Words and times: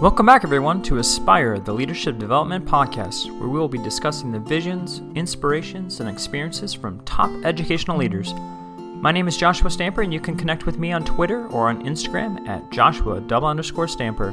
Welcome 0.00 0.24
back, 0.24 0.44
everyone, 0.44 0.80
to 0.84 0.96
Aspire, 0.96 1.58
the 1.58 1.74
Leadership 1.74 2.16
Development 2.16 2.64
Podcast, 2.64 3.30
where 3.38 3.50
we 3.50 3.58
will 3.58 3.68
be 3.68 3.76
discussing 3.76 4.32
the 4.32 4.38
visions, 4.38 5.02
inspirations, 5.14 6.00
and 6.00 6.08
experiences 6.08 6.72
from 6.72 7.04
top 7.04 7.30
educational 7.44 7.98
leaders. 7.98 8.32
My 8.78 9.12
name 9.12 9.28
is 9.28 9.36
Joshua 9.36 9.68
Stamper, 9.68 10.00
and 10.00 10.10
you 10.10 10.18
can 10.18 10.38
connect 10.38 10.64
with 10.64 10.78
me 10.78 10.90
on 10.90 11.04
Twitter 11.04 11.46
or 11.48 11.68
on 11.68 11.84
Instagram 11.84 12.48
at 12.48 12.70
Joshua 12.70 13.20
double 13.20 13.48
underscore 13.48 13.86
Stamper. 13.86 14.30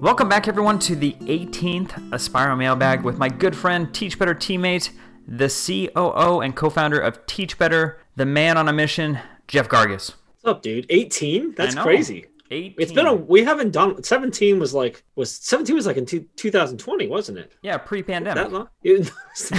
Welcome 0.00 0.30
back, 0.30 0.48
everyone, 0.48 0.78
to 0.78 0.96
the 0.96 1.12
18th 1.20 2.10
Aspire 2.14 2.56
Mailbag 2.56 3.02
with 3.02 3.18
my 3.18 3.28
good 3.28 3.54
friend, 3.54 3.92
Teach 3.92 4.18
Better 4.18 4.34
teammate, 4.34 4.92
the 5.26 5.48
COO 5.50 6.40
and 6.40 6.56
co 6.56 6.70
founder 6.70 6.98
of 6.98 7.26
Teach 7.26 7.58
Better, 7.58 8.00
the 8.16 8.24
man 8.24 8.56
on 8.56 8.66
a 8.66 8.72
mission, 8.72 9.18
Jeff 9.46 9.68
Gargas. 9.68 10.14
What's 10.40 10.56
up, 10.56 10.62
dude? 10.62 10.86
18? 10.88 11.54
That's 11.54 11.74
crazy. 11.74 12.28
18. 12.50 12.74
It's 12.78 12.92
been 12.92 13.06
a 13.06 13.14
we 13.14 13.42
haven't 13.44 13.72
done 13.72 14.02
17 14.02 14.58
was 14.58 14.74
like 14.74 15.04
was 15.16 15.30
17 15.36 15.74
was 15.76 15.86
like 15.86 15.96
in 15.96 16.06
two, 16.06 16.26
2020, 16.36 17.06
wasn't 17.08 17.38
it? 17.38 17.52
Yeah, 17.62 17.78
pre 17.78 18.02
pandemic. 18.02 18.42
That 18.42 18.52
long? 18.52 18.68
It 18.84 19.10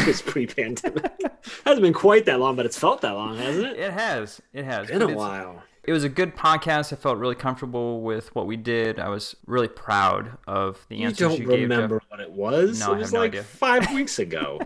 was 0.07 0.21
pre-pandemic. 0.21 1.05
hasn't 1.65 1.81
been 1.83 1.93
quite 1.93 2.25
that 2.25 2.39
long, 2.39 2.55
but 2.55 2.65
it's 2.65 2.77
felt 2.77 3.01
that 3.01 3.11
long, 3.11 3.37
hasn't 3.37 3.67
it? 3.67 3.79
It 3.79 3.91
has. 3.93 4.41
It 4.53 4.65
has. 4.65 4.87
Been 4.87 4.99
But 4.99 5.11
a 5.11 5.15
while. 5.15 5.63
It 5.83 5.93
was 5.93 6.03
a 6.03 6.09
good 6.09 6.35
podcast. 6.35 6.91
I 6.93 6.97
felt 6.97 7.17
really 7.17 7.35
comfortable 7.35 8.01
with 8.01 8.35
what 8.35 8.45
we 8.45 8.57
did. 8.57 8.99
I 8.99 9.09
was 9.09 9.35
really 9.47 9.67
proud 9.69 10.37
of 10.47 10.85
the 10.89 10.97
You 10.97 11.07
answers 11.07 11.29
don't 11.29 11.39
you 11.39 11.47
gave. 11.47 11.59
Jeff. 11.61 11.69
remember 11.69 12.01
what 12.09 12.19
it 12.19 12.31
was? 12.31 12.79
No, 12.81 12.93
I 12.93 12.97
it 12.97 12.99
was 12.99 13.13
no 13.13 13.19
like 13.19 13.31
idea. 13.31 13.43
five 13.43 13.91
weeks 13.93 14.19
ago. 14.19 14.59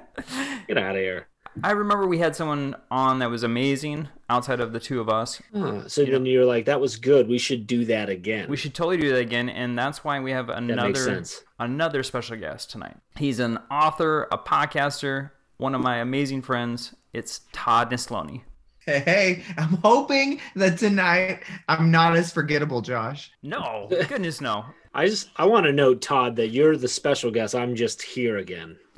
Get 0.68 0.77
out 0.77 0.96
of 0.96 1.02
here. 1.02 1.27
I 1.62 1.71
remember 1.71 2.07
we 2.07 2.17
had 2.17 2.35
someone 2.35 2.75
on 2.89 3.20
that 3.20 3.30
was 3.30 3.43
amazing 3.43 4.07
outside 4.30 4.59
of 4.59 4.73
the 4.73 4.80
two 4.80 4.99
of 4.99 5.09
us. 5.09 5.41
Huh, 5.53 5.88
so 5.88 6.03
then 6.03 6.26
you're 6.26 6.45
like, 6.45 6.66
that 6.66 6.79
was 6.81 6.95
good. 6.95 7.27
We 7.27 7.38
should 7.38 7.67
do 7.67 7.85
that 7.85 8.09
again. 8.09 8.49
We 8.49 8.57
should 8.57 8.73
totally 8.73 8.98
do 8.98 9.09
that 9.09 9.20
again, 9.20 9.49
and 9.49 9.77
that's 9.77 10.04
why 10.04 10.20
we 10.20 10.31
have 10.31 10.49
another 10.49 10.96
sense. 10.96 11.43
another 11.59 12.01
special 12.04 12.37
guest 12.37 12.71
tonight. 12.71 12.96
He's 13.18 13.40
an 13.40 13.59
author, 13.70 14.27
a 14.31 14.37
podcaster, 14.37 15.31
one 15.57 15.76
of 15.76 15.81
my 15.81 15.98
amazing 15.98 16.41
friends. 16.41 16.96
It's 17.13 17.41
Todd 17.51 17.91
Nesloney. 17.91 18.41
Hey, 18.85 18.99
hey, 18.99 19.43
I'm 19.57 19.77
hoping 19.77 20.41
that 20.55 20.77
tonight 20.77 21.43
I'm 21.70 21.90
not 21.90 22.18
as 22.18 22.34
forgettable, 22.34 22.81
Josh. 22.81 23.31
No, 23.41 23.87
goodness 24.09 24.41
no. 24.41 24.65
I 24.93 25.07
just 25.07 25.29
I 25.37 25.46
want 25.46 25.65
to 25.65 25.71
note, 25.71 26.01
Todd, 26.01 26.35
that 26.35 26.49
you're 26.49 26.76
the 26.76 26.87
special 26.87 27.31
guest. 27.31 27.55
I'm 27.55 27.76
just 27.76 28.01
here 28.01 28.37
again. 28.37 28.77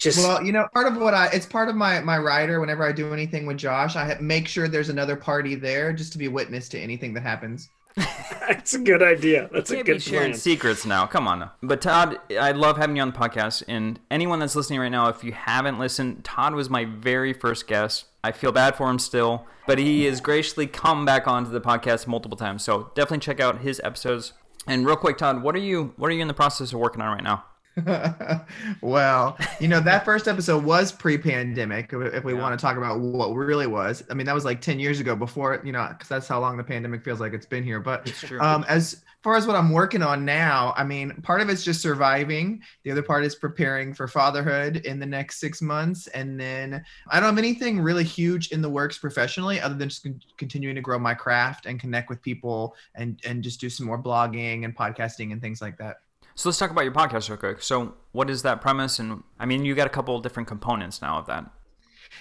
Just 0.00 0.18
Well, 0.18 0.42
you 0.42 0.50
know, 0.52 0.66
part 0.72 0.86
of 0.90 0.96
what 0.96 1.12
I 1.14 1.26
it's 1.26 1.46
part 1.46 1.68
of 1.68 1.76
my 1.76 2.00
my 2.00 2.18
rider. 2.18 2.58
Whenever 2.58 2.84
I 2.84 2.92
do 2.92 3.12
anything 3.12 3.46
with 3.46 3.58
Josh, 3.58 3.96
I 3.96 4.06
ha- 4.06 4.20
make 4.20 4.48
sure 4.48 4.66
there's 4.66 4.88
another 4.88 5.14
party 5.14 5.54
there 5.54 5.92
just 5.92 6.12
to 6.12 6.18
be 6.18 6.26
witness 6.26 6.68
to 6.70 6.80
anything 6.80 7.12
that 7.14 7.22
happens. 7.22 7.68
that's 7.96 8.74
a 8.74 8.78
good 8.78 9.02
idea. 9.02 9.50
That's 9.52 9.70
a 9.70 9.74
Can't 9.74 9.86
be 9.86 9.92
good 9.92 10.02
sharing 10.02 10.30
plan. 10.30 10.34
secrets 10.40 10.86
now. 10.86 11.06
Come 11.06 11.26
on. 11.28 11.40
now. 11.40 11.52
But 11.62 11.82
Todd, 11.82 12.18
I 12.38 12.52
love 12.52 12.76
having 12.78 12.96
you 12.96 13.02
on 13.02 13.10
the 13.10 13.18
podcast. 13.18 13.62
And 13.68 13.98
anyone 14.10 14.38
that's 14.38 14.54
listening 14.56 14.80
right 14.80 14.88
now, 14.88 15.08
if 15.08 15.22
you 15.24 15.32
haven't 15.32 15.78
listened, 15.78 16.24
Todd 16.24 16.54
was 16.54 16.70
my 16.70 16.84
very 16.84 17.32
first 17.32 17.66
guest. 17.66 18.06
I 18.22 18.32
feel 18.32 18.52
bad 18.52 18.76
for 18.76 18.88
him 18.88 18.98
still, 18.98 19.46
but 19.66 19.78
he 19.78 20.04
has 20.04 20.20
graciously 20.20 20.66
come 20.66 21.04
back 21.04 21.26
onto 21.26 21.50
the 21.50 21.60
podcast 21.60 22.06
multiple 22.06 22.36
times. 22.38 22.62
So 22.64 22.90
definitely 22.94 23.18
check 23.20 23.40
out 23.40 23.60
his 23.60 23.80
episodes. 23.82 24.34
And 24.66 24.86
real 24.86 24.96
quick, 24.96 25.18
Todd, 25.18 25.42
what 25.42 25.54
are 25.54 25.60
you 25.60 25.92
what 25.96 26.10
are 26.10 26.14
you 26.14 26.22
in 26.22 26.28
the 26.28 26.34
process 26.34 26.72
of 26.72 26.78
working 26.78 27.02
on 27.02 27.12
right 27.12 27.24
now? 27.24 27.44
well, 28.80 29.38
you 29.60 29.68
know, 29.68 29.80
that 29.80 30.04
first 30.04 30.28
episode 30.28 30.64
was 30.64 30.92
pre-pandemic. 30.92 31.92
If 31.92 32.14
if 32.14 32.24
we 32.24 32.34
Yeah. 32.34 32.40
want 32.40 32.58
to 32.58 32.62
talk 32.62 32.76
about 32.76 33.00
what 33.00 33.30
really 33.34 33.66
was, 33.66 34.02
I 34.10 34.14
mean, 34.14 34.26
that 34.26 34.34
was 34.34 34.44
like 34.44 34.60
10 34.60 34.78
years 34.80 35.00
ago 35.00 35.14
before, 35.16 35.60
you 35.64 35.72
know, 35.72 35.86
because 35.90 36.08
that's 36.08 36.28
how 36.28 36.40
long 36.40 36.56
the 36.56 36.64
pandemic 36.64 37.04
feels 37.04 37.20
like 37.20 37.32
it's 37.32 37.46
been 37.46 37.64
here. 37.64 37.80
But 37.80 38.08
It's 38.08 38.20
true. 38.20 38.40
um, 38.40 38.64
as 38.68 39.02
far 39.22 39.36
as 39.36 39.46
what 39.46 39.54
I'm 39.54 39.70
working 39.70 40.00
on 40.02 40.24
now, 40.24 40.72
I 40.78 40.84
mean, 40.84 41.12
part 41.22 41.42
of 41.42 41.50
it's 41.50 41.62
just 41.62 41.82
surviving. 41.82 42.62
The 42.84 42.90
other 42.90 43.02
part 43.02 43.22
is 43.22 43.34
preparing 43.34 43.92
for 43.92 44.08
fatherhood 44.08 44.76
in 44.86 44.98
the 44.98 45.04
next 45.04 45.40
six 45.40 45.60
months. 45.60 46.06
And 46.08 46.40
then 46.40 46.82
I 47.10 47.20
don't 47.20 47.28
have 47.28 47.38
anything 47.38 47.80
really 47.80 48.04
huge 48.04 48.50
in 48.50 48.62
the 48.62 48.70
works 48.70 48.96
professionally 48.96 49.60
other 49.60 49.74
than 49.74 49.90
just 49.90 50.04
con- 50.04 50.22
continuing 50.38 50.74
to 50.74 50.80
grow 50.80 50.98
my 50.98 51.12
craft 51.12 51.66
and 51.66 51.78
connect 51.78 52.08
with 52.08 52.22
people 52.22 52.74
and, 52.94 53.20
and 53.26 53.42
just 53.42 53.60
do 53.60 53.68
some 53.68 53.84
more 53.86 54.02
blogging 54.02 54.64
and 54.64 54.74
podcasting 54.74 55.32
and 55.32 55.42
things 55.42 55.60
like 55.60 55.76
that. 55.76 55.96
So 56.40 56.48
let's 56.48 56.58
talk 56.58 56.70
about 56.70 56.84
your 56.84 56.92
podcast 56.92 57.28
real 57.28 57.36
quick. 57.36 57.62
So 57.62 57.92
what 58.12 58.30
is 58.30 58.40
that 58.42 58.62
premise? 58.62 58.98
And 58.98 59.22
I 59.38 59.44
mean, 59.44 59.66
you 59.66 59.74
got 59.74 59.86
a 59.86 59.90
couple 59.90 60.16
of 60.16 60.22
different 60.22 60.48
components 60.48 61.02
now 61.02 61.18
of 61.18 61.26
that. 61.26 61.44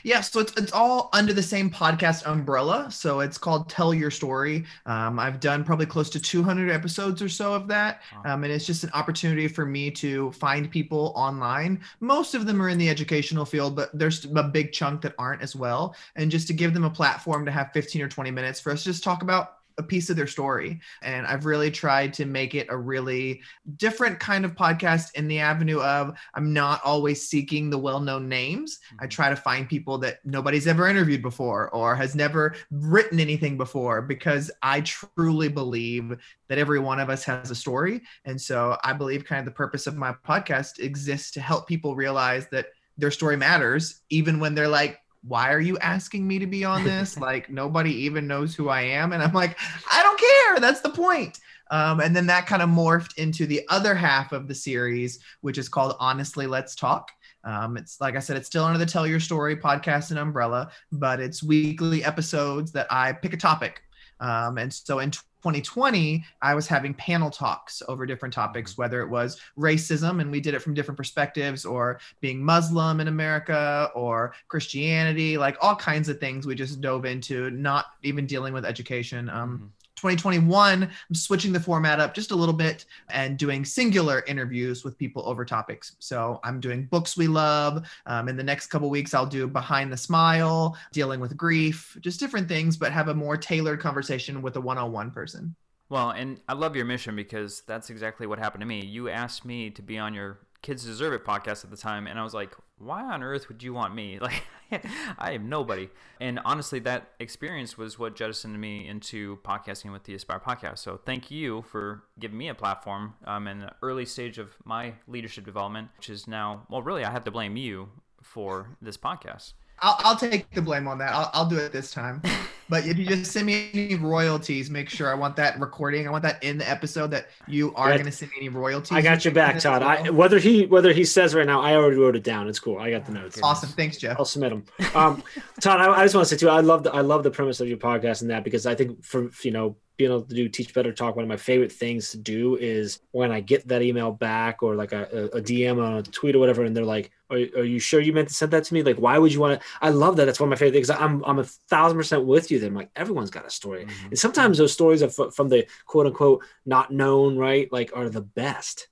Yeah, 0.03 0.19
so 0.21 0.41
it's, 0.41 0.53
it's 0.57 0.73
all 0.73 1.09
under 1.13 1.31
the 1.31 1.41
same 1.41 1.69
podcast 1.69 2.25
umbrella. 2.25 2.91
So 2.91 3.21
it's 3.21 3.37
called 3.37 3.69
Tell 3.69 3.93
Your 3.93 4.11
Story. 4.11 4.65
Um, 4.85 5.19
I've 5.19 5.39
done 5.39 5.63
probably 5.63 5.85
close 5.85 6.09
to 6.11 6.19
200 6.19 6.69
episodes 6.69 7.21
or 7.21 7.29
so 7.29 7.53
of 7.53 7.67
that. 7.69 8.01
Um, 8.25 8.43
and 8.43 8.51
it's 8.51 8.65
just 8.65 8.83
an 8.83 8.91
opportunity 8.93 9.47
for 9.47 9.65
me 9.65 9.89
to 9.91 10.31
find 10.33 10.69
people 10.69 11.13
online. 11.15 11.81
Most 12.01 12.35
of 12.35 12.45
them 12.45 12.61
are 12.61 12.69
in 12.69 12.77
the 12.77 12.89
educational 12.89 13.45
field, 13.45 13.75
but 13.75 13.89
there's 13.97 14.25
a 14.25 14.43
big 14.43 14.73
chunk 14.73 15.01
that 15.01 15.15
aren't 15.17 15.41
as 15.41 15.55
well. 15.55 15.95
And 16.17 16.29
just 16.29 16.47
to 16.47 16.53
give 16.53 16.73
them 16.73 16.83
a 16.83 16.89
platform 16.89 17.45
to 17.45 17.51
have 17.51 17.71
15 17.71 18.01
or 18.01 18.09
20 18.09 18.31
minutes 18.31 18.59
for 18.59 18.71
us 18.71 18.83
to 18.83 18.89
just 18.89 19.03
talk 19.03 19.21
about 19.21 19.58
a 19.79 19.83
piece 19.83 20.09
of 20.09 20.15
their 20.15 20.27
story. 20.27 20.79
And 21.01 21.25
I've 21.25 21.45
really 21.45 21.71
tried 21.71 22.13
to 22.15 22.25
make 22.25 22.53
it 22.53 22.67
a 22.69 22.77
really 22.77 23.41
different 23.77 24.19
kind 24.19 24.45
of 24.45 24.53
podcast 24.53 25.15
in 25.15 25.27
the 25.27 25.39
avenue 25.39 25.79
of 25.79 26.15
I'm 26.35 26.53
not 26.53 26.81
always 26.83 27.27
seeking 27.27 27.69
the 27.69 27.77
well 27.77 27.99
known 27.99 28.29
names. 28.29 28.79
I 28.91 29.03
mm-hmm. 29.03 29.09
try 29.09 29.29
to 29.29 29.35
find 29.35 29.67
people 29.67 29.97
that 29.99 30.19
nobody's 30.25 30.67
ever 30.67 30.87
interviewed 30.87 31.21
before 31.21 31.69
or 31.69 31.95
has 31.95 32.13
never 32.13 32.55
written 32.69 33.19
anything 33.19 33.57
before 33.57 34.01
because 34.01 34.51
I 34.61 34.81
truly 34.81 35.47
believe 35.47 36.17
that 36.49 36.57
every 36.57 36.79
one 36.79 36.99
of 36.99 37.09
us 37.09 37.23
has 37.23 37.49
a 37.49 37.55
story. 37.55 38.01
And 38.25 38.39
so 38.39 38.77
I 38.83 38.93
believe 38.93 39.23
kind 39.23 39.39
of 39.39 39.45
the 39.45 39.51
purpose 39.51 39.87
of 39.87 39.95
my 39.95 40.13
podcast 40.27 40.79
exists 40.79 41.31
to 41.31 41.41
help 41.41 41.67
people 41.67 41.95
realize 41.95 42.47
that 42.49 42.67
their 42.97 43.11
story 43.11 43.37
matters, 43.37 44.01
even 44.09 44.39
when 44.39 44.53
they're 44.53 44.67
like, 44.67 44.99
why 45.23 45.51
are 45.51 45.59
you 45.59 45.77
asking 45.79 46.27
me 46.27 46.39
to 46.39 46.47
be 46.47 46.63
on 46.63 46.83
this? 46.83 47.17
like 47.19 47.49
nobody 47.49 47.93
even 47.93 48.27
knows 48.27 48.55
who 48.55 48.69
I 48.69 48.81
am. 48.81 49.13
And 49.13 49.21
I'm 49.21 49.33
like, 49.33 49.57
I 49.91 50.03
don't 50.03 50.19
care. 50.19 50.59
That's 50.59 50.81
the 50.81 50.89
point. 50.89 51.39
Um, 51.71 51.99
and 51.99 52.15
then 52.15 52.25
that 52.27 52.47
kind 52.47 52.61
of 52.61 52.69
morphed 52.69 53.17
into 53.17 53.45
the 53.45 53.61
other 53.69 53.93
half 53.93 54.31
of 54.31 54.47
the 54.47 54.55
series, 54.55 55.19
which 55.41 55.57
is 55.57 55.69
called 55.69 55.95
Honestly 55.99 56.47
Let's 56.47 56.75
Talk. 56.75 57.11
Um, 57.43 57.77
it's 57.77 58.01
like 58.01 58.15
I 58.15 58.19
said, 58.19 58.37
it's 58.37 58.47
still 58.47 58.65
under 58.65 58.79
the 58.79 58.85
Tell 58.85 59.07
Your 59.07 59.19
Story 59.19 59.55
podcast 59.55 60.09
and 60.09 60.19
umbrella, 60.19 60.71
but 60.91 61.19
it's 61.19 61.43
weekly 61.43 62.03
episodes 62.03 62.71
that 62.73 62.87
I 62.89 63.13
pick 63.13 63.33
a 63.33 63.37
topic. 63.37 63.81
Um, 64.19 64.57
and 64.57 64.73
so 64.73 64.99
in 64.99 65.11
2020, 65.39 66.23
I 66.41 66.53
was 66.53 66.67
having 66.67 66.93
panel 66.93 67.29
talks 67.29 67.81
over 67.87 68.05
different 68.05 68.33
topics, 68.33 68.77
whether 68.77 69.01
it 69.01 69.09
was 69.09 69.39
racism, 69.57 70.21
and 70.21 70.29
we 70.29 70.41
did 70.41 70.53
it 70.53 70.61
from 70.61 70.73
different 70.73 70.97
perspectives, 70.97 71.65
or 71.65 71.99
being 72.19 72.43
Muslim 72.43 72.99
in 72.99 73.07
America, 73.07 73.89
or 73.95 74.33
Christianity, 74.49 75.37
like 75.37 75.57
all 75.61 75.75
kinds 75.75 76.09
of 76.09 76.19
things 76.19 76.45
we 76.45 76.55
just 76.55 76.81
dove 76.81 77.05
into, 77.05 77.49
not 77.51 77.85
even 78.03 78.25
dealing 78.25 78.53
with 78.53 78.65
education. 78.65 79.29
Um, 79.29 79.71
2021, 79.99 80.83
I'm 80.83 81.15
switching 81.15 81.51
the 81.51 81.59
format 81.59 81.99
up 81.99 82.13
just 82.13 82.31
a 82.31 82.35
little 82.35 82.53
bit 82.53 82.85
and 83.09 83.37
doing 83.37 83.65
singular 83.65 84.23
interviews 84.27 84.83
with 84.83 84.97
people 84.97 85.23
over 85.25 85.43
topics. 85.43 85.97
So 85.99 86.39
I'm 86.43 86.61
doing 86.61 86.85
books 86.85 87.17
we 87.17 87.27
love. 87.27 87.85
Um, 88.05 88.29
in 88.29 88.37
the 88.37 88.43
next 88.43 88.67
couple 88.67 88.89
weeks, 88.89 89.13
I'll 89.13 89.25
do 89.25 89.45
Behind 89.47 89.91
the 89.91 89.97
Smile, 89.97 90.77
dealing 90.93 91.19
with 91.19 91.35
grief, 91.35 91.97
just 91.99 92.19
different 92.19 92.47
things, 92.47 92.77
but 92.77 92.93
have 92.93 93.09
a 93.09 93.13
more 93.13 93.35
tailored 93.35 93.81
conversation 93.81 94.41
with 94.41 94.55
a 94.55 94.61
one 94.61 94.77
on 94.77 94.91
one 94.91 95.11
person. 95.11 95.55
Well, 95.89 96.11
and 96.11 96.39
I 96.47 96.53
love 96.53 96.75
your 96.75 96.85
mission 96.85 97.15
because 97.15 97.61
that's 97.67 97.89
exactly 97.89 98.27
what 98.27 98.39
happened 98.39 98.61
to 98.61 98.67
me. 98.67 98.85
You 98.85 99.09
asked 99.09 99.43
me 99.43 99.71
to 99.71 99.81
be 99.81 99.97
on 99.97 100.13
your 100.13 100.39
Kids 100.61 100.83
Deserve 100.83 101.13
It 101.13 101.25
podcast 101.25 101.63
at 101.63 101.71
the 101.71 101.77
time, 101.77 102.07
and 102.07 102.19
I 102.19 102.23
was 102.23 102.33
like, 102.33 102.55
why 102.77 103.03
on 103.03 103.23
earth 103.23 103.47
would 103.47 103.63
you 103.63 103.73
want 103.73 103.93
me? 103.93 104.19
Like, 104.71 104.85
I 105.17 105.31
am 105.31 105.49
nobody. 105.49 105.89
And 106.21 106.39
honestly, 106.45 106.77
that 106.81 107.13
experience 107.19 107.75
was 107.75 107.97
what 107.97 108.15
jettisoned 108.15 108.61
me 108.61 108.87
into 108.87 109.37
podcasting 109.37 109.91
with 109.91 110.03
the 110.03 110.13
Aspire 110.13 110.39
podcast. 110.39 110.77
So 110.77 110.99
thank 111.03 111.31
you 111.31 111.63
for 111.63 112.03
giving 112.19 112.37
me 112.37 112.49
a 112.49 112.53
platform 112.53 113.15
um, 113.25 113.47
in 113.47 113.61
the 113.61 113.71
early 113.81 114.05
stage 114.05 114.37
of 114.37 114.55
my 114.65 114.93
leadership 115.07 115.43
development, 115.43 115.89
which 115.97 116.11
is 116.11 116.27
now, 116.27 116.67
well, 116.69 116.83
really, 116.83 117.03
I 117.03 117.09
have 117.09 117.23
to 117.23 117.31
blame 117.31 117.57
you 117.57 117.89
for 118.21 118.77
this 118.79 118.95
podcast. 118.95 119.53
I'll, 119.81 119.95
I'll 119.99 120.15
take 120.15 120.49
the 120.51 120.61
blame 120.61 120.87
on 120.87 120.97
that. 120.99 121.13
I'll, 121.13 121.29
I'll 121.33 121.49
do 121.49 121.57
it 121.57 121.71
this 121.71 121.91
time. 121.91 122.21
But 122.69 122.85
if 122.85 122.99
you 122.99 123.05
just 123.07 123.31
send 123.31 123.47
me 123.47 123.71
any 123.73 123.95
royalties, 123.95 124.69
make 124.69 124.89
sure 124.89 125.09
I 125.09 125.15
want 125.15 125.35
that 125.37 125.59
recording. 125.59 126.07
I 126.07 126.11
want 126.11 126.21
that 126.21 126.41
in 126.43 126.59
the 126.59 126.69
episode 126.69 127.09
that 127.11 127.29
you 127.47 127.73
are 127.73 127.89
going 127.89 128.05
to 128.05 128.11
send 128.11 128.29
me 128.29 128.37
any 128.37 128.49
royalties. 128.49 128.91
I 128.91 129.01
got 129.01 129.25
your 129.25 129.33
back, 129.33 129.57
Todd. 129.59 129.81
I, 129.81 130.11
whether 130.11 130.37
he 130.37 130.67
whether 130.67 130.93
he 130.93 131.03
says 131.03 131.33
right 131.33 131.47
now, 131.47 131.61
I 131.61 131.73
already 131.75 131.97
wrote 131.97 132.15
it 132.15 132.23
down. 132.23 132.47
It's 132.47 132.59
cool. 132.59 132.77
I 132.77 132.91
got 132.91 133.07
the 133.07 133.11
notes. 133.11 133.39
Awesome. 133.41 133.69
Thanks, 133.69 133.97
Jeff. 133.97 134.19
I'll 134.19 134.25
submit 134.25 134.51
them. 134.51 134.65
Um, 134.93 135.23
Todd, 135.59 135.81
I, 135.81 135.91
I 135.91 136.05
just 136.05 136.13
want 136.13 136.27
to 136.27 136.35
say 136.35 136.39
too, 136.39 136.49
I 136.49 136.59
love 136.59 136.83
the 136.83 136.93
I 136.93 137.01
love 137.01 137.23
the 137.23 137.31
premise 137.31 137.59
of 137.59 137.67
your 137.67 137.77
podcast 137.77 138.21
and 138.21 138.29
that 138.29 138.43
because 138.43 138.67
I 138.67 138.75
think 138.75 139.03
for 139.03 139.31
you 139.43 139.51
know 139.51 139.75
being 139.99 140.11
able 140.11 140.21
to 140.21 140.33
do 140.33 140.47
teach 140.47 140.73
better 140.73 140.93
talk, 140.93 141.17
one 141.17 141.23
of 141.23 141.29
my 141.29 141.35
favorite 141.35 141.73
things 141.73 142.11
to 142.11 142.17
do 142.17 142.55
is 142.55 143.01
when 143.11 143.33
I 143.33 143.41
get 143.41 143.67
that 143.67 143.81
email 143.81 144.11
back 144.13 144.63
or 144.63 144.73
like 144.73 144.93
a, 144.93 145.25
a 145.33 145.41
DM 145.41 145.83
on 145.83 145.97
a 145.97 146.03
tweet 146.03 146.35
or 146.37 146.39
whatever, 146.39 146.63
and 146.63 146.73
they're 146.75 146.85
like, 146.85 147.11
are, 147.29 147.35
are 147.35 147.65
you 147.65 147.79
sure 147.79 147.99
you 147.99 148.13
meant 148.13 148.29
to 148.29 148.33
send 148.33 148.53
that 148.53 148.63
to 148.63 148.73
me? 148.73 148.81
Like, 148.81 148.95
why 148.95 149.17
would 149.17 149.33
you 149.33 149.41
want 149.41 149.59
to? 149.59 149.67
I 149.81 149.89
love 149.89 150.15
that. 150.15 150.23
That's 150.23 150.39
one 150.39 150.47
of 150.47 150.51
my 150.51 150.55
favorite 150.55 150.71
things. 150.77 150.89
I'm, 150.89 151.21
I'm 151.25 151.39
a 151.39 151.43
thousand 151.43 151.97
percent 151.97 152.23
with 152.23 152.49
you. 152.49 152.59
Then 152.59 152.73
like 152.73 152.89
everyone's 152.95 153.29
got 153.29 153.45
a 153.45 153.49
story. 153.49 153.85
Mhm. 153.85 154.05
And 154.11 154.17
sometimes 154.17 154.57
those 154.57 154.71
stories 154.71 155.03
are 155.03 155.07
f- 155.07 155.33
from 155.33 155.49
the 155.49 155.67
quote 155.85 156.07
unquote 156.07 156.45
not 156.65 156.91
known, 156.91 157.37
right? 157.37 157.69
Like 157.69 157.91
are 157.93 158.07
the 158.09 158.21
best 158.21 158.87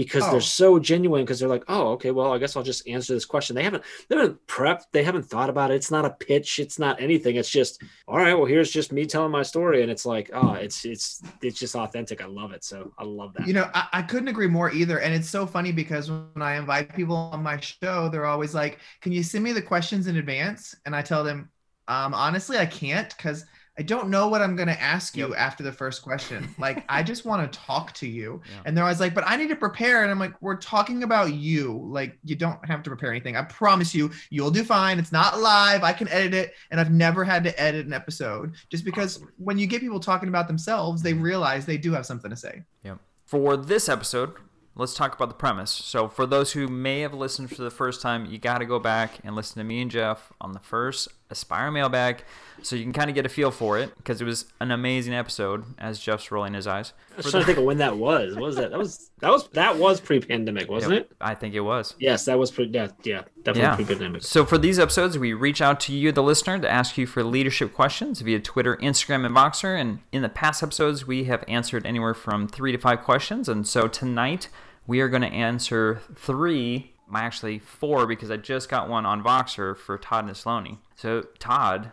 because 0.00 0.26
Oh. 0.26 0.30
they're 0.30 0.40
so 0.40 0.78
genuine 0.78 1.24
because 1.24 1.38
they're 1.40 1.48
like, 1.48 1.64
oh, 1.68 1.88
okay, 1.92 2.10
well, 2.10 2.32
I 2.32 2.38
guess 2.38 2.56
I'll 2.56 2.62
just 2.62 2.88
answer 2.88 3.12
this 3.12 3.26
question. 3.26 3.54
They 3.54 3.62
haven't 3.64 3.84
they 4.08 4.16
haven't 4.16 4.46
prepped, 4.46 4.84
they 4.92 5.02
haven't 5.04 5.24
thought 5.24 5.50
about 5.50 5.70
it. 5.70 5.74
It's 5.74 5.90
not 5.90 6.06
a 6.06 6.10
pitch, 6.10 6.58
it's 6.58 6.78
not 6.78 7.00
anything. 7.02 7.36
It's 7.36 7.50
just, 7.50 7.82
all 8.08 8.16
right, 8.16 8.32
well, 8.32 8.46
here's 8.46 8.70
just 8.70 8.92
me 8.92 9.04
telling 9.04 9.30
my 9.30 9.42
story. 9.42 9.82
And 9.82 9.90
it's 9.90 10.06
like, 10.06 10.30
oh, 10.32 10.54
it's 10.54 10.84
it's 10.86 11.22
it's 11.42 11.58
just 11.58 11.74
authentic. 11.76 12.22
I 12.22 12.26
love 12.26 12.52
it. 12.52 12.64
So 12.64 12.92
I 12.98 13.04
love 13.04 13.34
that. 13.34 13.46
You 13.46 13.52
know, 13.52 13.68
I, 13.74 13.88
I 13.92 14.02
couldn't 14.02 14.28
agree 14.28 14.48
more 14.48 14.70
either. 14.72 15.00
And 15.00 15.12
it's 15.14 15.28
so 15.28 15.46
funny 15.46 15.72
because 15.72 16.10
when 16.10 16.40
I 16.40 16.56
invite 16.56 16.94
people 16.94 17.16
on 17.16 17.42
my 17.42 17.58
show, 17.60 18.08
they're 18.08 18.26
always 18.26 18.54
like, 18.54 18.78
Can 19.02 19.12
you 19.12 19.22
send 19.22 19.44
me 19.44 19.52
the 19.52 19.62
questions 19.62 20.06
in 20.06 20.16
advance? 20.16 20.74
And 20.86 20.96
I 20.96 21.02
tell 21.02 21.24
them, 21.24 21.50
um, 21.88 22.14
honestly, 22.14 22.56
I 22.56 22.66
can't 22.66 23.14
because 23.16 23.44
I 23.80 23.82
don't 23.82 24.10
know 24.10 24.28
what 24.28 24.42
I'm 24.42 24.56
going 24.56 24.68
to 24.68 24.78
ask 24.78 25.16
you 25.16 25.28
Yep. 25.28 25.38
after 25.38 25.62
the 25.62 25.72
first 25.72 26.02
question. 26.02 26.54
Like, 26.58 26.84
I 26.90 27.02
just 27.02 27.24
want 27.24 27.50
to 27.50 27.58
talk 27.58 27.94
to 27.94 28.06
you. 28.06 28.42
Yeah. 28.44 28.62
And 28.66 28.76
they're 28.76 28.84
always 28.84 29.00
like, 29.00 29.14
But 29.14 29.24
I 29.26 29.36
need 29.36 29.48
to 29.48 29.56
prepare. 29.56 30.02
And 30.02 30.10
I'm 30.10 30.18
like, 30.18 30.34
We're 30.42 30.56
talking 30.56 31.02
about 31.02 31.32
you. 31.32 31.80
Like, 31.90 32.18
you 32.22 32.36
don't 32.36 32.62
have 32.66 32.82
to 32.82 32.90
prepare 32.90 33.10
anything. 33.10 33.36
I 33.36 33.42
promise 33.42 33.94
you, 33.94 34.10
you'll 34.28 34.50
do 34.50 34.64
fine. 34.64 34.98
It's 34.98 35.12
not 35.12 35.40
live. 35.40 35.82
I 35.82 35.94
can 35.94 36.08
edit 36.08 36.34
it. 36.34 36.52
And 36.70 36.78
I've 36.78 36.92
never 36.92 37.24
had 37.24 37.42
to 37.44 37.58
edit 37.58 37.86
an 37.86 37.94
episode 37.94 38.54
just 38.68 38.84
because 38.84 39.16
Awesome. 39.16 39.32
when 39.38 39.58
you 39.58 39.66
get 39.66 39.80
people 39.80 39.98
talking 39.98 40.28
about 40.28 40.46
themselves, 40.46 41.00
they 41.00 41.14
mm-hmm. 41.14 41.22
realize 41.22 41.64
they 41.64 41.78
do 41.78 41.92
have 41.92 42.04
something 42.04 42.30
to 42.30 42.36
say. 42.36 42.62
Yeah. 42.84 42.96
For 43.24 43.56
this 43.56 43.88
episode, 43.88 44.34
let's 44.74 44.92
talk 44.92 45.14
about 45.14 45.28
the 45.30 45.34
premise. 45.34 45.70
So, 45.70 46.06
for 46.06 46.26
those 46.26 46.52
who 46.52 46.68
may 46.68 47.00
have 47.00 47.14
listened 47.14 47.50
for 47.50 47.62
the 47.62 47.70
first 47.70 48.02
time, 48.02 48.26
you 48.26 48.36
got 48.36 48.58
to 48.58 48.66
go 48.66 48.78
back 48.78 49.20
and 49.24 49.34
listen 49.34 49.56
to 49.58 49.64
me 49.64 49.80
and 49.80 49.90
Jeff 49.90 50.34
on 50.38 50.52
the 50.52 50.58
first 50.58 51.08
Aspire 51.30 51.70
mailbag 51.70 52.24
so 52.62 52.76
you 52.76 52.82
can 52.82 52.92
kind 52.92 53.08
of 53.08 53.14
get 53.14 53.26
a 53.26 53.28
feel 53.28 53.50
for 53.50 53.78
it 53.78 53.96
because 53.96 54.20
it 54.20 54.24
was 54.24 54.46
an 54.60 54.70
amazing 54.70 55.14
episode 55.14 55.64
as 55.78 55.98
Jeff's 55.98 56.30
rolling 56.30 56.54
his 56.54 56.66
eyes. 56.66 56.92
I 57.12 57.16
was 57.16 57.30
trying 57.30 57.42
to 57.42 57.46
think 57.46 57.58
of 57.58 57.64
when 57.64 57.78
that 57.78 57.96
was. 57.96 58.34
What 58.34 58.44
was 58.44 58.56
that? 58.56 58.70
That 58.70 58.78
was 58.78 59.10
that 59.20 59.30
was 59.30 59.48
that 59.50 59.78
was 59.78 60.00
pre-pandemic, 60.00 60.68
wasn't 60.68 60.94
Yep, 60.94 61.02
it? 61.02 61.16
I 61.20 61.34
think 61.34 61.54
it 61.54 61.60
was. 61.60 61.94
Yes, 61.98 62.24
that 62.26 62.38
was 62.38 62.50
pre 62.50 62.66
yeah, 62.66 62.88
yeah, 63.02 63.22
definitely 63.42 63.62
Yeah. 63.62 63.74
pre-pandemic. 63.76 64.22
So 64.22 64.44
for 64.44 64.58
these 64.58 64.78
episodes, 64.78 65.18
we 65.18 65.32
reach 65.32 65.60
out 65.60 65.80
to 65.80 65.92
you, 65.92 66.12
the 66.12 66.22
listener, 66.22 66.58
to 66.58 66.70
ask 66.70 66.98
you 66.98 67.06
for 67.06 67.22
leadership 67.24 67.74
questions 67.74 68.20
via 68.20 68.40
Twitter, 68.40 68.76
Instagram, 68.76 69.24
and 69.26 69.34
Voxer. 69.34 69.78
And 69.80 70.00
in 70.12 70.22
the 70.22 70.28
past 70.28 70.62
episodes, 70.62 71.06
we 71.06 71.24
have 71.24 71.44
answered 71.48 71.86
anywhere 71.86 72.14
from 72.14 72.48
three 72.48 72.72
to 72.72 72.78
five 72.78 73.02
questions. 73.02 73.48
And 73.48 73.66
so 73.66 73.88
tonight, 73.88 74.48
we 74.86 75.00
are 75.00 75.08
going 75.08 75.22
to 75.22 75.28
answer 75.28 76.00
three, 76.14 76.92
actually 77.16 77.58
four, 77.58 78.06
because 78.06 78.30
I 78.30 78.36
just 78.36 78.68
got 78.68 78.88
one 78.88 79.06
on 79.06 79.22
Voxer 79.22 79.76
for 79.76 79.98
Todd 79.98 80.26
Nesloney. 80.26 80.78
So 80.94 81.22
Todd, 81.38 81.92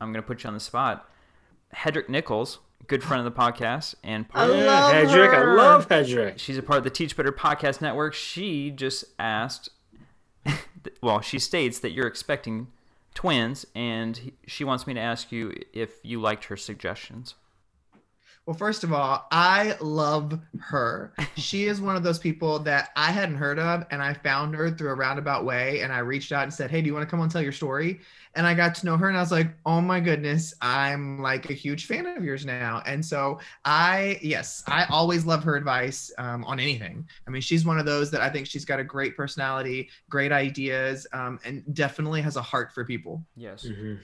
I'm 0.00 0.12
going 0.12 0.22
to 0.22 0.26
put 0.26 0.42
you 0.44 0.48
on 0.48 0.54
the 0.54 0.60
spot. 0.60 1.08
Hedreich 1.74 2.08
Nichols, 2.08 2.58
good 2.86 3.02
friend 3.02 3.26
of 3.26 3.32
the 3.32 3.38
podcast, 3.38 3.94
and 4.02 4.28
part 4.28 4.48
I 4.50 4.52
of 4.52 4.58
Yeah, 4.58 4.66
love 4.66 4.92
Hedreich, 4.94 5.32
her. 5.34 5.58
I 5.58 5.62
love 5.62 5.88
Hedreich. 5.88 6.38
She's 6.38 6.58
a 6.58 6.62
part 6.62 6.78
of 6.78 6.84
the 6.84 6.90
Teach 6.90 7.16
Better 7.16 7.32
Podcast 7.32 7.80
Network. 7.80 8.14
She 8.14 8.70
just 8.70 9.04
asked, 9.18 9.70
well, 11.02 11.20
she 11.20 11.38
states 11.38 11.78
that 11.80 11.90
you're 11.92 12.06
expecting 12.06 12.68
twins, 13.14 13.66
and 13.74 14.32
she 14.46 14.64
wants 14.64 14.86
me 14.86 14.94
to 14.94 15.00
ask 15.00 15.30
you 15.32 15.52
if 15.72 15.92
you 16.02 16.20
liked 16.20 16.44
her 16.44 16.56
suggestions. 16.56 17.34
Well, 18.48 18.56
first 18.56 18.82
of 18.82 18.94
all, 18.94 19.26
I 19.30 19.76
love 19.78 20.40
her. 20.58 21.12
She 21.36 21.66
is 21.66 21.82
one 21.82 21.96
of 21.96 22.02
those 22.02 22.18
people 22.18 22.58
that 22.60 22.88
I 22.96 23.10
hadn't 23.10 23.36
heard 23.36 23.58
of, 23.58 23.84
and 23.90 24.02
I 24.02 24.14
found 24.14 24.54
her 24.54 24.70
through 24.70 24.88
a 24.88 24.94
roundabout 24.94 25.44
way. 25.44 25.82
And 25.82 25.92
I 25.92 25.98
reached 25.98 26.32
out 26.32 26.44
and 26.44 26.54
said, 26.54 26.70
Hey, 26.70 26.80
do 26.80 26.86
you 26.86 26.94
want 26.94 27.06
to 27.06 27.10
come 27.10 27.20
on 27.20 27.24
and 27.24 27.30
tell 27.30 27.42
your 27.42 27.52
story? 27.52 28.00
And 28.36 28.46
I 28.46 28.54
got 28.54 28.74
to 28.76 28.86
know 28.86 28.96
her, 28.96 29.06
and 29.06 29.18
I 29.18 29.20
was 29.20 29.30
like, 29.30 29.48
Oh 29.66 29.82
my 29.82 30.00
goodness, 30.00 30.54
I'm 30.62 31.20
like 31.20 31.50
a 31.50 31.52
huge 31.52 31.84
fan 31.84 32.06
of 32.06 32.24
yours 32.24 32.46
now. 32.46 32.82
And 32.86 33.04
so 33.04 33.38
I, 33.66 34.18
yes, 34.22 34.62
I 34.66 34.86
always 34.86 35.26
love 35.26 35.44
her 35.44 35.54
advice 35.54 36.10
um, 36.16 36.42
on 36.44 36.58
anything. 36.58 37.06
I 37.26 37.30
mean, 37.30 37.42
she's 37.42 37.66
one 37.66 37.78
of 37.78 37.84
those 37.84 38.10
that 38.12 38.22
I 38.22 38.30
think 38.30 38.46
she's 38.46 38.64
got 38.64 38.80
a 38.80 38.84
great 38.84 39.14
personality, 39.14 39.90
great 40.08 40.32
ideas, 40.32 41.06
um, 41.12 41.38
and 41.44 41.62
definitely 41.74 42.22
has 42.22 42.36
a 42.36 42.42
heart 42.42 42.72
for 42.72 42.86
people. 42.86 43.22
Yes. 43.36 43.66
Mhm. 43.66 43.98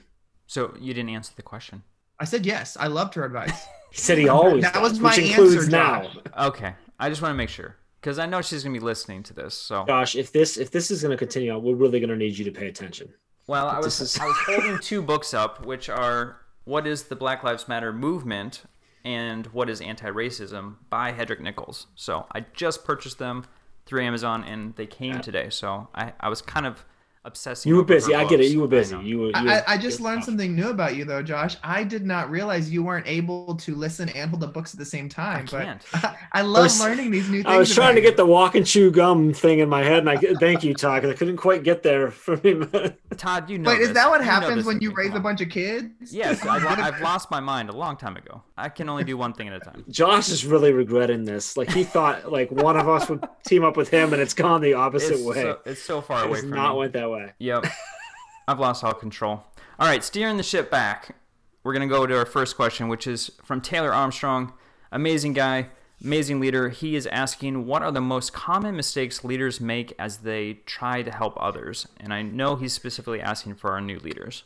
So 0.45 0.75
you 0.79 0.93
didn't 0.93 1.09
answer 1.09 1.33
the 1.35 1.41
question. 1.41 1.81
I 2.19 2.25
said 2.25 2.45
yes. 2.45 2.77
I 2.79 2.87
loved 2.87 3.13
her 3.15 3.25
advice. 3.25 3.51
He 3.91 4.01
said 4.01 4.17
he 4.17 4.27
always 4.27 4.61
That 4.61 4.73
does, 4.73 4.91
was 4.91 4.99
my 4.99 5.09
which 5.11 5.19
includes 5.19 5.55
answer, 5.55 5.71
now. 5.71 6.09
Okay. 6.37 6.73
I 6.99 7.07
just 7.07 7.21
want 7.21 7.31
to 7.31 7.37
make 7.37 7.47
sure 7.47 7.77
because 8.01 8.19
I 8.19 8.25
know 8.25 8.41
she's 8.41 8.61
going 8.61 8.73
to 8.73 8.79
be 8.81 8.85
listening 8.85 9.23
to 9.23 9.33
this. 9.33 9.53
So, 9.55 9.85
Josh, 9.87 10.17
if 10.17 10.33
this 10.33 10.57
if 10.57 10.69
this 10.69 10.91
is 10.91 11.01
going 11.01 11.11
to 11.11 11.17
continue 11.17 11.51
on, 11.53 11.63
we're 11.63 11.75
really 11.75 12.01
going 12.01 12.09
to 12.09 12.17
need 12.17 12.37
you 12.37 12.43
to 12.43 12.51
pay 12.51 12.67
attention. 12.67 13.13
well, 13.47 13.69
I 13.69 13.79
was 13.79 14.01
is- 14.01 14.19
I 14.19 14.25
was 14.25 14.35
holding 14.45 14.79
two 14.79 15.01
books 15.01 15.33
up, 15.33 15.65
which 15.65 15.87
are 15.87 16.41
"What 16.65 16.85
is 16.85 17.03
the 17.03 17.15
Black 17.15 17.41
Lives 17.41 17.69
Matter 17.69 17.93
Movement" 17.93 18.63
and 19.05 19.45
"What 19.47 19.69
is 19.69 19.79
Anti-Racism" 19.79 20.75
by 20.89 21.13
Hedreich 21.13 21.39
Nichols. 21.39 21.87
So 21.95 22.25
I 22.33 22.41
just 22.53 22.83
purchased 22.83 23.17
them 23.17 23.45
through 23.85 24.01
Amazon, 24.03 24.43
and 24.43 24.75
they 24.75 24.87
came 24.87 25.13
Yeah. 25.13 25.21
today. 25.21 25.49
So 25.49 25.87
I, 25.95 26.11
I 26.19 26.27
was 26.27 26.41
kind 26.41 26.65
of 26.65 26.83
obsessing. 27.25 27.69
You 27.69 27.75
were 27.75 27.81
over 27.81 27.93
her 27.93 27.99
busy. 27.99 28.15
I 28.15 28.25
get 28.25 28.39
it. 28.39 28.51
You 28.51 28.61
were 28.61 28.67
busy. 28.67 28.95
You 28.97 29.19
were. 29.19 29.25
You 29.27 29.31
I, 29.35 29.43
were 29.43 29.49
I- 29.49 29.63
I 29.67 29.77
just 29.77 29.99
learned 29.99 30.19
tough. 30.19 30.25
something 30.25 30.55
new 30.55 30.69
about 30.69 30.95
you, 30.95 31.03
though, 31.05 31.21
Josh. 31.21 31.57
I 31.63 31.83
did 31.83 32.05
not 32.05 32.29
realize 32.29 32.71
you 32.71 32.83
weren't 32.83 33.07
able 33.07 33.55
to 33.55 33.75
listen 33.75 34.09
and 34.09 34.29
hold 34.29 34.41
the 34.41 34.47
books 34.47 34.73
at 34.73 34.79
the 34.79 34.85
same 34.85 35.09
time. 35.09 35.45
but 35.51 35.63
can't. 35.63 35.83
I, 36.31 36.41
love 36.43 36.63
was- 36.63 36.79
learning 36.79 37.11
these 37.11 37.29
new 37.29 37.43
things. 37.43 37.53
I 37.53 37.57
was 37.57 37.73
trying 37.73 37.95
to 37.95 38.01
about 38.01 38.09
get 38.11 38.17
the 38.17 38.25
walk 38.25 38.55
and 38.55 38.65
chew 38.65 38.91
gum 38.91 39.33
thing 39.33 39.59
in 39.59 39.67
my 39.69 39.83
head, 39.83 39.99
and 39.99 40.09
I 40.09 40.17
thank 40.39 40.63
you, 40.63 40.73
Todd, 40.73 41.01
'cause 41.01 41.11
I 41.11 41.15
couldn't 41.15 41.37
quite 41.37 41.63
get 41.63 41.83
there 41.83 42.11
for 42.11 42.37
me. 42.37 42.53
Todd, 43.17 43.49
you 43.49 43.53
you. 43.55 43.59
know. 43.59 43.69
Wait, 43.71 43.81
is 43.81 43.93
that 43.93 44.09
what 44.09 44.21
You 44.21 44.27
happens 44.27 44.65
when 44.65 44.79
you 44.81 44.91
raise 44.93 45.09
Come 45.09 45.17
a 45.17 45.21
bunch 45.21 45.41
of 45.41 45.49
kids? 45.49 46.13
Yes, 46.13 46.45
I've, 46.45 46.65
I've 46.65 47.01
lost 47.11 47.31
my 47.31 47.39
mind 47.39 47.69
a 47.69 47.75
long 47.75 47.97
time 47.97 48.17
ago. 48.17 48.43
I 48.57 48.69
can 48.69 48.87
only 48.89 49.03
do 49.03 49.17
one 49.17 49.33
thing 49.33 49.47
at 49.47 49.53
a 49.53 49.59
time. 49.59 49.83
Josh 49.89 50.29
is 50.29 50.45
really 50.45 50.71
regretting 50.71 51.25
this. 51.25 51.57
Like 51.57 51.71
he 51.71 51.83
thought, 51.83 52.31
like 52.31 52.51
one 52.51 52.77
of 52.77 52.87
us 52.87 53.09
would 53.09 53.23
team 53.47 53.63
up 53.63 53.75
with 53.77 53.89
him, 53.89 54.13
and 54.13 54.21
it's 54.21 54.33
gone 54.33 54.61
the 54.61 54.73
opposite 54.73 55.13
It's 55.15 55.23
way. 55.23 55.41
so, 55.41 55.59
it's 55.65 55.81
so 55.81 56.01
far 56.01 56.23
away 56.23 56.33
it's 56.33 56.41
from 56.41 56.49
not 56.51 56.73
me. 56.73 56.79
went 56.79 56.93
that 56.93 57.09
way. 57.09 57.14
Yep. 57.39 57.65
I've 58.47 58.59
lost 58.59 58.83
all 58.83 58.93
control. 58.93 59.43
All 59.79 59.87
right, 59.87 60.03
steering 60.03 60.37
the 60.37 60.43
ship 60.43 60.69
back. 60.69 61.15
We're 61.63 61.73
going 61.73 61.87
to 61.87 61.93
go 61.93 62.05
to 62.05 62.17
our 62.17 62.25
first 62.25 62.55
question, 62.55 62.87
which 62.87 63.07
is 63.07 63.31
from 63.43 63.59
Taylor 63.59 63.93
Armstrong. 63.93 64.53
Amazing 64.91 65.33
guy, 65.33 65.69
amazing 66.03 66.39
leader. 66.39 66.69
He 66.69 66.95
is 66.95 67.07
asking, 67.07 67.65
What 67.65 67.81
are 67.81 67.91
the 67.91 68.01
most 68.01 68.33
common 68.33 68.75
mistakes 68.75 69.23
leaders 69.23 69.59
make 69.59 69.93
as 69.97 70.17
they 70.17 70.59
try 70.65 71.01
to 71.01 71.11
help 71.11 71.35
others? 71.41 71.87
And 71.99 72.13
I 72.13 72.21
know 72.21 72.55
he's 72.55 72.73
specifically 72.73 73.19
asking 73.19 73.55
for 73.55 73.71
our 73.71 73.81
new 73.81 73.99
leaders. 73.99 74.43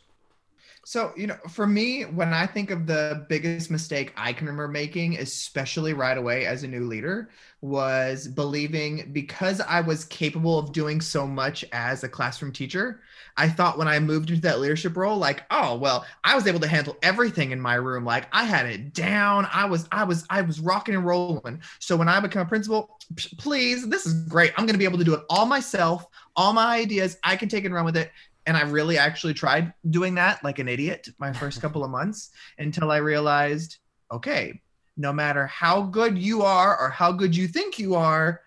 So, 0.90 1.14
you 1.16 1.28
know, 1.28 1.38
for 1.48 1.68
me, 1.68 2.02
when 2.02 2.34
I 2.34 2.48
think 2.48 2.72
of 2.72 2.88
the 2.88 3.24
biggest 3.30 3.70
mistake 3.70 4.12
I 4.18 4.34
can 4.34 4.48
remember 4.48 4.68
making, 4.68 5.20
especially 5.20 5.94
right 5.94 6.18
away 6.18 6.48
as 6.48 6.64
a 6.64 6.68
new 6.68 6.88
leader, 6.88 7.30
was 7.62 8.28
believing 8.28 9.12
because 9.14 9.62
I 9.62 9.82
was 9.82 10.06
capable 10.06 10.58
of 10.58 10.72
doing 10.72 11.00
so 11.00 11.28
much 11.28 11.64
as 11.74 12.04
a 12.04 12.10
classroom 12.10 12.52
teacher, 12.52 13.02
I 13.38 13.50
thought 13.50 13.78
when 13.78 13.88
I 13.88 14.00
moved 14.00 14.32
into 14.32 14.42
that 14.42 14.62
leadership 14.62 14.98
role, 14.98 15.18
like, 15.18 15.44
oh, 15.52 15.78
well, 15.78 16.08
I 16.24 16.34
was 16.34 16.48
able 16.48 16.60
to 16.62 16.68
handle 16.68 16.98
everything 17.04 17.52
in 17.52 17.62
my 17.62 17.76
room. 17.76 18.04
Like 18.04 18.28
I 18.32 18.46
had 18.46 18.66
it 18.66 18.92
down. 18.92 19.48
I 19.54 19.66
was, 19.66 19.88
I 19.92 20.04
was, 20.04 20.26
I 20.32 20.42
was 20.42 20.60
rocking 20.60 20.96
and 20.96 21.06
rolling. 21.06 21.62
So 21.78 21.98
when 21.98 22.10
I 22.10 22.20
become 22.20 22.48
a 22.48 22.50
principal, 22.50 22.98
please, 23.38 23.88
this 23.88 24.08
is 24.08 24.28
great. 24.28 24.54
I'm 24.58 24.66
going 24.66 24.74
to 24.74 24.80
be 24.80 24.86
able 24.86 24.98
to 24.98 25.04
do 25.04 25.14
it 25.14 25.22
all 25.30 25.46
myself, 25.46 26.08
all 26.36 26.52
my 26.52 26.78
ideas. 26.78 27.20
I 27.24 27.36
can 27.36 27.48
take 27.48 27.66
and 27.66 27.76
run 27.76 27.86
with 27.86 27.96
it. 27.96 28.12
And 28.50 28.58
I 28.58 28.62
really 28.62 28.98
actually 28.98 29.36
tried 29.36 29.72
doing 29.92 30.16
that 30.16 30.44
like 30.44 30.58
an 30.58 30.68
idiot 30.68 31.08
my 31.20 31.32
first 31.32 31.62
couple 31.62 31.84
of 31.84 31.92
months 31.92 32.32
until 32.58 32.90
I 32.90 32.98
realized, 32.98 33.78
okay, 34.12 34.60
no 34.98 35.14
matter 35.14 35.46
how 35.46 35.84
good 35.84 36.18
you 36.18 36.42
are 36.42 36.76
or 36.76 36.90
how 36.90 37.12
good 37.12 37.36
you 37.36 37.48
think 37.48 37.78
you 37.78 37.94
are, 37.94 38.42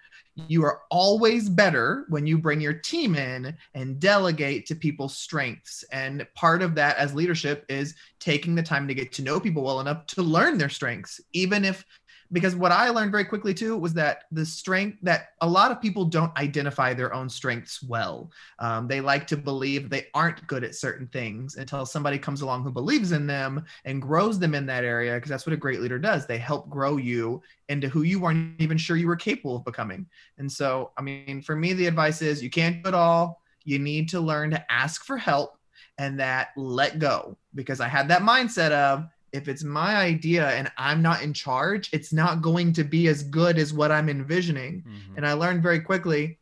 you 0.49 0.65
are 0.65 0.81
always 0.91 1.49
better 1.49 2.05
when 2.09 2.27
you 2.27 2.37
bring 2.37 2.61
your 2.61 2.73
team 2.73 3.15
in 3.15 3.57
and 3.75 4.01
delegate 4.01 4.67
to 4.67 4.75
people's 4.75 5.17
strengths. 5.17 5.85
And 5.93 6.27
part 6.35 6.63
of 6.63 6.75
that 6.75 6.97
as 6.97 7.15
leadership 7.15 7.65
is 7.69 7.95
taking 8.19 8.57
the 8.57 8.63
time 8.63 8.89
to 8.89 8.95
get 8.95 9.13
to 9.13 9.23
know 9.23 9.39
people 9.39 9.63
well 9.63 9.79
enough 9.79 10.05
to 10.07 10.23
learn 10.23 10.59
their 10.59 10.69
strengths, 10.69 11.21
even 11.33 11.65
if 11.65 11.85
because 12.33 12.57
what 12.57 12.73
I 12.73 12.89
learned 12.89 13.13
very 13.13 13.25
quickly 13.25 13.53
too 13.53 13.77
was 13.77 13.93
that 13.95 14.25
the 14.33 14.45
strength 14.45 14.99
that 15.03 15.29
a 15.43 15.49
lot 15.49 15.71
of 15.71 15.83
people 15.83 16.05
don't 16.07 16.37
identify 16.39 16.95
their 16.95 17.13
own 17.13 17.29
strengths 17.29 17.83
well. 17.83 18.31
Um, 18.59 18.89
they 18.89 19.01
like 19.01 19.27
to 19.29 19.37
believe 19.37 19.91
they 19.91 20.07
aren't 20.15 20.47
good 20.47 20.65
at 20.65 20.75
certain 20.75 21.07
things 21.09 21.57
until 21.57 21.85
somebody 21.85 22.19
comes 22.19 22.41
along 22.41 22.63
who 22.63 22.71
believes 22.71 23.13
in 23.13 23.27
them 23.27 23.65
and 23.85 24.01
grows 24.01 24.39
them 24.39 24.55
in 24.55 24.65
that 24.67 24.85
area. 24.85 25.15
Because 25.15 25.29
that's 25.29 25.47
what 25.47 25.53
a 25.53 25.59
great 25.59 25.81
leader 25.81 25.99
does. 25.99 26.27
They 26.27 26.39
help 26.39 26.71
grow 26.71 26.97
you 26.97 27.43
into 27.69 27.89
who 27.89 28.03
you 28.03 28.19
weren't 28.19 28.61
even 28.61 28.79
sure 28.79 28.97
you 28.97 29.07
were 29.07 29.17
capable 29.17 29.57
of 29.57 29.65
becoming. 29.65 30.07
And 30.39 30.51
so, 30.51 30.93
I 30.97 31.03
mean, 31.03 31.43
for 31.43 31.55
me, 31.55 31.75
the 31.75 31.87
advice 31.87 32.23
is 32.23 32.43
you 32.43 32.51
can't 32.51 32.83
do 32.83 32.89
it 32.89 32.95
all. 32.95 33.43
You 33.65 33.79
need 33.79 34.09
to 34.11 34.21
learn 34.21 34.51
to 34.53 34.73
ask 34.73 35.05
for 35.05 35.17
help 35.17 35.59
and 35.99 36.19
that 36.19 36.49
let 36.57 36.99
go 36.99 37.37
because 37.55 37.81
I 37.81 37.89
had 37.89 38.09
that 38.09 38.23
mindset 38.23 38.71
of 38.71 39.07
if 39.33 39.49
it's 39.49 39.65
my 39.65 39.97
idea 39.97 40.49
and 40.51 40.71
I'm 40.77 41.01
not 41.03 41.23
in 41.23 41.33
charge, 41.33 41.89
it's 41.93 42.13
not 42.13 42.43
going 42.43 42.73
to 42.75 42.85
be 42.85 43.09
as 43.09 43.23
good 43.23 43.59
as 43.59 43.73
what 43.73 43.91
I'm 43.91 44.09
envisioning. 44.09 44.85
Mhm. 44.87 45.17
And 45.17 45.27
I 45.27 45.33
learned 45.33 45.63
very 45.63 45.81
quickly 45.81 46.39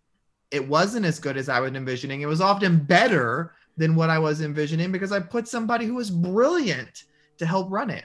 it 0.51 0.67
wasn't 0.67 1.07
as 1.07 1.21
good 1.21 1.37
as 1.37 1.49
I 1.49 1.61
was 1.61 1.73
envisioning. 1.75 2.23
It 2.23 2.27
was 2.27 2.41
often 2.41 2.79
better 2.79 3.53
than 3.77 3.95
what 3.95 4.11
I 4.11 4.19
was 4.19 4.41
envisioning 4.41 4.91
because 4.91 5.13
I 5.13 5.21
put 5.21 5.47
somebody 5.47 5.87
who 5.87 5.95
was 5.95 6.11
brilliant 6.11 7.05
to 7.39 7.47
help 7.47 7.71
run 7.71 7.89
it. 7.91 8.05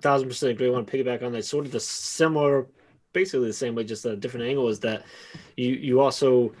thousand 0.00 0.28
percent 0.28 0.52
agree. 0.52 0.68
I 0.68 0.70
want 0.70 0.86
to 0.86 0.96
piggyback 0.96 1.22
on 1.24 1.32
that. 1.32 1.44
Sort 1.44 1.66
of 1.66 1.72
the 1.72 1.80
similar, 1.80 2.68
basically 3.12 3.48
the 3.48 3.52
same 3.52 3.74
way, 3.74 3.82
just 3.84 4.06
a 4.06 4.16
different 4.16 4.46
angle. 4.46 4.68
Is 4.68 4.78
that 4.80 5.04
you 5.56 5.70
you 5.74 6.00
also 6.00 6.54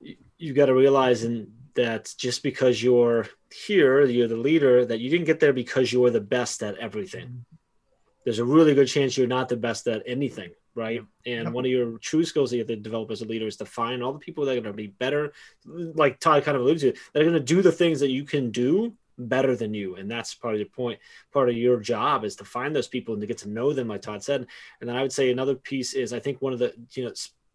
you, 0.00 0.16
you 0.36 0.52
got 0.52 0.66
to 0.66 0.74
realize 0.74 1.24
and 1.24 1.50
that 1.74 2.12
just 2.16 2.42
because 2.42 2.82
you're 2.82 3.26
here, 3.52 4.04
you're 4.04 4.28
the 4.28 4.36
leader, 4.36 4.84
that 4.84 5.00
you 5.00 5.10
didn't 5.10 5.26
get 5.26 5.40
there 5.40 5.52
because 5.52 5.92
you're 5.92 6.10
the 6.10 6.20
best 6.20 6.62
at 6.62 6.76
everything. 6.78 7.44
There's 8.24 8.38
a 8.38 8.44
really 8.44 8.74
good 8.74 8.88
chance 8.88 9.16
you're 9.16 9.26
not 9.26 9.48
the 9.48 9.56
best 9.56 9.86
at 9.86 10.02
anything, 10.06 10.50
right? 10.74 11.02
And 11.26 11.44
Yep. 11.44 11.52
one 11.52 11.64
of 11.64 11.70
your 11.70 11.98
true 11.98 12.24
skills 12.24 12.50
that 12.50 12.56
you 12.56 12.60
have 12.60 12.68
to 12.68 12.76
develop 12.76 13.10
as 13.10 13.22
a 13.22 13.26
leader 13.26 13.46
is 13.46 13.56
to 13.58 13.66
find 13.66 14.02
all 14.02 14.12
the 14.12 14.18
people 14.18 14.44
that 14.44 14.52
are 14.52 14.60
going 14.60 14.64
to 14.64 14.72
be 14.72 14.86
better, 14.86 15.32
like 15.66 16.20
Todd 16.20 16.44
kind 16.44 16.56
of 16.56 16.62
alluded 16.62 16.94
to, 16.94 17.00
that 17.12 17.20
are 17.20 17.26
going 17.26 17.34
to 17.34 17.54
do 17.54 17.60
the 17.60 17.72
things 17.72 18.00
that 18.00 18.10
you 18.10 18.24
can 18.24 18.50
do 18.50 18.94
better 19.18 19.54
than 19.54 19.74
you. 19.74 19.96
And 19.96 20.10
that's 20.10 20.34
part 20.34 20.54
of 20.54 20.60
your 20.60 20.68
point. 20.68 20.98
Part 21.32 21.48
of 21.48 21.56
your 21.56 21.80
job 21.80 22.24
is 22.24 22.36
to 22.36 22.44
find 22.44 22.74
those 22.74 22.88
people 22.88 23.14
and 23.14 23.20
to 23.20 23.26
get 23.26 23.38
to 23.38 23.48
know 23.48 23.72
them, 23.72 23.88
like 23.88 24.02
Todd 24.02 24.22
said. 24.22 24.46
And 24.80 24.88
then 24.88 24.96
I 24.96 25.02
would 25.02 25.12
say 25.12 25.30
another 25.30 25.54
piece 25.54 25.94
is 25.94 26.12
I 26.12 26.20
think 26.20 26.40
one 26.40 26.52
of 26.52 26.58
the, 26.58 26.74
you 26.92 27.04
know, 27.04 27.12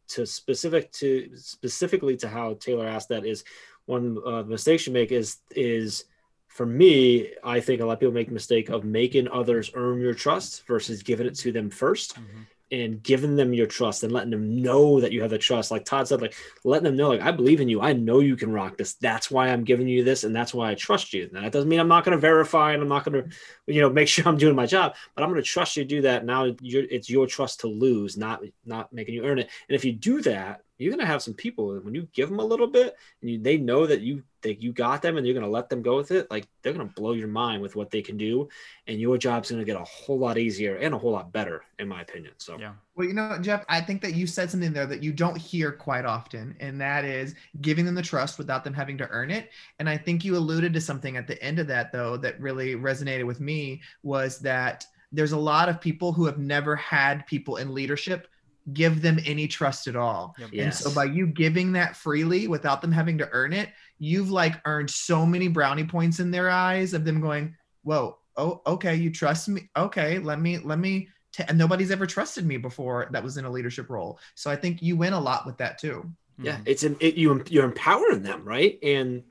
to 0.10 0.26
specific 0.26 0.92
to 0.94 1.30
specifically 1.36 2.18
to 2.18 2.28
how 2.28 2.56
Taylor 2.56 2.88
asked 2.88 3.10
that 3.10 3.26
is 3.26 3.44
one 3.90 4.18
uh, 4.26 4.44
mistakes 4.44 4.86
you 4.88 4.94
make 4.94 5.12
is 5.12 5.38
is 5.56 6.06
for 6.48 6.66
me, 6.66 7.32
I 7.44 7.60
think 7.60 7.80
a 7.82 7.86
lot 7.86 7.94
of 7.94 8.00
people 8.00 8.14
make 8.14 8.28
the 8.28 8.34
mistake 8.34 8.70
of 8.70 8.84
making 8.84 9.28
others 9.30 9.72
earn 9.76 10.00
your 10.02 10.14
trust 10.14 10.66
versus 10.68 11.04
giving 11.04 11.28
it 11.28 11.36
to 11.36 11.52
them 11.52 11.70
1st 11.70 12.16
Mhm. 12.16 12.46
and 12.72 13.04
giving 13.04 13.36
them 13.36 13.54
your 13.54 13.66
trust 13.68 14.04
and 14.04 14.12
letting 14.12 14.30
them 14.32 14.62
know 14.62 15.00
that 15.00 15.12
you 15.12 15.22
have 15.22 15.30
the 15.32 15.38
trust. 15.38 15.72
Like 15.72 15.86
Todd 15.86 16.08
said, 16.08 16.22
like 16.22 16.36
letting 16.64 16.84
them 16.86 16.96
know, 16.96 17.10
like 17.10 17.22
I 17.22 17.32
believe 17.32 17.62
in 17.62 17.70
you. 17.70 17.82
I 17.82 17.94
know 17.94 18.20
you 18.20 18.36
can 18.36 18.52
rock 18.52 18.78
this. 18.78 18.94
That's 18.94 19.32
why 19.32 19.50
I'm 19.50 19.64
giving 19.64 19.88
you 19.88 20.04
this, 20.04 20.24
and 20.24 20.36
that's 20.36 20.54
why 20.54 20.70
I 20.72 20.76
trust 20.76 21.14
you. 21.14 21.24
And 21.34 21.44
that 21.44 21.52
doesn't 21.52 21.70
mean 21.70 21.80
I'm 21.80 21.88
not 21.96 22.04
going 22.04 22.18
to 22.18 22.22
verify 22.32 22.74
and 22.74 22.82
I'm 22.84 22.90
not 22.96 23.06
going 23.06 23.24
to, 23.24 23.30
you 23.74 23.82
know, 23.82 23.90
make 24.00 24.08
sure 24.08 24.28
I'm 24.28 24.38
doing 24.38 24.56
my 24.56 24.66
job, 24.68 24.96
but 25.16 25.24
I'm 25.24 25.30
going 25.32 25.42
to 25.42 25.54
trust 25.56 25.78
you 25.78 25.84
to 25.84 25.90
do 25.96 26.02
that. 26.02 26.26
Now 26.26 26.42
you're, 26.62 26.86
it's 26.96 27.10
your 27.10 27.26
trust 27.28 27.62
to 27.62 27.68
lose, 27.68 28.18
not 28.18 28.44
not 28.66 28.92
making 28.94 29.16
you 29.16 29.24
earn 29.26 29.40
it. 29.40 29.50
And 29.68 29.76
if 29.76 29.84
you 29.86 29.94
do 29.94 30.22
that, 30.24 30.62
you're 30.80 30.92
going 30.92 31.06
to 31.06 31.06
have 31.06 31.22
some 31.22 31.34
people 31.34 31.78
when 31.82 31.94
you 31.94 32.08
give 32.14 32.30
them 32.30 32.40
a 32.40 32.46
little 32.46 32.68
bit 32.68 32.96
and 33.22 33.30
you, 33.30 33.38
they 33.38 33.58
know 33.58 33.86
that 33.86 34.02
you 34.02 34.24
that 34.42 34.62
you 34.64 34.72
got 34.72 35.02
them 35.02 35.18
and 35.18 35.28
you're 35.28 35.34
going 35.34 35.46
to 35.46 35.52
let 35.52 35.68
them 35.68 35.82
go 35.82 35.98
with 35.98 36.12
it. 36.12 36.32
Like 36.32 36.48
they're 36.62 36.72
going 36.72 36.88
to 36.88 36.94
blow 36.94 37.12
your 37.12 37.28
mind 37.28 37.62
with 37.62 37.76
what 37.76 37.92
they 37.92 38.02
can 38.02 38.16
do, 38.16 38.48
and 38.88 38.98
your 38.98 39.18
job's 39.18 39.52
going 39.52 39.60
to 39.60 39.66
get 39.66 39.80
a 39.80 39.84
whole 39.84 40.18
lot 40.18 40.38
easier 40.38 40.78
and 40.78 40.94
a 40.94 40.98
whole 40.98 41.12
lot 41.12 41.34
better, 41.34 41.64
in 41.78 41.90
my 41.90 42.02
opinion. 42.02 42.32
So 42.38 42.58
Yeah. 42.58 42.74
Well, 42.96 43.08
you 43.08 43.14
know, 43.14 43.38
Jeff, 43.42 43.66
I 43.68 43.82
think 43.82 44.02
that 44.02 44.16
you 44.16 44.26
said 44.26 44.50
something 44.50 44.72
there 44.72 44.86
that 44.86 45.04
you 45.04 45.12
don't 45.12 45.38
hear 45.38 45.74
quite 45.74 46.06
often, 46.06 46.56
and 46.62 46.80
that 46.80 47.04
is 47.04 47.36
giving 47.60 47.86
them 47.86 47.96
the 47.96 48.02
trust 48.02 48.38
without 48.38 48.64
them 48.64 48.74
having 48.74 48.98
to 49.00 49.08
earn 49.10 49.32
it. 49.32 49.50
And 49.80 49.90
I 49.90 49.98
think 49.98 50.24
you 50.24 50.38
alluded 50.38 50.74
to 50.74 50.82
something 50.82 51.18
at 51.18 51.28
the 51.28 51.42
end 51.44 51.60
of 51.60 51.68
that, 51.68 51.92
though, 51.92 52.16
that 52.18 52.40
really 52.40 52.76
resonated 52.76 53.26
with 53.26 53.42
me 53.42 53.82
was 54.04 54.40
that 54.40 54.86
there's 55.12 55.32
a 55.32 55.38
lot 55.38 55.70
of 55.70 55.82
people 55.82 56.14
who 56.14 56.26
have 56.26 56.38
never 56.38 56.76
had 56.76 57.26
people 57.26 57.58
in 57.58 57.74
leadership 57.74 58.28
give 58.74 59.02
them 59.02 59.20
any 59.26 59.48
trust 59.48 59.88
at 59.88 59.96
all. 59.96 60.36
Yep. 60.40 60.50
Yeah. 60.52 60.64
And 60.64 60.74
so 60.74 60.94
by 60.94 61.06
you 61.06 61.28
giving 61.28 61.72
that 61.74 61.96
freely 61.96 62.48
without 62.48 62.82
them 62.82 62.92
having 62.92 63.18
to 63.20 63.30
earn 63.32 63.54
it, 63.54 63.70
you've 63.98 64.30
like 64.32 64.56
earned 64.66 64.90
so 64.90 65.26
many 65.26 65.48
brownie 65.48 65.86
points 65.86 66.20
in 66.20 66.32
their 66.32 66.50
eyes 66.50 66.94
of 66.94 67.06
them 67.06 67.22
going, 67.22 67.56
"Whoa, 67.84 68.18
oh, 68.38 68.62
okay, 68.66 68.96
you 68.96 69.12
trust 69.12 69.50
me. 69.50 69.70
Okay, 69.76 70.20
let 70.20 70.40
me 70.40 70.58
let 70.60 70.80
me." 70.80 71.10
T-. 71.32 71.44
And 71.48 71.58
nobody's 71.58 71.92
ever 71.92 72.08
trusted 72.08 72.46
me 72.46 72.58
before 72.58 73.08
that 73.12 73.24
was 73.24 73.38
in 73.38 73.46
a 73.46 73.52
leadership 73.52 73.90
role. 73.90 74.20
So 74.36 74.50
I 74.50 74.56
think 74.56 74.82
you 74.82 74.98
win 74.98 75.14
a 75.14 75.20
lot 75.20 75.46
with 75.46 75.58
that 75.58 75.78
too. 75.80 76.10
yeah 76.42 76.58
Mhm. 76.58 76.64
it's 76.66 76.84
an 76.84 76.96
it, 77.00 77.16
you 77.16 77.44
you're 77.50 77.66
empowering 77.66 78.24
them 78.24 78.46
right 78.46 78.80
and 78.82 79.24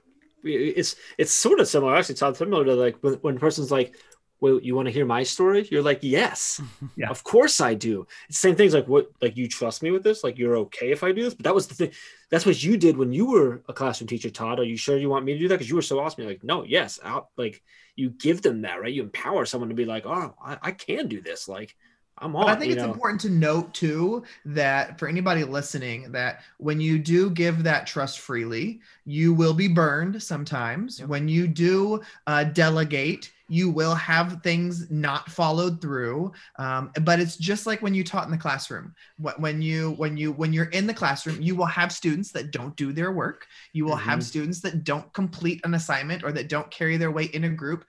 it's 0.45 0.95
it's 1.16 1.33
sort 1.33 1.59
of 1.59 1.66
similar 1.66 1.97
actually 1.97 2.12
it's 2.12 2.38
similar 2.38 2.64
to 2.64 2.75
like 2.75 2.97
when, 3.00 3.14
when 3.14 3.37
a 3.37 3.40
person's 3.40 3.71
like 3.71 3.97
well 4.40 4.61
you 4.61 4.75
want 4.75 4.87
to 4.87 4.92
hear 4.92 5.07
my 5.07 5.23
story? 5.23 5.66
You're 5.71 5.83
like 5.83 6.00
yes 6.02 6.61
Yeah. 6.97 7.09
of 7.11 7.23
course 7.25 7.61
i 7.61 7.75
do. 7.75 8.07
Same 8.30 8.57
things 8.57 8.75
like 8.75 8.87
what 8.88 9.11
like 9.21 9.37
you 9.37 9.49
trust 9.49 9.83
me 9.83 9.90
with 9.90 10.02
this? 10.02 10.25
Like 10.25 10.38
you're 10.38 10.57
okay 10.59 10.90
if 10.92 11.02
i 11.02 11.12
do 11.12 11.23
this? 11.23 11.35
But 11.35 11.45
that 11.45 11.54
was 11.54 11.66
the 11.66 11.75
thing 11.75 11.90
that's 12.30 12.45
what 12.47 12.62
you 12.62 12.76
did 12.76 12.97
when 12.97 13.12
you 13.12 13.26
were 13.26 13.62
a 13.68 13.73
classroom 13.73 14.09
teacher 14.09 14.30
todd. 14.30 14.59
Are 14.61 14.64
you 14.64 14.76
sure 14.76 14.97
you 14.99 15.09
want 15.09 15.25
me 15.25 15.33
to 15.33 15.38
do 15.38 15.49
that? 15.49 15.54
Because 15.54 15.68
you 15.71 15.76
were 15.76 15.83
so 15.83 15.99
awesome. 16.00 16.23
You're 16.23 16.30
like 16.33 16.45
no 16.45 16.64
yes 16.64 16.99
out 17.02 17.28
like 17.37 17.62
you 17.97 18.11
give 18.11 18.42
them 18.42 18.62
that 18.62 18.80
right? 18.80 18.92
You 18.92 19.02
empower 19.02 19.45
someone 19.45 19.68
to 19.71 19.75
be 19.75 19.85
like 19.85 20.07
oh 20.07 20.35
i, 20.45 20.59
I 20.62 20.71
can 20.73 21.09
do 21.09 21.21
this. 21.21 21.49
Like 21.49 21.76
i'm 22.21 22.35
on 22.35 22.47
But 22.47 22.57
I 22.57 22.57
think 22.59 22.73
it's 22.73 22.83
know? 22.83 22.92
important 22.92 23.21
to 23.23 23.30
note 23.30 23.73
too 23.75 24.25
that 24.45 24.99
for 24.99 25.09
anybody 25.09 25.45
listening, 25.45 26.11
that 26.12 26.42
when 26.59 26.80
you 26.80 26.99
do 26.99 27.30
give 27.30 27.62
that 27.62 27.87
trust 27.87 28.18
freely, 28.21 28.80
you 29.04 29.33
will 29.33 29.54
be 29.54 29.68
burned 29.68 30.21
sometimes. 30.23 30.99
Yep. 31.00 31.09
When 31.09 31.28
you 31.28 31.47
do 31.47 32.02
uh, 32.26 32.45
delegate, 32.45 33.30
you 33.49 33.71
will 33.71 33.95
have 33.95 34.43
things 34.43 34.90
not 34.90 35.31
followed 35.31 35.81
through. 35.81 36.33
Um, 36.59 36.90
but 37.02 37.19
it's 37.19 37.37
just 37.37 37.67
like 37.67 37.81
when 37.83 37.95
you 37.95 38.05
taught 38.05 38.26
in 38.26 38.31
the 38.31 38.37
classroom. 38.38 38.95
When 39.38 39.62
you 39.62 39.93
when 39.93 40.17
you 40.17 40.33
when 40.33 40.52
you're 40.52 40.67
in 40.67 40.87
the 40.87 40.95
classroom, 40.95 41.40
you 41.40 41.57
will 41.57 41.67
have 41.67 41.90
students 41.93 42.31
that 42.33 42.50
don't 42.50 42.76
do 42.76 42.93
their 42.93 43.12
work. 43.12 43.47
You 43.73 43.85
will 43.85 43.97
have 43.97 44.21
Mhm. 44.21 44.23
students 44.25 44.61
that 44.61 44.85
don't 44.85 45.12
complete 45.12 45.61
an 45.64 45.75
assignment 45.75 46.25
or 46.25 46.33
that 46.33 46.49
don't 46.49 46.71
carry 46.71 46.97
their 46.97 47.11
weight 47.11 47.33
in 47.33 47.45
a 47.45 47.49
group 47.49 47.85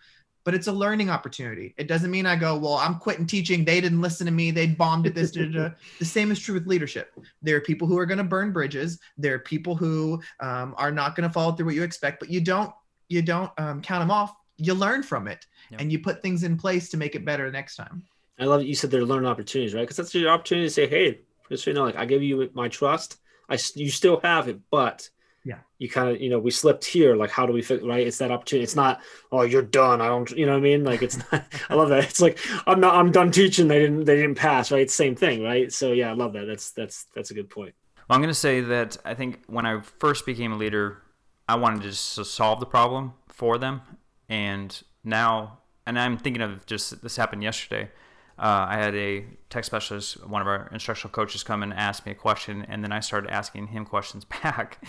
but 0.45 0.55
it's 0.55 0.67
a 0.67 0.71
learning 0.71 1.11
opportunity. 1.11 1.75
It 1.77 1.87
doesn't 1.87 2.09
mean 2.09 2.25
I 2.25 2.35
go, 2.35 2.57
well, 2.57 2.75
I'm 2.75 2.95
quitting 2.95 3.27
teaching. 3.27 3.63
They 3.63 3.79
didn't 3.81 4.01
listen 4.01 4.25
to 4.25 4.31
me. 4.31 4.49
They 4.49 4.65
bombed 4.67 5.05
at 5.05 5.13
this. 5.13 5.29
da, 5.31 5.43
da, 5.45 5.51
da. 5.51 5.69
The 5.99 6.05
same 6.05 6.31
is 6.31 6.39
true 6.39 6.55
with 6.55 6.65
leadership. 6.65 7.11
There 7.43 7.55
are 7.57 7.61
people 7.61 7.87
who 7.87 7.99
are 7.99 8.05
going 8.07 8.17
to 8.19 8.23
burn 8.23 8.51
bridges. 8.51 8.99
There 9.17 9.35
are 9.35 9.39
people 9.39 9.75
who 9.75 10.19
um, 10.39 10.73
are 10.77 10.91
not 10.91 11.15
going 11.15 11.27
to 11.29 11.33
follow 11.33 11.51
through 11.51 11.67
what 11.67 11.75
you 11.75 11.83
expect, 11.83 12.19
but 12.19 12.29
you 12.31 12.41
don't 12.41 12.71
you 13.09 13.21
don't 13.21 13.51
um, 13.59 13.81
count 13.81 14.01
them 14.01 14.09
off. 14.09 14.33
You 14.59 14.73
learn 14.73 15.03
from 15.03 15.27
it, 15.27 15.45
Yep. 15.71 15.81
and 15.81 15.91
you 15.91 15.99
put 15.99 16.21
things 16.21 16.43
in 16.43 16.57
place 16.57 16.89
to 16.89 16.97
make 16.97 17.15
it 17.15 17.23
better 17.25 17.49
next 17.51 17.75
time. 17.75 18.03
I 18.39 18.45
love 18.45 18.59
that 18.61 18.67
you 18.67 18.75
said 18.75 18.91
they're 18.91 19.05
learning 19.05 19.29
opportunities, 19.29 19.73
right? 19.73 19.81
Because 19.81 19.97
that's 19.97 20.13
your 20.15 20.29
opportunity 20.31 20.67
to 20.67 20.71
say, 20.73 20.87
"Hey, 20.87 21.19
just 21.49 21.63
so 21.63 21.69
you 21.71 21.75
know, 21.75 21.83
like 21.83 21.95
I 21.95 22.05
give 22.05 22.21
you 22.23 22.49
my 22.53 22.67
trust. 22.67 23.17
I 23.49 23.55
s- 23.55 23.75
you 23.75 23.89
still 23.89 24.19
have 24.21 24.47
it, 24.47 24.59
but 24.69 25.09
Yeah. 25.45 25.59
you 25.77 25.89
kind 25.89 26.09
of 26.09 26.21
you 26.21 26.29
know 26.29 26.39
we 26.39 26.51
slipped 26.51 26.83
here. 26.85 27.15
Like 27.15 27.31
how 27.31 27.45
do 27.45 27.53
we 27.53 27.61
fit? 27.61 27.83
Right? 27.83 28.05
It's 28.05 28.17
that 28.19 28.31
opportunity. 28.31 28.63
It's 28.63 28.75
not 28.75 29.01
oh 29.31 29.41
you're 29.43 29.61
done. 29.61 30.01
I 30.01 30.07
don't 30.07 30.29
you 30.31 30.45
know 30.45 30.51
what 30.53 30.57
I 30.59 30.61
mean? 30.61 30.83
Like 30.83 31.01
it's 31.01 31.17
not. 31.31 31.45
I 31.69 31.75
love 31.75 31.89
that. 31.89 32.03
It's 32.03 32.21
like 32.21 32.37
I'm 32.67 32.79
not. 32.79 32.95
I'm 32.95 33.11
done 33.11 33.31
teaching. 33.31 33.67
They 33.67 33.79
didn't. 33.79 34.05
They 34.05 34.15
didn't 34.17 34.35
pass. 34.35 34.71
Right? 34.71 34.81
It's 34.81 34.93
the 34.93 35.03
same 35.03 35.15
thing. 35.15 35.41
Right? 35.43 35.71
So 35.71 35.91
yeah, 35.93 36.09
I 36.09 36.13
love 36.13 36.33
that. 36.33 36.45
That's 36.45 36.71
that's 36.71 37.05
that's 37.15 37.31
a 37.31 37.33
good 37.33 37.49
point. 37.49 37.73
Well, 38.07 38.15
I'm 38.15 38.21
going 38.21 38.33
to 38.33 38.39
say 38.49 38.61
that 38.61 38.97
I 39.05 39.13
think 39.13 39.41
when 39.47 39.65
I 39.67 39.81
first 39.81 40.25
became 40.25 40.51
a 40.51 40.57
leader, 40.57 41.01
I 41.47 41.55
wanted 41.55 41.81
to 41.83 41.89
just 41.89 42.15
to 42.15 42.25
solve 42.25 42.59
the 42.59 42.65
problem 42.65 43.13
for 43.27 43.57
them. 43.59 43.81
And 44.29 44.81
now, 45.03 45.59
and 45.85 45.99
I'm 45.99 46.17
thinking 46.17 46.41
of 46.41 46.65
just 46.65 47.01
this 47.01 47.15
happened 47.17 47.43
yesterday. 47.43 47.89
Uh, 48.37 48.67
I 48.69 48.77
had 48.77 48.95
a 48.95 49.25
tech 49.49 49.65
specialist, 49.65 50.25
one 50.25 50.41
of 50.41 50.47
our 50.47 50.69
instructional 50.71 51.11
coaches, 51.11 51.43
come 51.43 51.61
and 51.61 51.73
ask 51.73 52.05
me 52.05 52.13
a 52.13 52.15
question, 52.15 52.65
and 52.69 52.81
then 52.81 52.91
I 52.93 53.01
started 53.01 53.29
asking 53.29 53.67
him 53.67 53.85
questions 53.85 54.23
back. 54.43 54.81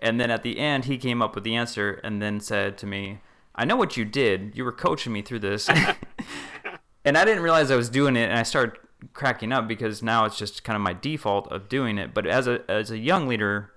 And 0.00 0.20
then 0.20 0.30
at 0.30 0.42
the 0.42 0.58
end, 0.58 0.86
he 0.86 0.98
came 0.98 1.22
up 1.22 1.36
with 1.36 1.44
the 1.44 1.54
answer 1.54 2.00
and 2.02 2.20
then 2.20 2.40
said 2.40 2.76
to 2.78 2.86
me, 2.86 3.20
I 3.54 3.64
know 3.64 3.76
what 3.76 3.96
you 3.96 4.04
did. 4.04 4.52
You 4.54 4.64
were 4.64 4.72
coaching 4.72 5.12
me 5.12 5.22
through 5.22 5.38
this. 5.38 5.68
and 7.04 7.16
I 7.16 7.24
didn't 7.24 7.42
realize 7.42 7.70
I 7.70 7.76
was 7.76 7.88
doing 7.88 8.16
it, 8.16 8.28
and 8.28 8.38
I 8.38 8.42
started 8.42 8.78
cracking 9.12 9.52
up 9.52 9.68
because 9.68 10.02
now 10.02 10.24
it's 10.24 10.36
just 10.36 10.64
kind 10.64 10.74
of 10.74 10.82
my 10.82 10.92
default 10.92 11.50
of 11.52 11.68
doing 11.68 11.98
it. 11.98 12.12
But 12.12 12.26
as 12.26 12.46
a 12.46 12.68
as 12.68 12.90
a 12.90 12.98
young 12.98 13.28
leader, 13.28 13.72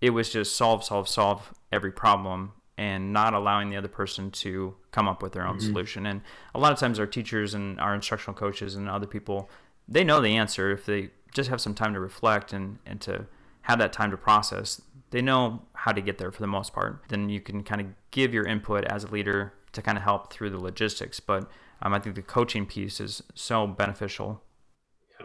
it 0.00 0.10
was 0.10 0.30
just 0.30 0.54
solve, 0.54 0.84
solve, 0.84 1.08
solve 1.08 1.54
every 1.72 1.90
problem, 1.90 2.52
and 2.76 3.12
not 3.12 3.34
allowing 3.34 3.70
the 3.70 3.76
other 3.76 3.88
person 3.88 4.30
to 4.30 4.74
come 4.90 5.06
up 5.06 5.22
with 5.22 5.32
their 5.32 5.46
own 5.46 5.60
solution. 5.60 6.06
And 6.06 6.22
a 6.54 6.58
lot 6.58 6.72
of 6.72 6.78
times, 6.78 6.98
our 6.98 7.06
teachers 7.06 7.54
and 7.54 7.78
our 7.80 7.94
instructional 7.94 8.34
coaches 8.34 8.74
and 8.74 8.88
other 8.88 9.06
people, 9.06 9.48
they 9.86 10.02
know 10.02 10.20
the 10.20 10.36
answer 10.36 10.72
if 10.72 10.84
they 10.84 11.10
just 11.32 11.50
have 11.50 11.60
some 11.60 11.74
time 11.74 11.94
to 11.94 12.00
reflect 12.00 12.52
and 12.52 12.78
and 12.86 13.00
to 13.02 13.26
have 13.62 13.78
that 13.78 13.92
time 13.92 14.10
to 14.10 14.16
process. 14.16 14.80
They 15.10 15.22
know 15.22 15.62
how 15.74 15.92
to 15.92 16.00
get 16.00 16.18
there 16.18 16.32
for 16.32 16.40
the 16.40 16.48
most 16.48 16.72
part. 16.72 17.02
Then 17.08 17.28
you 17.28 17.40
can 17.40 17.62
kind 17.62 17.80
of 17.80 17.86
give 18.10 18.34
your 18.34 18.44
input 18.44 18.84
as 18.84 19.04
a 19.04 19.08
leader 19.08 19.52
to 19.72 19.82
kind 19.82 19.96
of 19.96 20.04
help 20.04 20.32
through 20.32 20.50
the 20.50 20.58
logistics. 20.58 21.20
But 21.20 21.48
um, 21.82 21.94
I 21.94 21.98
think 21.98 22.16
the 22.16 22.22
coaching 22.22 22.66
piece 22.66 23.00
is 23.00 23.22
so 23.34 23.66
beneficial. 23.66 24.42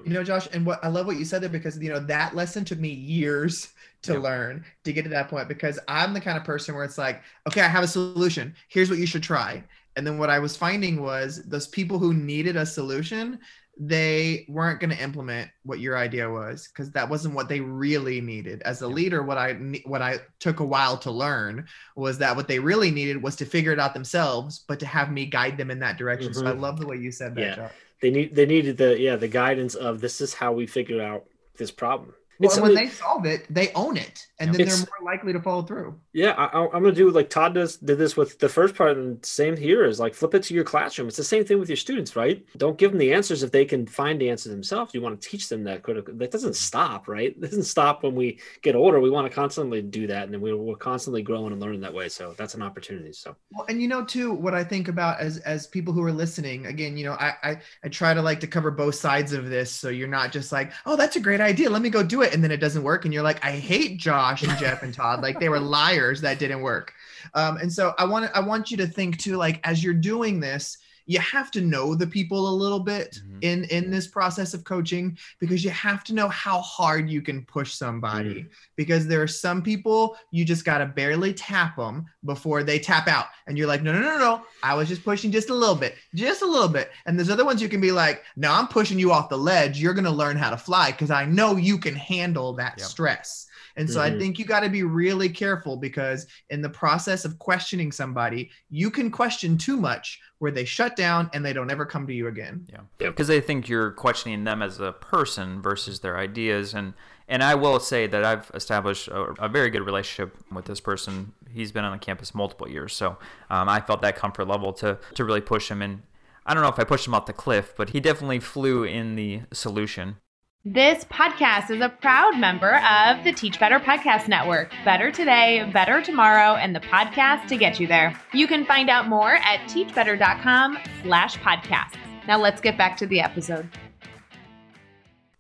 You 0.06 0.14
know, 0.14 0.24
Josh, 0.24 0.48
and 0.52 0.66
what 0.66 0.84
I 0.84 0.88
love 0.88 1.06
what 1.06 1.18
you 1.18 1.26
said 1.26 1.42
there 1.42 1.50
because 1.50 1.78
you 1.80 1.90
know 1.90 2.00
that 2.00 2.36
lesson 2.36 2.66
took 2.66 2.80
me 2.80 2.90
years 2.90 3.70
to 4.04 4.14
Yeah. 4.14 4.20
learn 4.20 4.66
to 4.84 4.94
get 4.94 5.04
to 5.04 5.10
that 5.10 5.30
point 5.30 5.48
because 5.48 5.80
I'm 5.88 6.14
the 6.14 6.22
kind 6.22 6.38
of 6.38 6.44
person 6.44 6.74
where 6.74 6.86
it's 6.86 6.98
like, 6.98 7.22
okay, 7.48 7.62
I 7.62 7.68
have 7.68 7.84
a 7.84 7.88
solution. 7.88 8.56
Here's 8.70 8.90
what 8.90 9.00
you 9.00 9.06
should 9.06 9.24
try. 9.24 9.64
And 9.96 10.08
then 10.08 10.18
what 10.18 10.30
I 10.30 10.40
was 10.40 10.56
finding 10.56 11.02
was 11.02 11.44
those 11.44 11.68
people 11.68 12.00
who 12.00 12.14
needed 12.14 12.56
a 12.56 12.66
solution, 12.66 13.40
they 13.82 14.46
weren't 14.50 14.82
going 14.82 14.90
to 14.90 15.02
implement 15.02 15.50
what 15.64 15.80
your 15.80 15.98
idea 15.98 16.30
was 16.30 16.68
because 16.68 16.92
that 16.92 17.10
wasn't 17.10 17.34
what 17.34 17.48
they 17.48 17.62
really 17.62 18.20
needed 18.20 18.62
as 18.64 18.82
a 18.82 18.88
leader 18.88 19.24
what 19.24 19.38
i 19.38 19.54
what 19.86 20.02
i 20.02 20.20
took 20.40 20.60
a 20.60 20.66
while 20.66 20.98
to 20.98 21.10
learn 21.10 21.66
was 21.96 22.18
that 22.18 22.36
what 22.36 22.50
they 22.50 22.60
really 22.60 22.92
needed 22.92 23.24
was 23.24 23.38
to 23.38 23.46
figure 23.46 23.72
it 23.72 23.80
out 23.80 23.94
themselves 23.94 24.66
but 24.68 24.82
to 24.82 24.86
have 24.86 25.10
me 25.14 25.26
guide 25.26 25.56
them 25.56 25.72
in 25.72 25.80
that 25.80 25.98
direction 25.98 26.30
mm-hmm. 26.30 26.42
so 26.42 26.46
i 26.46 26.52
mm-hmm. 26.52 26.60
love 26.60 26.78
the 26.78 26.86
way 26.86 26.98
you 26.98 27.10
said 27.10 27.34
that 27.36 27.58
yeah. 27.58 27.70
They 28.02 28.10
need 28.12 28.36
they 28.36 28.46
needed 28.46 28.78
the 28.78 29.00
yeah 29.00 29.16
the 29.16 29.28
guidance 29.28 29.76
of 29.76 30.02
this 30.02 30.22
is 30.22 30.34
how 30.36 30.52
we 30.52 30.68
figured 30.68 31.02
out 31.02 31.26
this 31.58 31.72
problem 31.72 32.14
well, 32.40 32.62
when 32.62 32.74
they 32.74 32.88
solve 32.88 33.26
it, 33.26 33.46
they 33.54 33.72
own 33.74 33.98
it, 33.98 34.26
and 34.40 34.54
then 34.54 34.66
they're 34.66 34.78
more 34.78 35.12
likely 35.12 35.34
to 35.34 35.42
follow 35.42 35.62
through. 35.62 36.00
Yeah, 36.14 36.32
I, 36.32 36.64
am 36.64 36.72
gonna 36.72 36.94
do 36.94 37.10
like 37.12 37.30
Todd 37.30 37.54
does 37.54 37.76
did 37.76 37.98
this 37.98 38.16
with 38.16 38.40
the 38.40 38.48
first 38.48 38.76
part, 38.76 38.98
and 38.98 39.24
same 39.26 39.58
here 39.58 39.84
is 39.84 40.00
like 40.00 40.14
flip 40.14 40.34
it 40.34 40.44
to 40.44 40.54
your 40.54 40.64
classroom. 40.64 41.10
It's 41.10 41.18
the 41.18 41.24
same 41.24 41.44
thing 41.44 41.60
with 41.60 41.68
your 41.68 41.76
students, 41.76 42.16
right? 42.16 42.46
Don't 42.56 42.78
give 42.78 42.92
them 42.92 43.00
the 43.00 43.12
answers 43.12 43.44
if 43.44 43.52
they 43.52 43.66
can 43.66 43.86
find 43.86 44.22
the 44.22 44.30
answer 44.30 44.50
themselves. 44.50 44.94
You 44.94 45.02
want 45.02 45.20
to 45.20 45.30
teach 45.30 45.50
them 45.50 45.66
that 45.66 45.84
critical. 45.84 46.14
That 46.16 46.32
doesn't 46.32 46.56
stop, 46.56 47.10
right? 47.10 47.28
It 47.28 47.42
doesn't 47.42 47.64
stop 47.64 48.04
when 48.04 48.16
we 48.16 48.40
get 48.62 48.76
older. 48.76 49.02
We 49.02 49.10
want 49.10 49.30
to 49.30 49.36
constantly 49.36 49.82
do 49.82 50.08
that, 50.08 50.24
and 50.24 50.34
then 50.34 50.40
we're, 50.40 50.56
we're 50.56 50.76
constantly 50.76 51.22
growing 51.22 51.52
and 51.52 51.62
learning 51.62 51.82
that 51.82 51.94
way. 51.94 52.08
So 52.08 52.36
that's 52.38 52.54
an 52.54 52.62
opportunity. 52.62 53.12
So 53.12 53.36
well, 53.52 53.66
and 53.68 53.82
you 53.82 53.90
know 53.90 54.06
too, 54.06 54.32
what 54.32 54.54
I 54.54 54.64
think 54.64 54.88
about 54.88 55.20
as 55.20 55.40
as 55.40 55.68
people 55.68 55.94
who 55.94 56.04
are 56.04 56.14
listening, 56.14 56.68
again, 56.68 56.96
you 56.96 57.04
know, 57.04 57.14
I 57.14 57.34
I, 57.44 57.58
I 57.84 57.90
try 57.90 58.14
to 58.14 58.22
like 58.22 58.40
to 58.40 58.48
cover 58.48 58.72
both 58.72 58.96
sides 58.96 59.34
of 59.34 59.50
this, 59.50 59.72
so 59.72 59.90
you're 59.90 60.08
not 60.08 60.32
just 60.32 60.54
like, 60.54 60.72
oh, 60.86 60.96
that's 60.96 61.18
a 61.18 61.20
great 61.20 61.42
idea, 61.42 61.70
let 61.70 61.82
me 61.82 61.90
go 61.90 62.02
do 62.02 62.22
it, 62.22 62.29
and 62.34 62.44
then 62.44 62.52
it 62.52 62.58
doesn't 62.58 62.84
work 62.84 63.06
and 63.06 63.14
you're 63.14 63.24
like 63.24 63.44
i 63.44 63.52
hate 63.52 63.98
josh 64.00 64.44
and 64.44 64.58
jeff 64.58 64.84
and 64.84 64.94
todd. 64.94 65.22
Like 65.22 65.40
they 65.40 65.50
were 65.50 65.60
liars 65.78 66.22
that 66.22 66.40
didn't 66.40 66.62
work. 66.62 66.94
Um, 67.34 67.58
and 67.58 67.72
so 67.72 67.94
i 67.98 68.06
want 68.06 68.32
i 68.34 68.40
want 68.40 68.72
you 68.72 68.78
to 68.78 68.88
think 68.88 69.18
too 69.18 69.38
like 69.38 69.60
as 69.68 69.84
you're 69.84 69.94
doing 69.94 70.40
this 70.40 70.78
you 71.10 71.20
have 71.20 71.50
to 71.50 71.62
know 71.62 71.96
the 71.96 72.06
people 72.06 72.48
a 72.48 72.56
little 72.56 72.80
bit 72.80 73.20
mm-hmm. 73.26 73.40
in 73.42 73.64
in 73.66 73.90
this 73.90 74.06
process 74.06 74.54
of 74.54 74.64
coaching 74.64 75.18
because 75.40 75.64
you 75.64 75.72
have 75.72 76.04
to 76.04 76.14
know 76.14 76.30
how 76.30 76.60
hard 76.62 77.10
you 77.10 77.20
can 77.20 77.44
push 77.46 77.74
somebody 77.74 78.42
mm-hmm. 78.42 78.48
because 78.76 79.08
there 79.08 79.22
are 79.22 79.28
some 79.28 79.64
people 79.64 80.16
you 80.30 80.46
just 80.46 80.64
got 80.64 80.78
to 80.78 80.86
barely 80.86 81.34
tap 81.34 81.76
them 81.76 82.06
before 82.26 82.62
they 82.62 82.78
tap 82.78 83.08
out 83.08 83.26
and 83.48 83.58
you're 83.58 83.68
like 83.68 83.82
no 83.82 83.92
no 83.92 84.02
no 84.02 84.18
no 84.20 84.42
i 84.62 84.76
was 84.76 84.88
just 84.88 85.04
pushing 85.04 85.32
just 85.32 85.50
a 85.50 85.54
little 85.54 85.76
bit 85.76 85.96
just 86.14 86.44
a 86.44 86.48
little 86.48 86.70
bit 86.70 86.92
and 87.08 87.18
there's 87.18 87.32
other 87.32 87.46
ones 87.46 87.60
you 87.60 87.68
can 87.70 87.82
be 87.82 87.92
like 87.92 88.24
no 88.36 88.52
i'm 88.52 88.68
pushing 88.68 89.00
you 89.00 89.12
off 89.12 89.30
the 89.30 89.38
ledge 89.38 89.80
you're 89.80 89.96
going 89.96 90.04
to 90.04 90.12
learn 90.12 90.38
how 90.38 90.52
to 90.52 90.58
fly 90.58 90.92
because 90.92 91.10
i 91.10 91.26
know 91.26 91.56
you 91.56 91.80
can 91.80 91.96
handle 91.96 92.54
that 92.54 92.76
yep. 92.78 92.88
stress 92.88 93.48
and 93.76 93.90
so 93.90 94.00
mm-hmm. 94.00 94.16
I 94.16 94.20
think 94.20 94.40
you 94.40 94.46
got 94.46 94.62
to 94.62 94.70
be 94.70 94.84
really 94.84 95.30
careful 95.30 95.78
because 95.78 96.28
in 96.50 96.62
the 96.62 96.70
process 96.70 97.26
of 97.26 97.40
questioning 97.40 97.92
somebody, 97.92 98.50
you 98.70 98.90
can 98.90 99.12
question 99.12 99.58
too 99.58 99.78
much 99.78 100.20
where 100.40 100.52
they 100.52 100.66
shut 100.66 100.96
down 100.96 101.30
and 101.34 101.46
they 101.46 101.54
don't 101.54 101.70
ever 101.70 101.86
come 101.86 102.08
to 102.08 102.14
you 102.14 102.28
again. 102.28 102.66
Yeah. 102.70 102.80
Because 102.98 103.28
they 103.28 103.42
think 103.42 103.68
you're 103.68 103.92
questioning 103.92 104.44
them 104.44 104.62
as 104.62 104.80
a 104.80 104.94
person 104.94 105.62
versus 105.62 106.00
their 106.00 106.18
ideas. 106.18 106.74
And, 106.74 106.94
and 107.28 107.44
I 107.44 107.56
will 107.56 107.80
say 107.80 108.08
that 108.08 108.24
I've 108.24 108.50
established 108.54 109.08
a, 109.10 109.34
a 109.40 109.50
very 109.50 109.70
good 109.70 109.86
relationship 109.86 110.36
with 110.52 110.66
this 110.66 110.80
person. 110.80 111.34
He's 111.52 111.72
been 111.72 111.84
on 111.84 111.92
the 111.92 111.98
campus 112.00 112.34
multiple 112.34 112.70
years. 112.70 112.94
So 112.94 113.18
um, 113.50 113.68
I 113.70 113.82
felt 113.82 114.02
that 114.02 114.16
comfort 114.16 114.48
level 114.48 114.74
to, 114.74 114.98
to 115.16 115.26
really 115.26 115.42
push 115.42 115.70
him. 115.70 115.82
And 115.82 116.04
I 116.46 116.54
don't 116.54 116.64
know 116.64 116.70
if 116.70 116.80
I 116.80 116.86
pushed 116.86 117.06
him 117.06 117.14
off 117.14 117.26
the 117.26 117.34
cliff, 117.34 117.74
but 117.76 117.90
he 117.90 118.00
definitely 118.00 118.40
flew 118.40 118.84
in 118.84 119.16
the 119.16 119.42
solution. 119.52 120.18
This 120.66 121.06
podcast 121.06 121.72
is 121.72 121.80
a 121.80 121.88
proud 121.88 122.38
member 122.38 122.76
of 122.80 123.24
the 123.24 123.32
Teach 123.32 123.62
Better 123.62 123.80
Podcast 123.80 124.28
Network. 124.28 124.74
Better 124.84 125.10
today, 125.10 125.70
better 125.72 126.02
tomorrow, 126.02 126.56
and 126.56 126.76
the 126.76 126.82
podcast 126.82 127.48
to 127.48 127.56
get 127.56 127.80
you 127.80 127.88
there. 127.88 128.14
You 128.34 128.46
can 128.46 128.66
find 128.66 128.90
out 128.90 129.08
more 129.08 129.36
at 129.36 129.62
teachbetter.com 129.70 130.78
slash 131.02 131.38
podcasts. 131.38 131.96
Now 132.28 132.40
let's 132.40 132.60
get 132.60 132.78
back 132.78 132.98
to 132.98 133.08
the 133.08 133.22
episode. 133.22 133.70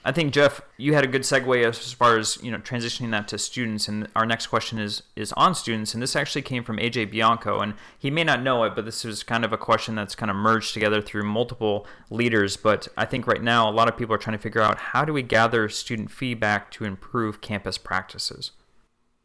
I 0.06 0.14
think 0.14 0.34
Jeff, 0.34 0.62
you 0.78 0.94
had 0.94 1.04
a 1.04 1.08
good 1.08 1.24
segue 1.24 1.66
as 1.66 1.92
far 1.92 2.18
as 2.18 2.38
you 2.42 2.52
know 2.52 2.60
transitioning 2.60 3.12
that 3.12 3.28
to 3.30 3.38
students, 3.38 3.88
and 3.88 4.08
our 4.16 4.26
next 4.26 4.48
question 4.48 4.80
is 4.80 5.04
is 5.16 5.34
on 5.34 5.54
students, 5.54 5.94
and 5.94 6.02
this 6.02 6.16
actually 6.16 6.42
came 6.42 6.64
from 6.64 6.78
AJ 6.78 7.12
Bianco, 7.12 7.60
and 7.60 7.74
he 7.98 8.10
may 8.10 8.24
not 8.24 8.42
know 8.42 8.64
it, 8.64 8.76
but 8.76 8.86
this 8.86 9.04
is 9.04 9.24
kind 9.24 9.44
of 9.44 9.52
a 9.52 9.58
question 9.58 9.96
that's 9.96 10.16
kind 10.16 10.30
of 10.30 10.38
merged 10.38 10.74
together 10.74 11.02
through 11.02 11.24
multiple 11.24 11.86
leaders. 12.10 12.56
But 12.56 12.88
I 12.98 13.06
think 13.06 13.28
right 13.28 13.44
now 13.44 13.70
a 13.70 13.74
lot 13.74 13.90
of 13.90 13.98
people 13.98 14.16
are 14.16 14.20
trying 14.20 14.38
to 14.38 14.42
figure 14.42 14.62
out 14.62 14.78
how 14.78 15.04
do 15.04 15.12
we 15.12 15.22
gather 15.22 15.68
student 15.68 16.10
feedback 16.10 16.72
to 16.72 16.86
improve 16.86 17.42
campus 17.42 17.78
practices. 17.78 18.52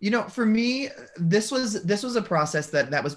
You 0.01 0.11
know, 0.11 0.25
for 0.25 0.45
me, 0.45 0.89
this 1.17 1.53
was 1.53 1.85
this 1.85 2.03
was 2.03 2.17
a 2.17 2.23
process 2.23 2.71
that 2.71 2.91
that 2.91 3.05
was 3.05 3.17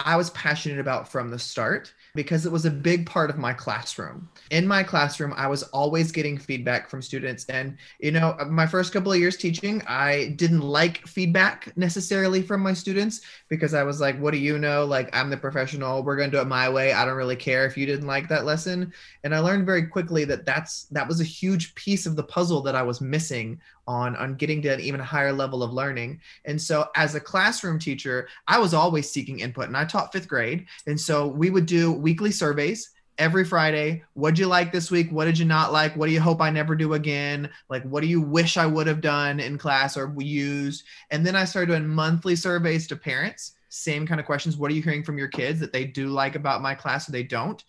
I 0.00 0.16
was 0.16 0.30
passionate 0.30 0.80
about 0.80 1.08
from 1.08 1.30
the 1.30 1.38
start 1.38 1.92
because 2.16 2.46
it 2.46 2.50
was 2.50 2.64
a 2.64 2.70
big 2.70 3.06
part 3.06 3.30
of 3.30 3.38
my 3.38 3.52
classroom. 3.52 4.28
In 4.50 4.66
my 4.66 4.82
classroom, 4.82 5.32
I 5.36 5.46
was 5.46 5.62
always 5.64 6.10
getting 6.10 6.38
feedback 6.38 6.90
from 6.90 7.00
students. 7.02 7.44
And, 7.44 7.76
you 8.00 8.10
know, 8.10 8.36
my 8.48 8.66
first 8.66 8.92
couple 8.92 9.12
of 9.12 9.18
years 9.18 9.36
teaching, 9.36 9.82
I 9.86 10.34
didn't 10.36 10.62
like 10.62 11.06
feedback 11.06 11.76
necessarily 11.76 12.42
from 12.42 12.62
my 12.62 12.72
students 12.72 13.20
because 13.48 13.74
I 13.74 13.84
was 13.84 14.00
like, 14.00 14.18
what 14.18 14.32
do 14.32 14.38
you 14.38 14.58
know? 14.58 14.84
Like, 14.84 15.14
I'm 15.14 15.30
the 15.30 15.36
professional. 15.36 16.02
We're 16.02 16.16
going 16.16 16.30
to 16.30 16.36
do 16.36 16.40
it 16.40 16.46
my 16.46 16.68
way. 16.68 16.92
I 16.92 17.04
don't 17.04 17.14
really 17.16 17.36
care 17.36 17.66
if 17.66 17.76
you 17.76 17.86
didn't 17.86 18.06
like 18.06 18.28
that 18.28 18.44
lesson. 18.44 18.92
And 19.22 19.34
I 19.34 19.38
learned 19.38 19.66
very 19.66 19.86
quickly 19.86 20.24
that 20.24 20.44
that's 20.44 20.84
that 20.84 21.06
was 21.06 21.20
a 21.20 21.24
huge 21.24 21.74
piece 21.74 22.06
of 22.06 22.16
the 22.16 22.24
puzzle 22.24 22.62
that 22.62 22.74
I 22.74 22.82
was 22.82 23.00
missing 23.00 23.60
on 23.86 24.16
on 24.16 24.34
getting 24.34 24.62
to 24.62 24.68
an 24.68 24.80
even 24.80 25.00
higher 25.00 25.32
level 25.32 25.62
of 25.62 25.72
learning. 25.72 26.20
And 26.44 26.60
so 26.60 26.88
as 26.96 27.14
a 27.14 27.20
classroom 27.20 27.78
teacher 27.78 28.28
i 28.48 28.58
was 28.58 28.74
always 28.74 29.10
seeking 29.10 29.40
input 29.40 29.66
and 29.66 29.76
i 29.76 29.84
taught 29.84 30.12
fifth 30.12 30.28
grade. 30.28 30.66
And 30.86 31.00
so 31.00 31.26
we 31.26 31.50
would 31.50 31.66
do 31.66 31.92
weekly 31.92 32.30
surveys 32.30 32.90
every 33.18 33.44
friday. 33.44 34.02
What'd 34.14 34.38
you 34.38 34.46
like 34.46 34.72
this 34.72 34.90
week? 34.90 35.10
What 35.10 35.24
did 35.24 35.38
you 35.38 35.46
not 35.46 35.72
like? 35.72 35.96
What 35.96 36.06
do 36.06 36.12
you 36.12 36.20
hope 36.20 36.40
i 36.40 36.50
never 36.50 36.74
do 36.74 36.94
again? 36.94 37.50
Like 37.68 37.82
what 37.84 38.02
do 38.02 38.08
you 38.08 38.20
wish 38.20 38.56
i 38.56 38.66
would 38.66 38.86
have 38.86 39.00
done 39.00 39.40
in 39.40 39.58
class 39.58 39.96
or 39.96 40.08
we 40.08 40.24
used 40.24 40.84
and 41.10 41.24
then 41.24 41.36
i 41.36 41.44
started 41.44 41.68
doing 41.68 41.86
monthly 41.86 42.36
surveys 42.36 42.86
to 42.88 42.96
parents. 42.96 43.52
Same 43.68 44.06
kind 44.06 44.20
of 44.20 44.26
questions. 44.26 44.56
What 44.56 44.70
are 44.70 44.74
you 44.74 44.82
hearing 44.82 45.02
from 45.02 45.18
your 45.18 45.28
kids 45.28 45.60
that 45.60 45.72
they 45.72 45.84
do 45.84 46.08
like 46.08 46.34
about 46.34 46.62
my 46.62 46.74
class 46.74 47.08
or 47.08 47.12
they 47.12 47.22
don't? 47.22 47.62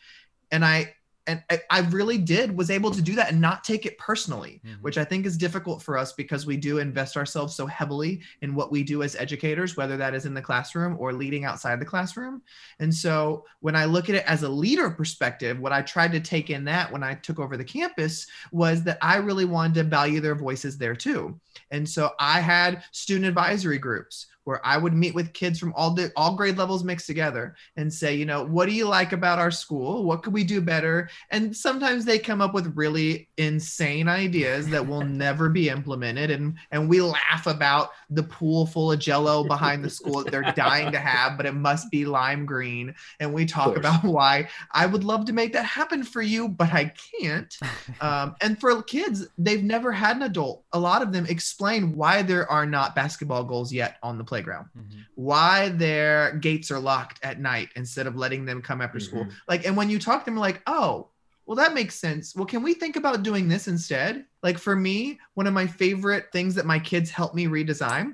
And 0.52 0.64
i 0.64 0.94
and 1.28 1.44
I 1.70 1.82
really 1.90 2.18
did 2.18 2.56
was 2.58 2.72
able 2.72 2.90
to 2.92 3.02
do 3.02 3.14
that 3.16 3.32
and 3.32 3.42
not 3.42 3.66
take 3.66 3.86
it 3.86 3.98
personally, 3.98 4.62
mm-hmm. 4.66 4.82
which 4.82 4.98
I 4.98 5.04
think 5.04 5.26
is 5.26 5.38
difficult 5.38 5.82
for 5.82 5.98
us 5.98 6.14
because 6.14 6.46
we 6.46 6.56
do 6.56 6.78
invest 6.78 7.18
ourselves 7.18 7.54
so 7.54 7.68
heavily 7.68 8.22
in 8.42 8.56
what 8.56 8.72
we 8.72 8.82
do 8.82 9.04
as 9.04 9.16
educators, 9.18 9.76
whether 9.76 9.98
that 9.98 10.16
is 10.16 10.26
in 10.26 10.34
the 10.34 10.42
classroom 10.42 10.96
or 10.98 11.12
leading 11.12 11.44
outside 11.44 11.82
the 11.82 11.86
classroom. 11.86 12.42
And 12.80 12.94
so 12.94 13.46
when 13.60 13.76
I 13.76 13.86
look 13.86 14.08
at 14.08 14.16
it 14.16 14.26
as 14.26 14.44
a 14.44 14.50
leader 14.50 14.90
perspective, 14.90 15.60
what 15.60 15.74
I 15.74 15.82
tried 15.82 16.14
to 16.14 16.22
take 16.22 16.50
in 16.50 16.64
that 16.66 16.92
when 16.92 17.04
I 17.04 17.16
took 17.16 17.40
over 17.40 17.58
the 17.58 17.64
campus 17.64 18.26
was 18.54 18.84
that 18.84 18.98
I 19.02 19.18
really 19.18 19.46
wanted 19.46 19.76
to 19.76 19.84
value 19.84 20.22
their 20.22 20.36
voices 20.36 20.78
there 20.78 20.96
too. 20.96 21.38
And 21.72 21.88
so 21.88 22.12
I 22.20 22.40
had 22.40 22.84
student 22.92 23.26
advisory 23.26 23.80
groups 23.80 24.28
where 24.48 24.66
I 24.66 24.78
would 24.78 24.94
meet 24.94 25.14
with 25.14 25.34
kids 25.34 25.60
from 25.60 25.74
all 25.76 25.92
the 25.92 26.10
all 26.16 26.34
grade 26.38 26.58
levels 26.58 26.82
mixed 26.82 27.06
together 27.06 27.58
and 27.76 27.94
say, 27.94 28.16
you 28.16 28.26
know, 28.26 28.46
what 28.46 28.70
do 28.70 28.74
you 28.74 28.88
like 28.88 29.12
about 29.12 29.40
our 29.40 29.52
school? 29.52 30.06
What 30.06 30.24
could 30.24 30.32
we 30.32 30.46
do 30.46 30.62
better? 30.62 31.10
And 31.32 31.54
sometimes 31.54 32.06
they 32.06 32.18
come 32.18 32.40
up 32.40 32.54
with 32.54 32.74
really 32.74 33.28
insane 33.36 34.08
ideas 34.08 34.70
that 34.70 34.88
will 34.88 35.02
never 35.06 35.50
be 35.50 35.68
implemented. 35.68 36.32
And 36.32 36.56
and 36.72 36.88
we 36.88 37.02
laugh 37.02 37.46
about 37.46 37.90
the 38.10 38.24
pool 38.24 38.66
full 38.66 38.94
of 38.94 39.00
jello 39.00 39.44
behind 39.44 39.84
the 39.84 39.90
school 39.90 40.24
that 40.24 40.32
they're 40.32 40.54
dying 40.54 40.94
to 40.94 41.00
have, 41.00 41.36
but 41.36 41.46
it 41.46 41.54
must 41.54 41.92
be 41.92 42.06
lime 42.06 42.46
green. 42.46 42.96
And 43.20 43.34
we 43.34 43.46
talk 43.46 43.76
about 43.76 44.02
why 44.06 44.48
I 44.72 44.86
would 44.86 45.04
love 45.04 45.26
to 45.26 45.34
make 45.34 45.52
that 45.54 45.66
happen 45.66 46.04
for 46.04 46.22
you, 46.22 46.48
but 46.48 46.74
I 46.74 46.94
can't. 47.20 47.54
Um, 48.00 48.36
and 48.42 48.60
for 48.60 48.84
kids, 48.84 49.28
they've 49.38 49.64
never 49.64 49.92
had 49.92 50.18
an 50.18 50.24
adult. 50.24 50.64
A 50.78 50.80
lot 50.80 51.02
of 51.02 51.12
them 51.12 51.26
explain 51.26 51.96
why 51.96 52.22
there 52.22 52.48
are 52.52 52.64
not 52.64 52.94
basketball 52.94 53.44
goals 53.44 53.74
yet 53.74 53.98
on 54.04 54.20
the 54.20 54.24
playground, 54.24 54.68
mm-hmm. 54.78 55.00
why 55.16 55.70
their 55.70 56.36
gates 56.36 56.70
are 56.70 56.78
locked 56.78 57.20
at 57.24 57.40
night 57.40 57.70
instead 57.76 58.06
of 58.06 58.16
letting 58.16 58.46
them 58.46 58.62
come 58.62 58.80
after 58.80 59.00
mm-hmm. 59.00 59.08
school. 59.08 59.28
Like, 59.48 59.66
and 59.66 59.76
when 59.76 59.90
you 59.90 59.98
talk 59.98 60.24
to 60.24 60.26
them, 60.26 60.38
like, 60.38 60.62
oh, 60.68 61.08
well, 61.48 61.56
that 61.56 61.74
makes 61.74 61.96
sense. 61.96 62.36
Well, 62.36 62.46
can 62.46 62.62
we 62.62 62.76
think 62.76 62.96
about 62.96 63.24
doing 63.24 63.48
this 63.48 63.68
instead? 63.68 64.26
Like, 64.44 64.60
for 64.60 64.76
me, 64.76 65.18
one 65.34 65.48
of 65.48 65.54
my 65.56 65.66
favorite 65.66 66.26
things 66.32 66.54
that 66.54 66.68
my 66.68 66.78
kids 66.78 67.10
helped 67.10 67.34
me 67.34 67.48
redesign 67.48 68.14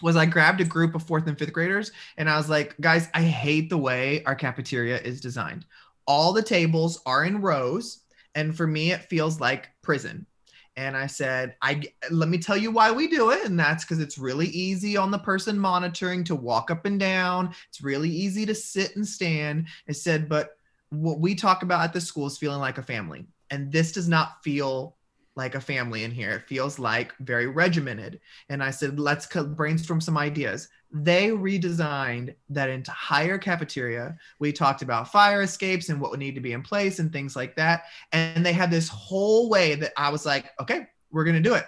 was 0.00 0.14
I 0.14 0.26
grabbed 0.26 0.60
a 0.60 0.64
group 0.64 0.94
of 0.94 1.02
fourth 1.02 1.26
and 1.26 1.36
fifth 1.36 1.52
graders 1.52 1.90
and 2.16 2.30
I 2.30 2.36
was 2.36 2.48
like, 2.48 2.76
guys, 2.80 3.08
I 3.12 3.22
hate 3.22 3.70
the 3.70 3.78
way 3.78 4.22
our 4.22 4.36
cafeteria 4.36 5.00
is 5.00 5.20
designed. 5.20 5.66
All 6.06 6.32
the 6.32 6.42
tables 6.42 7.02
are 7.06 7.24
in 7.24 7.40
rows. 7.40 8.02
And 8.36 8.56
for 8.56 8.68
me, 8.68 8.92
it 8.92 9.08
feels 9.08 9.40
like 9.40 9.70
prison 9.82 10.26
and 10.76 10.96
I 10.96 11.06
said, 11.06 11.56
"I 11.62 11.82
let 12.10 12.28
me 12.28 12.38
tell 12.38 12.56
you 12.56 12.70
why 12.70 12.90
we 12.90 13.08
do 13.08 13.30
it, 13.30 13.44
and 13.44 13.58
that's 13.58 13.84
because 13.84 14.00
it's 14.00 14.18
really 14.18 14.48
easy 14.48 14.96
on 14.96 15.10
the 15.10 15.18
person 15.18 15.58
monitoring 15.58 16.24
to 16.24 16.34
walk 16.34 16.70
up 16.70 16.86
and 16.86 16.98
down. 16.98 17.54
It's 17.68 17.82
really 17.82 18.10
easy 18.10 18.44
to 18.46 18.54
sit 18.54 18.96
and 18.96 19.06
stand." 19.06 19.68
I 19.88 19.92
said, 19.92 20.28
"But 20.28 20.58
what 20.90 21.20
we 21.20 21.34
talk 21.34 21.62
about 21.62 21.82
at 21.82 21.92
the 21.92 22.00
school 22.00 22.26
is 22.26 22.38
feeling 22.38 22.60
like 22.60 22.78
a 22.78 22.82
family, 22.82 23.26
and 23.50 23.70
this 23.70 23.92
does 23.92 24.08
not 24.08 24.42
feel 24.42 24.96
like 25.36 25.54
a 25.54 25.60
family 25.60 26.04
in 26.04 26.10
here. 26.10 26.30
It 26.30 26.48
feels 26.48 26.78
like 26.78 27.12
very 27.18 27.46
regimented. 27.46 28.20
And 28.48 28.62
I 28.62 28.70
said, 28.70 29.00
let's 29.00 29.26
brainstorm 29.26 30.00
some 30.00 30.16
ideas. 30.16 30.68
They 30.92 31.30
redesigned 31.30 32.34
that 32.50 32.70
entire 32.70 33.36
cafeteria. 33.38 34.16
We 34.38 34.52
talked 34.52 34.82
about 34.82 35.10
fire 35.10 35.42
escapes 35.42 35.88
and 35.88 36.00
what 36.00 36.12
would 36.12 36.20
need 36.20 36.36
to 36.36 36.40
be 36.40 36.52
in 36.52 36.62
place 36.62 37.00
and 37.00 37.12
things 37.12 37.34
like 37.34 37.56
that. 37.56 37.84
And 38.12 38.46
they 38.46 38.52
had 38.52 38.70
this 38.70 38.88
whole 38.88 39.48
way 39.48 39.74
that 39.74 39.92
I 39.96 40.10
was 40.10 40.24
like, 40.24 40.52
okay, 40.60 40.86
we're 41.10 41.24
going 41.24 41.42
to 41.42 41.48
do 41.48 41.54
it. 41.54 41.66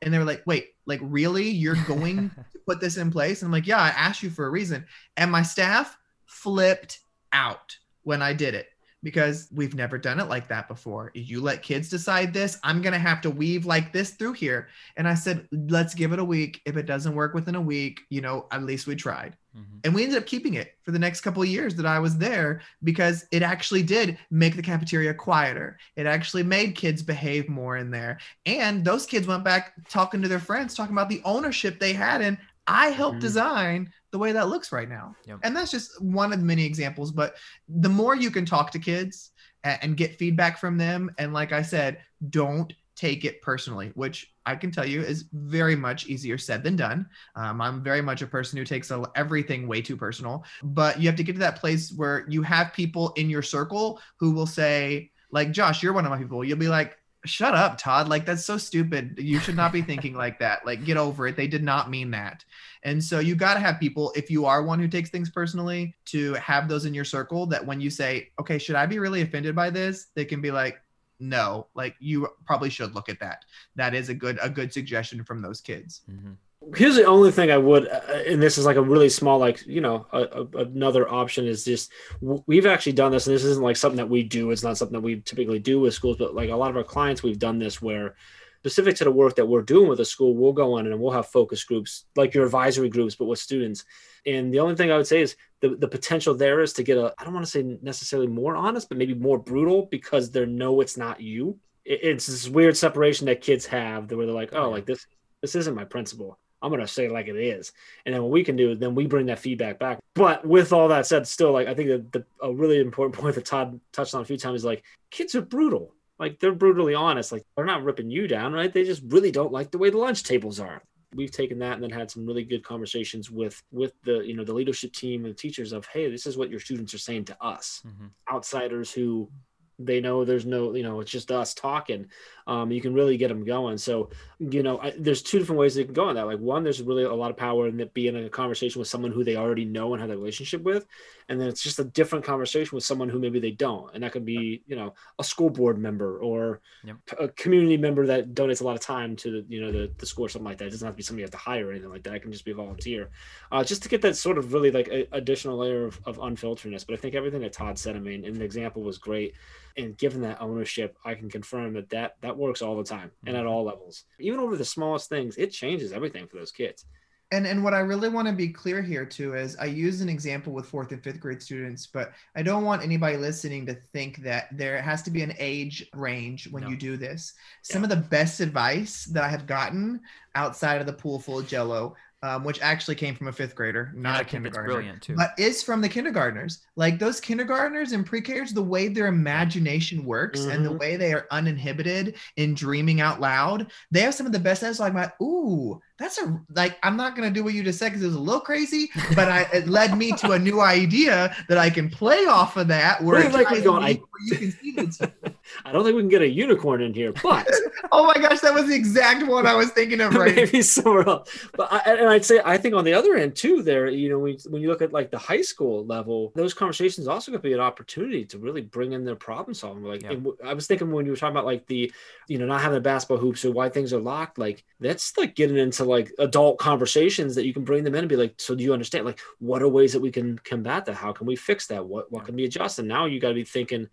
And 0.00 0.14
they 0.14 0.18
were 0.18 0.24
like, 0.24 0.44
wait, 0.46 0.68
like 0.86 1.00
really? 1.02 1.48
You're 1.48 1.82
going 1.86 2.30
to 2.52 2.58
put 2.66 2.80
this 2.80 2.98
in 2.98 3.10
place? 3.10 3.42
And 3.42 3.48
I'm 3.48 3.52
like, 3.52 3.66
yeah, 3.66 3.80
I 3.80 3.88
asked 3.88 4.22
you 4.22 4.30
for 4.30 4.46
a 4.46 4.50
reason. 4.50 4.86
And 5.16 5.32
my 5.32 5.42
staff 5.42 5.98
flipped 6.26 7.00
out 7.32 7.76
when 8.04 8.22
I 8.22 8.32
did 8.32 8.54
it 8.54 8.68
because 9.02 9.48
we've 9.52 9.74
never 9.74 9.98
done 9.98 10.18
it 10.18 10.28
like 10.28 10.48
that 10.48 10.68
before. 10.68 11.10
You 11.14 11.40
let 11.40 11.62
kids 11.62 11.88
decide 11.88 12.32
this, 12.32 12.58
I'm 12.64 12.82
going 12.82 12.92
to 12.92 12.98
have 12.98 13.20
to 13.22 13.30
weave 13.30 13.64
like 13.64 13.92
this 13.92 14.10
through 14.10 14.32
here. 14.34 14.68
And 14.96 15.06
I 15.06 15.14
said, 15.14 15.46
let's 15.52 15.94
give 15.94 16.12
it 16.12 16.18
a 16.18 16.24
week. 16.24 16.60
If 16.64 16.76
it 16.76 16.86
doesn't 16.86 17.14
work 17.14 17.34
within 17.34 17.54
a 17.54 17.60
week, 17.60 18.00
you 18.10 18.20
know, 18.20 18.46
at 18.50 18.64
least 18.64 18.86
we 18.86 18.96
tried. 18.96 19.36
Mm-hmm. 19.56 19.78
And 19.84 19.94
we 19.94 20.02
ended 20.02 20.18
up 20.18 20.26
keeping 20.26 20.54
it 20.54 20.74
for 20.82 20.90
the 20.90 20.98
next 20.98 21.20
couple 21.20 21.42
of 21.42 21.48
years 21.48 21.74
that 21.76 21.86
I 21.86 21.98
was 21.98 22.18
there 22.18 22.60
because 22.82 23.26
it 23.30 23.42
actually 23.42 23.82
did 23.82 24.18
make 24.30 24.56
the 24.56 24.62
cafeteria 24.62 25.14
quieter. 25.14 25.78
It 25.96 26.06
actually 26.06 26.42
made 26.42 26.74
kids 26.74 27.02
behave 27.02 27.48
more 27.48 27.76
in 27.76 27.90
there. 27.90 28.18
And 28.46 28.84
those 28.84 29.06
kids 29.06 29.26
went 29.26 29.44
back 29.44 29.74
talking 29.88 30.22
to 30.22 30.28
their 30.28 30.38
friends, 30.38 30.74
talking 30.74 30.94
about 30.94 31.08
the 31.08 31.22
ownership 31.24 31.78
they 31.78 31.92
had 31.92 32.20
And 32.20 32.38
I 32.68 32.88
helped 32.88 33.16
mm-hmm. 33.16 33.26
design 33.26 33.92
the 34.10 34.18
way 34.18 34.32
that 34.32 34.48
looks 34.48 34.72
right 34.72 34.88
now. 34.88 35.14
Yep. 35.26 35.40
And 35.42 35.56
that's 35.56 35.70
just 35.70 36.00
one 36.02 36.32
of 36.32 36.40
many 36.40 36.64
examples. 36.64 37.12
But 37.12 37.36
the 37.68 37.88
more 37.88 38.16
you 38.16 38.30
can 38.30 38.44
talk 38.46 38.70
to 38.72 38.78
kids 38.78 39.30
and, 39.64 39.78
and 39.82 39.96
get 39.96 40.18
feedback 40.18 40.58
from 40.58 40.78
them, 40.78 41.10
and 41.18 41.32
like 41.32 41.52
I 41.52 41.62
said, 41.62 41.98
don't 42.30 42.72
take 42.96 43.24
it 43.24 43.40
personally, 43.42 43.92
which 43.94 44.32
I 44.44 44.56
can 44.56 44.72
tell 44.72 44.84
you 44.84 45.02
is 45.02 45.26
very 45.32 45.76
much 45.76 46.08
easier 46.08 46.36
said 46.36 46.64
than 46.64 46.74
done. 46.74 47.06
Um, 47.36 47.60
I'm 47.60 47.84
very 47.84 48.02
much 48.02 48.22
a 48.22 48.26
person 48.26 48.58
who 48.58 48.64
takes 48.64 48.90
a, 48.90 49.04
everything 49.14 49.68
way 49.68 49.80
too 49.80 49.96
personal, 49.96 50.42
but 50.64 51.00
you 51.00 51.06
have 51.06 51.16
to 51.16 51.22
get 51.22 51.34
to 51.34 51.38
that 51.38 51.60
place 51.60 51.92
where 51.92 52.26
you 52.28 52.42
have 52.42 52.72
people 52.72 53.12
in 53.16 53.30
your 53.30 53.42
circle 53.42 54.00
who 54.18 54.32
will 54.32 54.48
say, 54.48 55.12
like, 55.30 55.52
Josh, 55.52 55.80
you're 55.80 55.92
one 55.92 56.06
of 56.06 56.10
my 56.10 56.18
people. 56.18 56.42
You'll 56.42 56.58
be 56.58 56.68
like, 56.68 56.97
shut 57.24 57.54
up 57.54 57.78
todd. 57.78 58.08
Like 58.08 58.24
that's 58.24 58.44
so 58.44 58.56
stupid. 58.56 59.16
You 59.18 59.38
should 59.40 59.56
not 59.56 59.72
be 59.72 59.82
thinking 59.82 60.14
like 60.14 60.38
that. 60.38 60.64
Like 60.64 60.84
get 60.84 60.96
over 60.96 61.26
it. 61.26 61.36
They 61.36 61.46
did 61.46 61.62
not 61.62 61.90
mean 61.90 62.10
that. 62.12 62.44
And 62.84 63.02
so 63.02 63.18
you 63.18 63.34
got 63.34 63.54
to 63.54 63.60
have 63.60 63.80
people 63.80 64.12
if 64.16 64.30
you 64.30 64.46
are 64.46 64.62
one 64.62 64.78
who 64.78 64.88
takes 64.88 65.10
things 65.10 65.30
personally 65.30 65.96
to 66.06 66.34
have 66.34 66.68
those 66.68 66.84
in 66.84 66.94
your 66.94 67.04
circle 67.04 67.46
that 67.46 67.64
when 67.64 67.80
you 67.80 67.90
say 67.90 68.30
okay 68.40 68.58
should 68.58 68.76
i 68.76 68.86
be 68.86 68.98
really 68.98 69.22
offended 69.22 69.54
by 69.54 69.70
this? 69.70 70.06
they 70.14 70.24
can 70.24 70.40
be 70.40 70.50
like 70.50 70.80
no. 71.20 71.66
Like 71.74 71.96
you 71.98 72.28
probably 72.46 72.70
should 72.70 72.94
look 72.94 73.08
at 73.08 73.18
that. 73.20 73.44
That 73.74 73.94
is 73.94 74.08
a 74.08 74.14
good 74.14 74.38
a 74.40 74.48
good 74.48 74.72
suggestion 74.72 75.24
from 75.24 75.42
those 75.42 75.60
kids. 75.60 76.02
Mm-hmm 76.10 76.32
here's 76.74 76.96
the 76.96 77.04
only 77.04 77.30
thing 77.30 77.50
I 77.50 77.58
would, 77.58 77.88
uh, 77.88 78.00
and 78.26 78.42
this 78.42 78.58
is 78.58 78.66
like 78.66 78.76
a 78.76 78.82
really 78.82 79.08
small, 79.08 79.38
like 79.38 79.64
you 79.66 79.80
know, 79.80 80.06
a, 80.12 80.20
a, 80.20 80.46
another 80.58 81.08
option 81.08 81.46
is 81.46 81.64
just 81.64 81.92
we've 82.20 82.66
actually 82.66 82.92
done 82.92 83.12
this, 83.12 83.26
and 83.26 83.34
this 83.34 83.44
isn't 83.44 83.62
like 83.62 83.76
something 83.76 83.96
that 83.96 84.08
we 84.08 84.22
do. 84.22 84.50
It's 84.50 84.62
not 84.62 84.76
something 84.76 84.94
that 84.94 85.04
we 85.04 85.20
typically 85.20 85.58
do 85.58 85.80
with 85.80 85.94
schools, 85.94 86.16
but 86.16 86.34
like 86.34 86.50
a 86.50 86.56
lot 86.56 86.70
of 86.70 86.76
our 86.76 86.84
clients, 86.84 87.22
we've 87.22 87.38
done 87.38 87.58
this 87.58 87.80
where 87.80 88.16
specific 88.60 88.96
to 88.96 89.04
the 89.04 89.10
work 89.10 89.36
that 89.36 89.46
we're 89.46 89.62
doing 89.62 89.88
with 89.88 90.00
a 90.00 90.04
school, 90.04 90.34
we'll 90.34 90.52
go 90.52 90.78
in 90.78 90.86
and 90.86 91.00
we'll 91.00 91.12
have 91.12 91.28
focus 91.28 91.62
groups, 91.62 92.06
like 92.16 92.34
your 92.34 92.44
advisory 92.44 92.88
groups, 92.88 93.14
but 93.14 93.26
with 93.26 93.38
students. 93.38 93.84
And 94.26 94.52
the 94.52 94.58
only 94.58 94.74
thing 94.74 94.90
I 94.90 94.96
would 94.96 95.06
say 95.06 95.22
is 95.22 95.36
the, 95.60 95.76
the 95.76 95.86
potential 95.86 96.34
there 96.34 96.60
is 96.60 96.72
to 96.74 96.82
get 96.82 96.98
a, 96.98 97.14
I 97.18 97.24
don't 97.24 97.34
want 97.34 97.46
to 97.46 97.50
say 97.50 97.62
necessarily 97.82 98.26
more 98.26 98.56
honest, 98.56 98.88
but 98.88 98.98
maybe 98.98 99.14
more 99.14 99.38
brutal 99.38 99.86
because 99.90 100.30
they 100.30 100.44
know 100.44 100.80
it's 100.80 100.96
not 100.96 101.20
you. 101.20 101.58
It, 101.84 102.00
it's 102.02 102.26
this 102.26 102.48
weird 102.48 102.76
separation 102.76 103.26
that 103.26 103.42
kids 103.42 103.64
have 103.66 104.10
where 104.10 104.26
they're 104.26 104.34
like, 104.34 104.52
oh, 104.52 104.70
like 104.70 104.86
this, 104.86 105.06
this 105.40 105.54
isn't 105.54 105.76
my 105.76 105.84
principal 105.84 106.36
I'm 106.60 106.70
gonna 106.70 106.88
say 106.88 107.08
like 107.08 107.28
it 107.28 107.36
is, 107.36 107.72
and 108.04 108.14
then 108.14 108.22
what 108.22 108.30
we 108.30 108.44
can 108.44 108.56
do, 108.56 108.74
then 108.74 108.94
we 108.94 109.06
bring 109.06 109.26
that 109.26 109.38
feedback 109.38 109.78
back. 109.78 109.98
But 110.14 110.44
with 110.46 110.72
all 110.72 110.88
that 110.88 111.06
said, 111.06 111.26
still, 111.26 111.52
like 111.52 111.68
I 111.68 111.74
think 111.74 111.88
that 111.88 112.12
the 112.12 112.24
a 112.42 112.52
really 112.52 112.80
important 112.80 113.18
point 113.20 113.34
that 113.36 113.44
Todd 113.44 113.80
touched 113.92 114.14
on 114.14 114.22
a 114.22 114.24
few 114.24 114.36
times 114.36 114.60
is 114.60 114.64
like 114.64 114.84
kids 115.10 115.34
are 115.34 115.42
brutal. 115.42 115.94
Like 116.18 116.40
they're 116.40 116.52
brutally 116.52 116.94
honest. 116.94 117.30
Like 117.30 117.44
they're 117.56 117.64
not 117.64 117.84
ripping 117.84 118.10
you 118.10 118.26
down, 118.26 118.52
right? 118.52 118.72
They 118.72 118.84
just 118.84 119.02
really 119.06 119.30
don't 119.30 119.52
like 119.52 119.70
the 119.70 119.78
way 119.78 119.90
the 119.90 119.98
lunch 119.98 120.24
tables 120.24 120.58
are. 120.58 120.82
We've 121.14 121.30
taken 121.30 121.60
that 121.60 121.74
and 121.74 121.82
then 121.82 121.90
had 121.90 122.10
some 122.10 122.26
really 122.26 122.44
good 122.44 122.64
conversations 122.64 123.30
with 123.30 123.62
with 123.70 123.92
the 124.04 124.18
you 124.26 124.34
know 124.34 124.44
the 124.44 124.52
leadership 124.52 124.92
team 124.92 125.24
and 125.24 125.32
the 125.32 125.38
teachers 125.38 125.72
of 125.72 125.86
hey, 125.86 126.10
this 126.10 126.26
is 126.26 126.36
what 126.36 126.50
your 126.50 126.60
students 126.60 126.92
are 126.92 126.98
saying 126.98 127.26
to 127.26 127.42
us, 127.42 127.82
mm-hmm. 127.86 128.06
outsiders 128.34 128.92
who 128.92 129.30
they 129.78 130.00
know 130.00 130.24
there's 130.24 130.46
no 130.46 130.74
you 130.74 130.82
know 130.82 131.00
it's 131.00 131.10
just 131.10 131.30
us 131.30 131.54
talking 131.54 132.06
um, 132.48 132.72
you 132.72 132.80
can 132.80 132.94
really 132.94 133.16
get 133.16 133.28
them 133.28 133.44
going. 133.44 133.78
So 133.78 134.10
you 134.38 134.62
know 134.62 134.80
I, 134.80 134.94
there's 134.98 135.22
two 135.22 135.38
different 135.38 135.60
ways 135.60 135.74
they 135.74 135.84
can 135.84 135.92
go 135.92 136.08
on 136.08 136.14
that. 136.14 136.26
Like 136.26 136.38
one 136.38 136.64
there's 136.64 136.82
really 136.82 137.04
a 137.04 137.12
lot 137.12 137.30
of 137.30 137.36
power 137.36 137.68
in 137.68 137.78
it 137.78 137.94
being 137.94 138.16
in 138.16 138.24
a 138.24 138.30
conversation 138.30 138.78
with 138.78 138.88
someone 138.88 139.12
who 139.12 139.22
they 139.22 139.36
already 139.36 139.64
know 139.64 139.92
and 139.92 140.00
have 140.00 140.10
a 140.10 140.16
relationship 140.16 140.62
with 140.62 140.86
and 141.28 141.40
then 141.40 141.48
it's 141.48 141.62
just 141.62 141.78
a 141.78 141.84
different 141.84 142.24
conversation 142.24 142.74
with 142.74 142.84
someone 142.84 143.08
who 143.08 143.18
maybe 143.18 143.38
they 143.38 143.50
don't 143.50 143.94
and 143.94 144.02
that 144.02 144.12
could 144.12 144.24
be 144.24 144.62
you 144.66 144.76
know 144.76 144.94
a 145.18 145.24
school 145.24 145.50
board 145.50 145.78
member 145.78 146.18
or 146.18 146.60
yep. 146.84 146.96
a 147.18 147.28
community 147.28 147.76
member 147.76 148.06
that 148.06 148.34
donates 148.34 148.60
a 148.60 148.64
lot 148.64 148.74
of 148.74 148.80
time 148.80 149.16
to 149.16 149.30
the 149.30 149.46
you 149.48 149.60
know 149.60 149.70
the, 149.72 149.90
the 149.98 150.06
school 150.06 150.26
or 150.26 150.28
something 150.28 150.46
like 150.46 150.58
that. 150.58 150.66
It 150.66 150.70
doesn't 150.70 150.86
have 150.86 150.94
to 150.94 150.96
be 150.96 151.02
somebody 151.02 151.22
you 151.22 151.24
have 151.24 151.30
to 151.32 151.36
hire 151.36 151.68
or 151.68 151.70
anything 151.70 151.90
like 151.90 152.02
that. 152.04 152.14
It 152.14 152.20
can 152.20 152.32
just 152.32 152.44
be 152.44 152.52
a 152.52 152.54
volunteer. 152.54 153.10
Uh, 153.52 153.64
just 153.64 153.82
to 153.82 153.88
get 153.88 154.02
that 154.02 154.16
sort 154.16 154.38
of 154.38 154.52
really 154.52 154.70
like 154.70 154.88
a, 154.88 155.06
additional 155.12 155.58
layer 155.58 155.84
of, 155.84 156.00
of 156.04 156.18
unfilteredness 156.18 156.86
but 156.86 156.94
i 156.94 156.96
think 156.96 157.14
everything 157.14 157.40
that 157.40 157.52
todd 157.52 157.78
said 157.78 157.96
i 157.96 157.98
mean 157.98 158.24
and 158.24 158.36
the 158.36 158.44
example 158.44 158.82
was 158.82 158.98
great 158.98 159.34
and 159.76 159.96
given 159.96 160.20
that 160.20 160.40
ownership 160.40 160.96
i 161.04 161.14
can 161.14 161.28
confirm 161.28 161.74
that 161.74 161.88
that, 161.90 162.16
that 162.20 162.36
works 162.36 162.62
all 162.62 162.76
the 162.76 162.84
time 162.84 163.10
and 163.26 163.36
at 163.36 163.40
mm-hmm. 163.40 163.50
all 163.50 163.64
levels. 163.64 164.04
Even 164.18 164.40
over 164.40 164.56
the 164.56 164.64
smallest 164.64 165.08
things 165.08 165.36
it 165.36 165.50
changes 165.50 165.92
everything 165.92 166.26
for 166.26 166.36
those 166.36 166.52
kids 166.52 166.84
and 167.30 167.46
and 167.46 167.62
what 167.62 167.74
i 167.74 167.78
really 167.78 168.08
want 168.08 168.26
to 168.26 168.32
be 168.32 168.48
clear 168.48 168.80
here 168.80 169.04
too 169.04 169.34
is 169.34 169.56
i 169.58 169.64
use 169.64 170.00
an 170.00 170.08
example 170.08 170.52
with 170.52 170.66
fourth 170.66 170.92
and 170.92 171.02
fifth 171.02 171.20
grade 171.20 171.42
students 171.42 171.86
but 171.86 172.12
i 172.34 172.42
don't 172.42 172.64
want 172.64 172.82
anybody 172.82 173.16
listening 173.16 173.66
to 173.66 173.74
think 173.92 174.18
that 174.18 174.48
there 174.56 174.80
has 174.80 175.02
to 175.02 175.10
be 175.10 175.22
an 175.22 175.34
age 175.38 175.86
range 175.94 176.50
when 176.50 176.62
no. 176.62 176.68
you 176.70 176.76
do 176.76 176.96
this 176.96 177.34
some 177.62 177.82
yeah. 177.82 177.84
of 177.84 177.90
the 177.90 178.08
best 178.08 178.40
advice 178.40 179.04
that 179.06 179.24
i 179.24 179.28
have 179.28 179.46
gotten 179.46 180.00
outside 180.34 180.80
of 180.80 180.86
the 180.86 180.92
pool 180.92 181.18
full 181.18 181.38
of 181.38 181.46
jello 181.46 181.94
um, 182.22 182.42
which 182.42 182.60
actually 182.60 182.96
came 182.96 183.14
from 183.14 183.28
a 183.28 183.32
fifth 183.32 183.54
grader, 183.54 183.92
not 183.94 184.16
yeah, 184.16 184.20
a 184.22 184.24
kindergartner. 184.24 184.74
Brilliant 184.74 185.02
too. 185.02 185.14
But 185.14 185.34
is 185.38 185.62
from 185.62 185.80
the 185.80 185.88
kindergartners. 185.88 186.66
Like 186.74 186.98
those 186.98 187.20
kindergartners 187.20 187.92
and 187.92 188.04
pre-Kers, 188.04 188.52
the 188.52 188.62
way 188.62 188.88
their 188.88 189.06
imagination 189.06 190.04
works 190.04 190.40
mm-hmm. 190.40 190.50
and 190.50 190.64
the 190.64 190.70
mm-hmm. 190.70 190.78
way 190.78 190.96
they 190.96 191.12
are 191.12 191.26
uninhibited 191.30 192.16
in 192.36 192.54
dreaming 192.54 193.00
out 193.00 193.20
loud, 193.20 193.70
they 193.92 194.00
have 194.00 194.14
some 194.14 194.26
of 194.26 194.32
the 194.32 194.38
best 194.38 194.64
answers. 194.64 194.80
Like, 194.80 194.94
my, 194.94 195.12
ooh, 195.22 195.80
that's 195.98 196.18
a 196.18 196.40
like 196.54 196.78
I'm 196.82 196.96
not 196.96 197.16
gonna 197.16 197.30
do 197.30 197.42
what 197.42 197.54
you 197.54 197.64
just 197.64 197.78
said 197.78 197.88
because 197.88 198.02
it 198.02 198.06
was 198.06 198.14
a 198.14 198.20
little 198.20 198.40
crazy, 198.40 198.90
but 199.16 199.28
I, 199.28 199.46
it 199.52 199.68
led 199.68 199.98
me 199.98 200.12
to 200.12 200.32
a 200.32 200.38
new 200.38 200.60
idea 200.60 201.34
that 201.48 201.58
I 201.58 201.70
can 201.70 201.90
play 201.90 202.24
off 202.26 202.56
of 202.56 202.68
that. 202.68 203.02
Where, 203.02 203.28
like 203.30 203.48
going, 203.64 203.82
I, 203.82 204.00
you 204.24 204.36
can 204.36 204.52
see 204.52 204.68
I 205.64 205.72
don't 205.72 205.84
think 205.84 205.96
we 205.96 206.02
can 206.02 206.08
get 206.08 206.22
a 206.22 206.28
unicorn 206.28 206.82
in 206.82 206.94
here, 206.94 207.12
but 207.22 207.48
oh 207.92 208.06
my 208.06 208.14
gosh, 208.14 208.40
that 208.40 208.54
was 208.54 208.66
the 208.66 208.74
exact 208.74 209.26
one 209.26 209.46
I 209.46 209.54
was 209.54 209.70
thinking 209.70 210.00
of. 210.00 210.14
Right, 210.14 210.34
maybe 210.34 210.62
somewhere 210.62 211.08
else. 211.08 211.46
But 211.56 211.72
I, 211.72 211.78
and 211.86 212.08
I'd 212.08 212.24
say 212.24 212.40
I 212.44 212.58
think 212.58 212.74
on 212.74 212.84
the 212.84 212.92
other 212.92 213.16
end 213.16 213.34
too, 213.34 213.62
there, 213.62 213.88
you 213.88 214.08
know, 214.08 214.18
when, 214.18 214.36
when 214.48 214.62
you 214.62 214.68
look 214.68 214.82
at 214.82 214.92
like 214.92 215.10
the 215.10 215.18
high 215.18 215.42
school 215.42 215.84
level, 215.86 216.32
those 216.34 216.54
conversations 216.54 217.08
also 217.08 217.32
could 217.32 217.42
be 217.42 217.52
an 217.52 217.60
opportunity 217.60 218.24
to 218.26 218.38
really 218.38 218.60
bring 218.60 218.92
in 218.92 219.04
their 219.04 219.16
problem 219.16 219.54
solving. 219.54 219.84
Like 219.84 220.02
yeah. 220.02 220.16
I 220.44 220.54
was 220.54 220.66
thinking 220.66 220.90
when 220.90 221.06
you 221.06 221.12
were 221.12 221.16
talking 221.16 221.34
about 221.34 221.46
like 221.46 221.66
the, 221.66 221.92
you 222.28 222.38
know, 222.38 222.46
not 222.46 222.60
having 222.60 222.74
the 222.74 222.80
basketball 222.80 223.18
hoops 223.18 223.44
or 223.44 223.52
why 223.52 223.68
things 223.68 223.92
are 223.92 224.00
locked, 224.00 224.38
like 224.38 224.64
that's 224.80 225.16
like 225.16 225.34
getting 225.34 225.56
into 225.56 225.84
like 225.88 226.12
adult 226.18 226.58
conversations 226.58 227.34
that 227.34 227.46
you 227.46 227.52
can 227.52 227.64
bring 227.64 227.84
them 227.84 227.94
in 227.94 228.00
and 228.00 228.08
be 228.08 228.16
like, 228.16 228.34
so 228.38 228.54
do 228.54 228.62
you 228.62 228.72
understand? 228.72 229.04
Like, 229.04 229.20
what 229.38 229.62
are 229.62 229.68
ways 229.68 229.92
that 229.92 230.00
we 230.00 230.10
can 230.10 230.38
combat 230.38 230.84
that? 230.86 230.94
How 230.94 231.12
can 231.12 231.26
we 231.26 231.36
fix 231.36 231.66
that? 231.68 231.84
What 231.84 232.10
what 232.12 232.24
can 232.24 232.36
be 232.36 232.44
adjusted? 232.44 232.84
Now 232.84 233.06
you 233.06 233.20
got 233.20 233.28
to 233.28 233.34
be 233.34 233.44
thinking, 233.44 233.88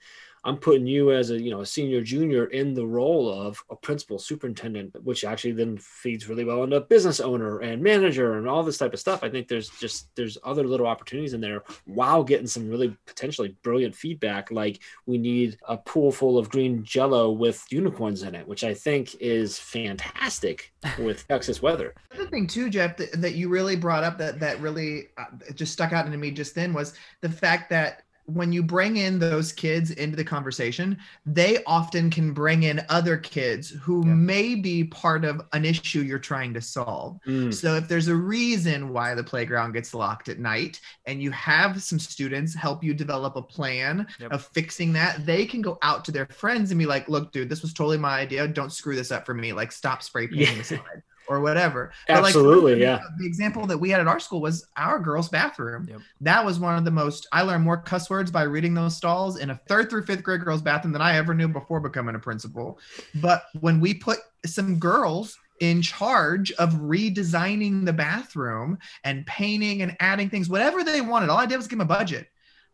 I'm 0.45 0.58
putting 0.58 0.86
you 0.86 1.12
as 1.12 1.31
a 1.31 1.41
you 1.41 1.49
know 1.49 1.62
a 1.62 1.65
senior 1.65 2.01
junior 2.01 2.45
in 2.45 2.75
the 2.75 2.86
role 2.86 3.29
of 3.29 3.62
a 3.71 3.75
principal 3.75 4.19
superintendent, 4.19 4.95
which 5.03 5.25
actually 5.25 5.53
then 5.53 5.77
feeds 5.79 6.29
really 6.29 6.45
well 6.45 6.63
into 6.63 6.79
business 6.81 7.19
owner 7.19 7.60
and 7.60 7.81
manager 7.81 8.38
and 8.38 8.47
all 8.47 8.63
this 8.63 8.77
type 8.77 8.93
of 8.93 8.99
stuff. 8.99 9.23
I 9.23 9.29
think 9.29 9.47
there's 9.47 9.69
just 9.69 10.15
there's 10.15 10.38
other 10.43 10.63
little 10.63 10.86
opportunities 10.86 11.34
in 11.34 11.41
there 11.41 11.63
while 11.86 12.23
getting 12.23 12.45
some 12.45 12.69
really 12.69 12.95
potentially 13.08 13.58
brilliant 13.63 13.95
feedback. 13.95 14.51
Like 14.51 14.79
we 15.08 15.17
need 15.17 15.58
a 15.67 15.77
pool 15.77 16.12
full 16.12 16.38
of 16.38 16.49
green 16.49 16.84
jello 16.84 17.31
with 17.31 17.65
unicorns 17.71 18.21
in 18.21 18.36
it, 18.36 18.47
which 18.47 18.63
I 18.63 18.75
think 18.75 19.15
is 19.19 19.58
fantastic 19.58 20.71
with 20.99 21.27
Texas 21.27 21.62
weather. 21.62 21.95
Another 22.12 22.29
thing 22.29 22.45
too, 22.45 22.69
Jeff, 22.69 22.97
that, 22.97 23.19
that 23.19 23.34
you 23.34 23.49
really 23.49 23.75
brought 23.75 24.03
up 24.03 24.19
that 24.19 24.39
that 24.39 24.62
really 24.62 25.08
uh, 25.17 25.25
just 25.55 25.73
stuck 25.73 25.91
out 25.91 26.05
into 26.05 26.19
me 26.19 26.29
just 26.29 26.53
then 26.53 26.71
was 26.71 26.93
the 27.21 27.29
fact 27.29 27.71
that 27.71 28.03
when 28.28 28.52
you 28.52 28.64
bring 28.64 28.98
in 28.98 29.20
those 29.20 29.52
kids 29.54 29.92
into 29.92 30.16
the 30.16 30.24
conversation, 30.24 30.98
they 31.28 31.64
often 31.66 32.10
can 32.10 32.34
bring 32.34 32.64
in 32.64 32.82
other 32.90 33.18
kids 33.18 33.70
who 33.70 34.04
Yeah. 34.06 34.14
may 34.16 34.56
be 34.56 34.84
part 34.84 35.24
of 35.24 35.42
an 35.54 35.64
issue 35.64 36.02
you're 36.02 36.18
trying 36.18 36.54
to 36.56 36.62
solve. 36.62 37.20
Mm. 37.28 37.54
So 37.54 37.76
if 37.76 37.88
there's 37.88 38.08
a 38.08 38.16
reason 38.16 38.90
why 38.90 39.14
the 39.14 39.24
playground 39.24 39.74
gets 39.74 39.94
locked 39.94 40.28
at 40.30 40.40
night 40.40 40.82
and 41.06 41.22
you 41.22 41.30
have 41.32 41.82
some 41.84 42.00
students 42.00 42.56
help 42.56 42.84
you 42.84 42.94
develop 42.96 43.36
a 43.36 43.42
plan 43.44 44.08
Yep. 44.20 44.32
of 44.32 44.46
fixing 44.48 44.92
that, 44.94 45.24
they 45.26 45.46
can 45.46 45.62
go 45.62 45.78
out 45.84 46.04
to 46.06 46.12
their 46.12 46.26
friends 46.28 46.72
and 46.72 46.80
be 46.80 46.86
like, 46.88 47.08
look, 47.08 47.32
dude, 47.32 47.48
this 47.50 47.62
was 47.62 47.74
totally 47.74 47.98
my 48.00 48.18
idea. 48.20 48.48
Don't 48.48 48.74
screw 48.74 48.96
this 48.96 49.12
up 49.12 49.26
for 49.26 49.36
me. 49.36 49.54
Like 49.54 49.72
stop 49.72 50.02
spray 50.02 50.28
painting 50.28 50.48
Yeah. 50.48 50.58
the 50.58 50.64
slide 50.64 51.04
or 51.28 51.42
whatever. 51.42 51.92
But, 52.08 52.16
like, 52.16 52.26
Absolutely, 52.26 52.80
yeah. 52.82 53.02
The 53.18 53.26
example 53.26 53.66
that 53.68 53.78
we 53.78 53.90
had 53.90 54.02
at 54.02 54.08
our 54.08 54.20
school 54.20 54.42
was 54.42 54.68
our 54.78 55.00
girls' 55.00 55.30
bathroom. 55.30 55.88
Yep. 55.90 56.02
That 56.22 56.46
was 56.46 56.60
one 56.60 56.78
of 56.78 56.86
the 56.86 56.92
most, 56.92 57.28
I 57.32 57.42
learned 57.42 57.64
more 57.64 57.78
cuss 57.78 58.10
words 58.10 58.32
by 58.32 58.44
reading 58.44 58.74
those 58.74 58.96
stalls 58.96 59.38
in 59.38 59.50
a 59.50 59.60
third 59.68 59.90
through 59.90 60.06
fifth 60.06 60.24
grade 60.24 60.42
girls' 60.42 60.62
bathroom 60.62 60.94
than 60.94 61.02
I 61.02 61.18
ever 61.18 61.34
knew 61.34 61.48
before 61.48 61.80
becoming 61.80 62.16
a 62.16 62.20
principal. 62.20 62.80
But 63.16 63.44
when 63.60 63.80
we 63.80 63.94
put 63.94 64.20
some 64.46 64.78
girls 64.78 65.38
in 65.62 65.82
charge 65.82 66.52
of 66.54 66.74
redesigning 66.74 67.86
the 67.86 67.94
bathroom 67.94 68.78
and 69.04 69.26
painting 69.26 69.82
and 69.82 69.96
adding 70.00 70.30
things, 70.30 70.50
whatever 70.50 70.84
they 70.84 71.02
wanted, 71.02 71.30
all 71.30 71.38
I 71.38 71.46
did 71.46 71.58
was 71.58 71.68
give 71.68 71.80
them 71.80 71.86
a 71.86 71.90
budget. 71.90 72.28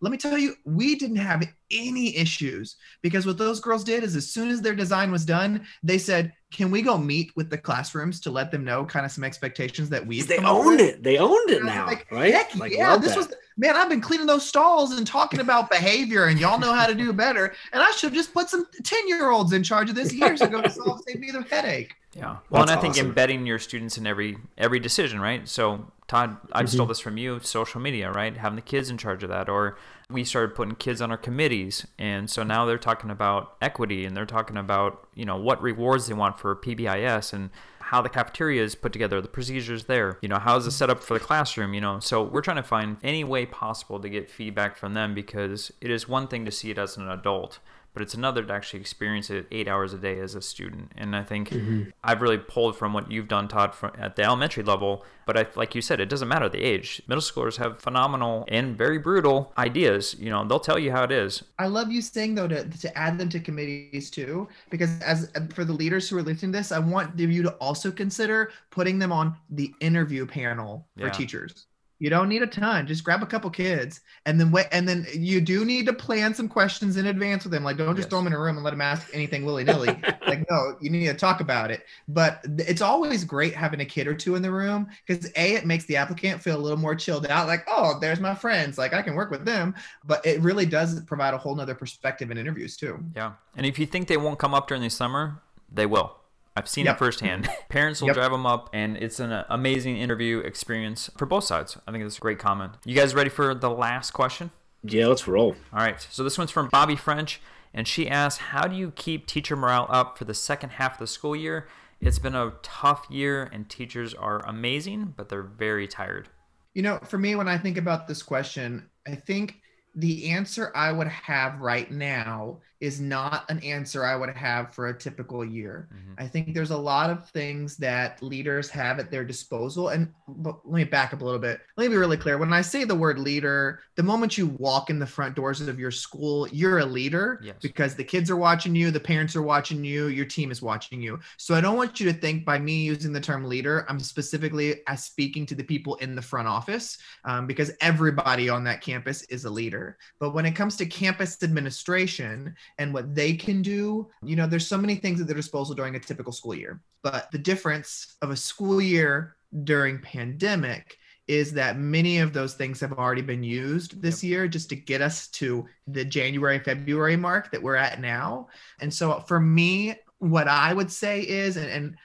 Let 0.04 0.12
me 0.12 0.18
tell 0.18 0.38
you, 0.38 0.56
we 0.66 0.96
didn't 0.96 1.18
have 1.18 1.48
any 1.70 2.18
issues 2.18 2.78
because 3.04 3.28
what 3.28 3.38
those 3.38 3.60
girls 3.60 3.84
did 3.84 4.04
is 4.04 4.16
as 4.16 4.32
soon 4.32 4.50
as 4.50 4.60
their 4.60 4.74
design 4.74 5.12
was 5.12 5.26
done, 5.26 5.64
they 5.84 6.00
said, 6.00 6.34
Can 6.52 6.70
we 6.70 6.82
go 6.82 6.98
meet 6.98 7.36
with 7.36 7.50
the 7.50 7.58
classrooms 7.58 8.20
to 8.22 8.32
let 8.32 8.52
them 8.52 8.64
know 8.64 8.86
kind 8.86 9.06
of 9.06 9.12
some 9.12 9.24
expectations 9.24 9.90
that 9.90 10.06
we 10.06 10.22
They 10.22 10.38
owned 10.40 10.82
it. 10.82 11.02
They 11.02 11.18
owned 11.18 11.50
it 11.50 11.62
and 11.62 11.70
I 11.70 11.74
was 11.74 11.76
now, 11.76 11.86
like, 11.88 12.12
right? 12.12 12.34
Heck 12.34 12.56
Like, 12.56 12.74
yeah, 12.74 12.98
this 12.98 13.16
that. 13.16 13.18
was 13.18 13.34
man. 13.58 13.76
I've 13.76 13.90
been 13.90 14.02
cleaning 14.02 14.28
those 14.28 14.46
stalls 14.46 14.92
and 14.92 15.08
talking 15.08 15.40
about 15.40 15.70
behavior, 15.70 16.26
and 16.26 16.40
y'all 16.40 16.60
know 16.60 16.74
how 16.74 16.88
to 16.88 16.96
do 16.96 17.14
better. 17.14 17.54
And 17.74 17.82
I 17.82 17.90
should 17.92 18.08
have 18.08 18.14
just 18.14 18.34
put 18.34 18.50
some 18.50 18.66
ten 18.84 19.08
year 19.08 19.32
olds 19.32 19.54
in 19.54 19.64
charge 19.64 19.90
of 19.90 19.96
this 19.96 20.14
years 20.14 20.42
ago 20.42 20.62
to 20.62 20.70
solve 20.70 21.02
save 21.08 21.20
me 21.20 21.32
the 21.32 21.44
headache. 21.50 21.96
Yeah. 22.14 22.38
Well, 22.50 22.62
and 22.64 22.70
That's 22.70 22.78
I 22.78 22.82
think 22.82 22.94
awesome. 22.96 23.08
embedding 23.08 23.46
your 23.46 23.58
students 23.60 23.98
in 23.98 24.06
every 24.06 24.38
every 24.58 24.80
decision, 24.80 25.22
right? 25.22 25.48
So, 25.48 25.86
Todd, 26.08 26.36
I 26.52 26.66
stole 26.66 26.86
Mhm. 26.86 26.90
this 26.90 27.00
from 27.00 27.18
you, 27.18 27.40
social 27.42 27.80
media, 27.80 28.12
right? 28.12 28.36
Having 28.36 28.58
the 28.58 28.62
kids 28.64 28.90
in 28.90 28.98
charge 28.98 29.24
of 29.24 29.30
that, 29.30 29.48
or 29.48 29.78
we 30.10 30.26
started 30.26 30.54
putting 30.54 30.76
kids 30.76 31.02
on 31.02 31.10
our 31.10 31.18
committees, 31.18 31.88
and 31.98 32.30
so 32.30 32.44
now 32.44 32.66
they're 32.66 32.78
talking 32.78 33.10
about 33.12 33.56
equity, 33.62 34.04
and 34.04 34.16
they're 34.18 34.26
talking 34.26 34.58
about 34.58 35.08
you 35.16 35.24
know 35.24 35.38
what 35.38 35.62
rewards 35.62 36.08
they 36.08 36.14
want 36.14 36.38
for 36.38 36.54
PBIS, 36.54 37.32
and 37.32 37.50
how 37.80 38.02
the 38.02 38.10
cafeteria 38.10 38.62
is 38.64 38.76
put 38.76 38.92
together, 38.94 39.22
the 39.22 39.28
procedures 39.30 39.86
there, 39.86 40.18
you 40.22 40.28
know, 40.30 40.40
how 40.40 40.56
is 40.58 40.66
it 40.68 40.72
set 40.72 40.90
up 40.90 41.02
for 41.04 41.14
the 41.14 41.20
classroom, 41.20 41.74
you 41.74 41.82
know. 41.82 42.00
So 42.00 42.24
we're 42.24 42.42
trying 42.42 42.56
to 42.58 42.64
find 42.64 42.98
any 43.04 43.24
way 43.26 43.46
possible 43.46 44.00
to 44.02 44.10
get 44.10 44.30
feedback 44.30 44.76
from 44.78 44.94
them 44.94 45.14
because 45.14 45.72
it 45.82 45.90
is 45.92 46.08
one 46.10 46.28
thing 46.28 46.44
to 46.46 46.52
see 46.52 46.72
it 46.72 46.78
as 46.78 46.96
an 46.98 47.10
adult, 47.10 47.60
but 47.94 48.02
it's 48.02 48.14
another 48.14 48.44
to 48.44 48.54
actually 48.54 48.80
experience 48.80 49.30
it 49.30 49.48
eight 49.52 49.68
hours 49.68 49.94
a 49.94 49.98
day 49.98 50.20
as 50.20 50.36
a 50.36 50.42
student. 50.42 50.92
And 50.98 51.16
I 51.16 51.24
think 51.24 51.50
mm-hmm. 51.50 51.90
I've 52.04 52.22
really 52.22 52.38
pulled 52.38 52.78
from 52.78 52.94
what 52.94 53.12
you've 53.12 53.28
done, 53.28 53.48
Todd, 53.48 53.76
from, 53.76 53.92
at 53.98 54.16
the 54.16 54.24
elementary 54.24 54.64
level. 54.64 55.04
But 55.26 55.38
I, 55.38 55.46
like 55.56 55.76
you 55.76 55.82
said, 55.82 56.00
it 56.00 56.10
doesn't 56.10 56.28
matter 56.28 56.50
the 56.50 56.62
age. 56.64 57.02
Middle 57.08 57.22
schoolers 57.22 57.58
have 57.58 57.80
phenomenal 57.80 58.46
and 58.48 58.78
very 58.78 58.98
brutal 58.98 59.54
ideas. 59.58 60.16
You 60.20 60.30
know, 60.30 60.46
they'll 60.46 60.60
tell 60.60 60.80
you 60.80 60.92
how 60.92 61.04
it 61.04 61.12
is. 61.12 61.44
I 61.60 61.68
love 61.68 61.92
you 61.92 62.02
saying 62.02 62.36
though 62.36 62.48
to, 62.48 62.68
to 62.68 62.98
add 62.98 63.18
them 63.18 63.30
to 63.30 63.40
committees 63.40 64.10
too, 64.10 64.48
because 64.70 65.00
as 65.02 65.30
for 65.54 65.66
the 65.66 65.74
leaders 65.74 66.10
who 66.10 66.18
are 66.18 66.24
listening 66.24 66.52
to 66.52 66.58
this, 66.58 66.72
I 66.72 66.80
want 66.80 67.18
you 67.20 67.44
to 67.44 67.52
also 67.54 67.92
consider 67.92 68.52
putting 68.70 69.00
them 69.00 69.12
on 69.12 69.36
the 69.50 69.74
interview 69.80 70.26
panel 70.26 70.88
for 70.98 71.06
Yeah. 71.06 71.12
teachers. 71.12 71.68
You 72.02 72.10
don't 72.10 72.30
need 72.30 72.42
a 72.42 72.48
ton. 72.48 72.88
Just 72.88 73.04
grab 73.04 73.22
a 73.22 73.28
couple 73.28 73.48
kids, 73.52 74.02
and 74.26 74.40
then 74.40 74.50
wait. 74.50 74.66
And 74.72 74.90
then 74.90 75.06
you 75.14 75.40
do 75.40 75.64
need 75.64 75.86
to 75.86 75.94
plan 75.94 76.34
some 76.34 76.50
questions 76.50 76.98
in 76.98 77.06
advance 77.06 77.44
with 77.44 77.54
them. 77.54 77.64
Like, 77.64 77.78
don't 77.78 77.96
just 77.96 78.08
Yes. 78.08 78.10
throw 78.10 78.18
them 78.18 78.26
in 78.26 78.34
a 78.34 78.40
room 78.40 78.56
and 78.56 78.64
let 78.64 78.72
them 78.72 78.82
ask 78.82 79.08
anything 79.14 79.46
willy 79.46 79.64
nilly. 79.64 79.90
like, 80.28 80.44
no, 80.50 80.78
you 80.82 80.90
need 80.90 81.06
to 81.06 81.14
talk 81.14 81.42
about 81.42 81.70
it. 81.70 81.86
But 82.08 82.44
it's 82.58 82.82
always 82.82 83.24
great 83.24 83.54
having 83.54 83.82
a 83.82 83.86
kid 83.86 84.08
or 84.08 84.16
two 84.16 84.34
in 84.34 84.42
the 84.42 84.50
room 84.50 84.88
because 85.06 85.32
a 85.36 85.54
it 85.54 85.68
makes 85.68 85.86
the 85.86 85.96
applicant 85.96 86.42
feel 86.42 86.58
a 86.58 86.60
little 86.60 86.80
more 86.80 86.96
chilled 86.96 87.28
out. 87.28 87.46
Like, 87.46 87.66
oh, 87.68 88.00
there's 88.00 88.20
my 88.20 88.34
friends. 88.34 88.80
Like, 88.80 88.94
I 88.96 89.04
can 89.04 89.14
work 89.14 89.30
with 89.30 89.46
them. 89.46 89.76
But 90.04 90.26
it 90.26 90.42
really 90.42 90.66
does 90.66 91.02
provide 91.02 91.36
a 91.36 91.38
whole 91.38 91.56
nother 91.56 91.76
perspective 91.76 92.32
in 92.32 92.38
interviews 92.40 92.76
too. 92.78 92.98
Yeah. 93.16 93.34
And 93.56 93.64
if 93.64 93.78
you 93.78 93.86
think 93.86 94.08
they 94.08 94.18
won't 94.18 94.40
come 94.40 94.56
up 94.56 94.68
during 94.68 94.82
the 94.82 94.90
summer, 94.90 95.40
they 95.72 95.86
will. 95.86 96.16
I've 96.62 96.70
seen 96.70 96.86
Yep. 96.86 96.96
it 96.96 97.00
firsthand. 97.00 97.50
Parents 97.70 98.02
will 98.02 98.10
Yep. 98.10 98.16
drive 98.18 98.32
them 98.32 98.46
up, 98.46 98.70
and 98.72 98.96
it's 98.98 99.20
an 99.20 99.32
uh, 99.32 99.46
amazing 99.50 99.98
interview 99.98 100.40
experience 100.40 101.10
for 101.18 101.26
both 101.26 101.44
sides. 101.44 101.76
I 101.88 101.92
think 101.92 102.04
it's 102.04 102.18
a 102.18 102.22
great 102.22 102.38
comment. 102.38 102.74
You 102.86 102.96
guys 102.96 103.16
ready 103.16 103.32
for 103.32 103.56
the 103.56 103.70
last 103.72 104.12
question? 104.12 104.52
Yeah, 104.84 105.08
let's 105.08 105.28
roll. 105.28 105.56
All 105.74 105.80
right. 105.80 106.00
So 106.12 106.24
this 106.24 106.38
one's 106.38 106.52
from 106.52 106.70
Bobby 106.70 106.96
French, 106.96 107.42
and 107.74 107.88
she 107.88 108.08
asks, 108.08 108.40
"How 108.44 108.68
do 108.68 108.76
you 108.76 108.92
keep 108.92 109.26
teacher 109.26 109.56
morale 109.56 109.88
up 109.90 110.20
for 110.20 110.26
the 110.26 110.36
second 110.36 110.72
half 110.74 110.94
of 110.94 111.00
the 111.00 111.08
school 111.08 111.36
year? 111.36 111.68
It's 112.00 112.20
been 112.20 112.36
a 112.36 112.54
tough 112.62 113.08
year, 113.10 113.50
and 113.52 113.68
teachers 113.68 114.14
are 114.14 114.46
amazing, 114.46 115.16
but 115.18 115.30
they're 115.30 115.42
very 115.42 115.88
tired." 115.88 116.30
You 116.76 116.84
know, 116.84 117.00
for 117.08 117.18
me, 117.18 117.34
when 117.36 117.48
I 117.48 117.58
think 117.58 117.78
about 117.78 118.08
this 118.08 118.22
question, 118.22 118.88
I 119.08 119.16
think 119.16 119.56
the 119.96 120.30
answer 120.30 120.72
I 120.76 120.92
would 120.92 121.08
have 121.08 121.60
right 121.60 121.90
now 121.92 122.60
is 122.82 123.00
not 123.00 123.50
an 123.50 123.60
answer 123.60 124.04
I 124.04 124.16
would 124.16 124.36
have 124.36 124.74
for 124.74 124.88
a 124.88 124.98
typical 124.98 125.46
year. 125.46 125.88
Mhm. 125.94 126.16
I 126.18 126.28
think 126.28 126.54
there's 126.54 126.72
a 126.72 126.78
lot 126.78 127.10
of 127.10 127.30
things 127.30 127.78
that 127.78 128.22
leaders 128.24 128.70
have 128.72 129.00
at 129.00 129.12
their 129.12 129.24
disposal. 129.24 129.90
And 129.90 130.12
let 130.28 130.66
me 130.66 130.84
back 130.84 131.14
up 131.14 131.22
a 131.22 131.24
little 131.26 131.40
bit. 131.40 131.62
Let 131.78 131.86
me 131.86 131.90
be 131.90 131.98
really 131.98 132.18
clear. 132.18 132.38
When 132.38 132.52
I 132.52 132.62
say 132.62 132.84
the 132.84 132.96
word 132.96 133.20
leader, 133.20 133.82
the 133.96 134.04
moment 134.04 134.38
you 134.38 134.48
walk 134.48 134.90
in 134.90 134.98
the 135.00 135.06
front 135.06 135.36
doors 135.36 135.62
of 135.62 135.80
your 135.80 135.92
school, 135.92 136.48
you're 136.50 136.80
a 136.80 136.86
leader 136.86 137.40
Yes. 137.44 137.58
because 137.62 137.96
the 137.96 138.04
kids 138.04 138.30
are 138.32 138.36
watching 138.36 138.76
you, 138.76 138.90
the 138.92 139.00
parents 139.00 139.36
are 139.36 139.42
watching 139.44 139.84
you, 139.84 140.08
your 140.08 140.26
team 140.26 140.50
is 140.52 140.62
watching 140.62 141.02
you. 141.02 141.20
So 141.38 141.54
I 141.54 141.62
don't 141.62 141.78
want 141.78 142.00
you 142.00 142.12
to 142.12 142.18
think 142.18 142.46
by 142.46 142.58
me 142.58 142.84
using 142.84 143.14
the 143.14 143.22
term 143.22 143.46
leader, 143.46 143.86
I'm 143.90 144.00
specifically 144.00 144.82
as 144.88 145.04
speaking 145.06 145.46
to 145.46 145.56
the 145.56 145.64
people 145.64 145.96
in 145.96 146.16
the 146.16 146.22
front 146.22 146.48
office 146.48 146.98
um, 147.26 147.46
because 147.46 147.72
everybody 147.80 148.50
on 148.50 148.64
that 148.64 148.82
campus 148.82 149.22
is 149.24 149.46
a 149.46 149.50
leader. 149.50 149.98
But 150.20 150.32
when 150.32 150.46
it 150.48 150.56
comes 150.56 150.78
to 150.78 150.86
campus 150.88 151.38
administration 151.44 152.56
and 152.78 152.94
what 152.94 153.14
they 153.14 153.34
can 153.34 153.62
do, 153.62 154.10
you 154.24 154.36
know, 154.36 154.48
there's 154.48 154.68
so 154.68 154.78
many 154.78 154.96
things 154.96 155.22
at 155.22 155.28
their 155.28 155.36
disposal 155.36 155.76
during 155.76 155.96
a 155.96 156.00
typical 156.00 156.34
school 156.34 156.56
year. 156.56 156.82
But 157.04 157.32
the 157.32 157.38
difference 157.38 158.16
of 158.22 158.30
a 158.30 158.36
school 158.36 158.82
year 158.82 159.36
during 159.64 160.00
pandemic 160.00 160.98
is 161.28 161.54
that 161.54 161.78
many 161.78 162.20
of 162.20 162.34
those 162.34 162.56
things 162.56 162.80
have 162.80 162.94
already 162.94 163.22
been 163.22 163.44
used 163.44 164.02
this 164.02 164.24
year 164.24 164.48
just 164.48 164.70
to 164.70 164.76
get 164.76 165.02
us 165.02 165.28
to 165.30 165.66
the 165.88 166.04
January 166.04 166.60
February 166.60 167.16
mark 167.16 167.52
that 167.52 167.62
we're 167.62 167.76
at 167.76 168.02
now. 168.02 168.48
And 168.80 168.94
so 168.94 169.20
for 169.28 169.40
me, 169.40 169.96
what 170.20 170.48
I 170.48 170.74
would 170.74 170.92
say 170.92 171.22
is, 171.22 171.58
and, 171.58 171.70
and 171.70 171.96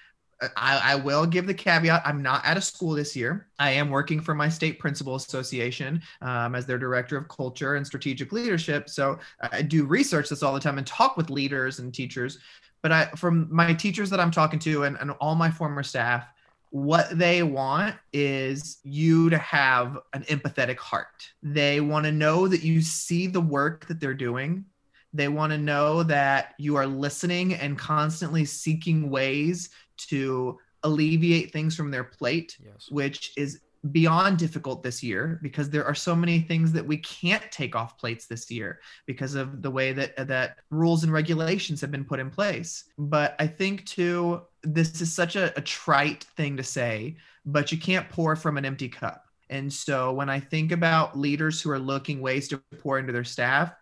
I, 0.57 0.93
I 0.93 0.95
will 0.97 1.25
give 1.25 1.47
the 1.47 1.55
caveat 1.55 2.03
I'm 2.05 2.23
not 2.23 2.45
at 2.45 2.57
a 2.57 2.61
school 2.61 2.95
this 2.95 3.17
year. 3.17 3.49
I 3.59 3.71
am 3.71 3.89
working 3.89 4.21
for 4.21 4.35
my 4.35 4.49
state 4.49 4.79
principal 4.79 5.15
association 5.15 6.03
um, 6.21 6.55
as 6.55 6.67
their 6.67 6.79
director 6.79 7.17
of 7.17 7.29
culture 7.29 7.77
and 7.77 7.87
strategic 7.87 8.33
leadership. 8.33 8.91
So 8.91 9.19
I 9.41 9.63
do 9.63 9.87
research 9.87 10.29
this 10.29 10.43
all 10.43 10.53
the 10.53 10.61
time 10.61 10.79
and 10.79 10.87
talk 10.87 11.17
with 11.17 11.31
leaders 11.31 11.79
and 11.79 11.93
teachers. 11.93 12.39
But 12.83 12.93
I, 12.93 13.07
from 13.17 13.49
my 13.51 13.73
teachers 13.73 14.11
that 14.11 14.21
I'm 14.21 14.31
talking 14.31 14.59
to 14.61 14.85
and, 14.85 14.97
and 15.01 15.13
all 15.13 15.35
my 15.35 15.51
former 15.51 15.83
staff, 15.83 16.27
what 16.71 17.17
they 17.19 17.43
want 17.43 17.97
is 18.13 18.79
you 18.83 19.31
to 19.31 19.39
have 19.39 19.99
an 20.13 20.23
empathetic 20.25 20.77
heart. 20.77 21.31
They 21.43 21.81
want 21.81 22.05
to 22.05 22.13
know 22.13 22.47
that 22.49 22.63
you 22.63 22.83
see 22.83 23.27
the 23.27 23.41
work 23.41 23.87
that 23.87 24.01
they're 24.01 24.15
doing. 24.15 24.67
They 25.15 25.29
want 25.29 25.53
to 25.53 25.59
know 25.59 26.03
that 26.03 26.55
you 26.59 26.77
are 26.77 26.87
listening 26.87 27.55
and 27.55 27.79
constantly 27.79 28.45
seeking 28.45 29.09
ways 29.09 29.71
to 30.09 30.59
alleviate 30.83 31.53
things 31.53 31.75
from 31.75 31.91
their 31.91 32.05
plate, 32.05 32.57
Yes. 32.65 32.89
which 32.91 33.33
is 33.37 33.61
beyond 33.93 34.37
difficult 34.39 34.83
this 34.83 35.01
year 35.03 35.39
because 35.43 35.71
there 35.71 35.85
are 35.85 35.95
so 35.95 36.15
many 36.17 36.41
things 36.41 36.73
that 36.73 36.85
we 36.85 36.97
can't 36.97 37.45
take 37.53 37.77
off 37.77 37.97
plates 37.99 38.27
this 38.27 38.51
year 38.51 38.81
because 39.07 39.35
of 39.37 39.63
the 39.63 39.71
way 39.71 39.93
that 39.93 40.17
that 40.27 40.57
rules 40.71 41.05
and 41.05 41.13
regulations 41.13 41.81
have 41.81 41.91
been 41.93 42.05
put 42.05 42.19
in 42.19 42.29
place. 42.31 42.85
But 42.99 43.37
I 43.39 43.47
think 43.47 43.85
too 43.87 44.43
this 44.63 45.01
is 45.01 45.13
such 45.13 45.37
a, 45.37 45.57
a 45.57 45.61
trite 45.61 46.25
thing 46.37 46.57
to 46.57 46.65
say, 46.65 47.17
but 47.45 47.71
you 47.71 47.79
can't 47.79 48.09
pour 48.09 48.35
from 48.35 48.57
an 48.57 48.65
empty 48.65 48.89
cup. 48.89 49.27
And 49.51 49.73
so 49.73 50.13
when 50.13 50.29
I 50.29 50.41
think 50.41 50.73
about 50.73 51.17
leaders 51.17 51.63
who 51.63 51.71
are 51.71 51.79
looking 51.79 52.21
ways 52.21 52.49
to 52.49 52.59
pour 52.81 52.99
into 52.99 53.13
their 53.13 53.23
staff, 53.23 53.73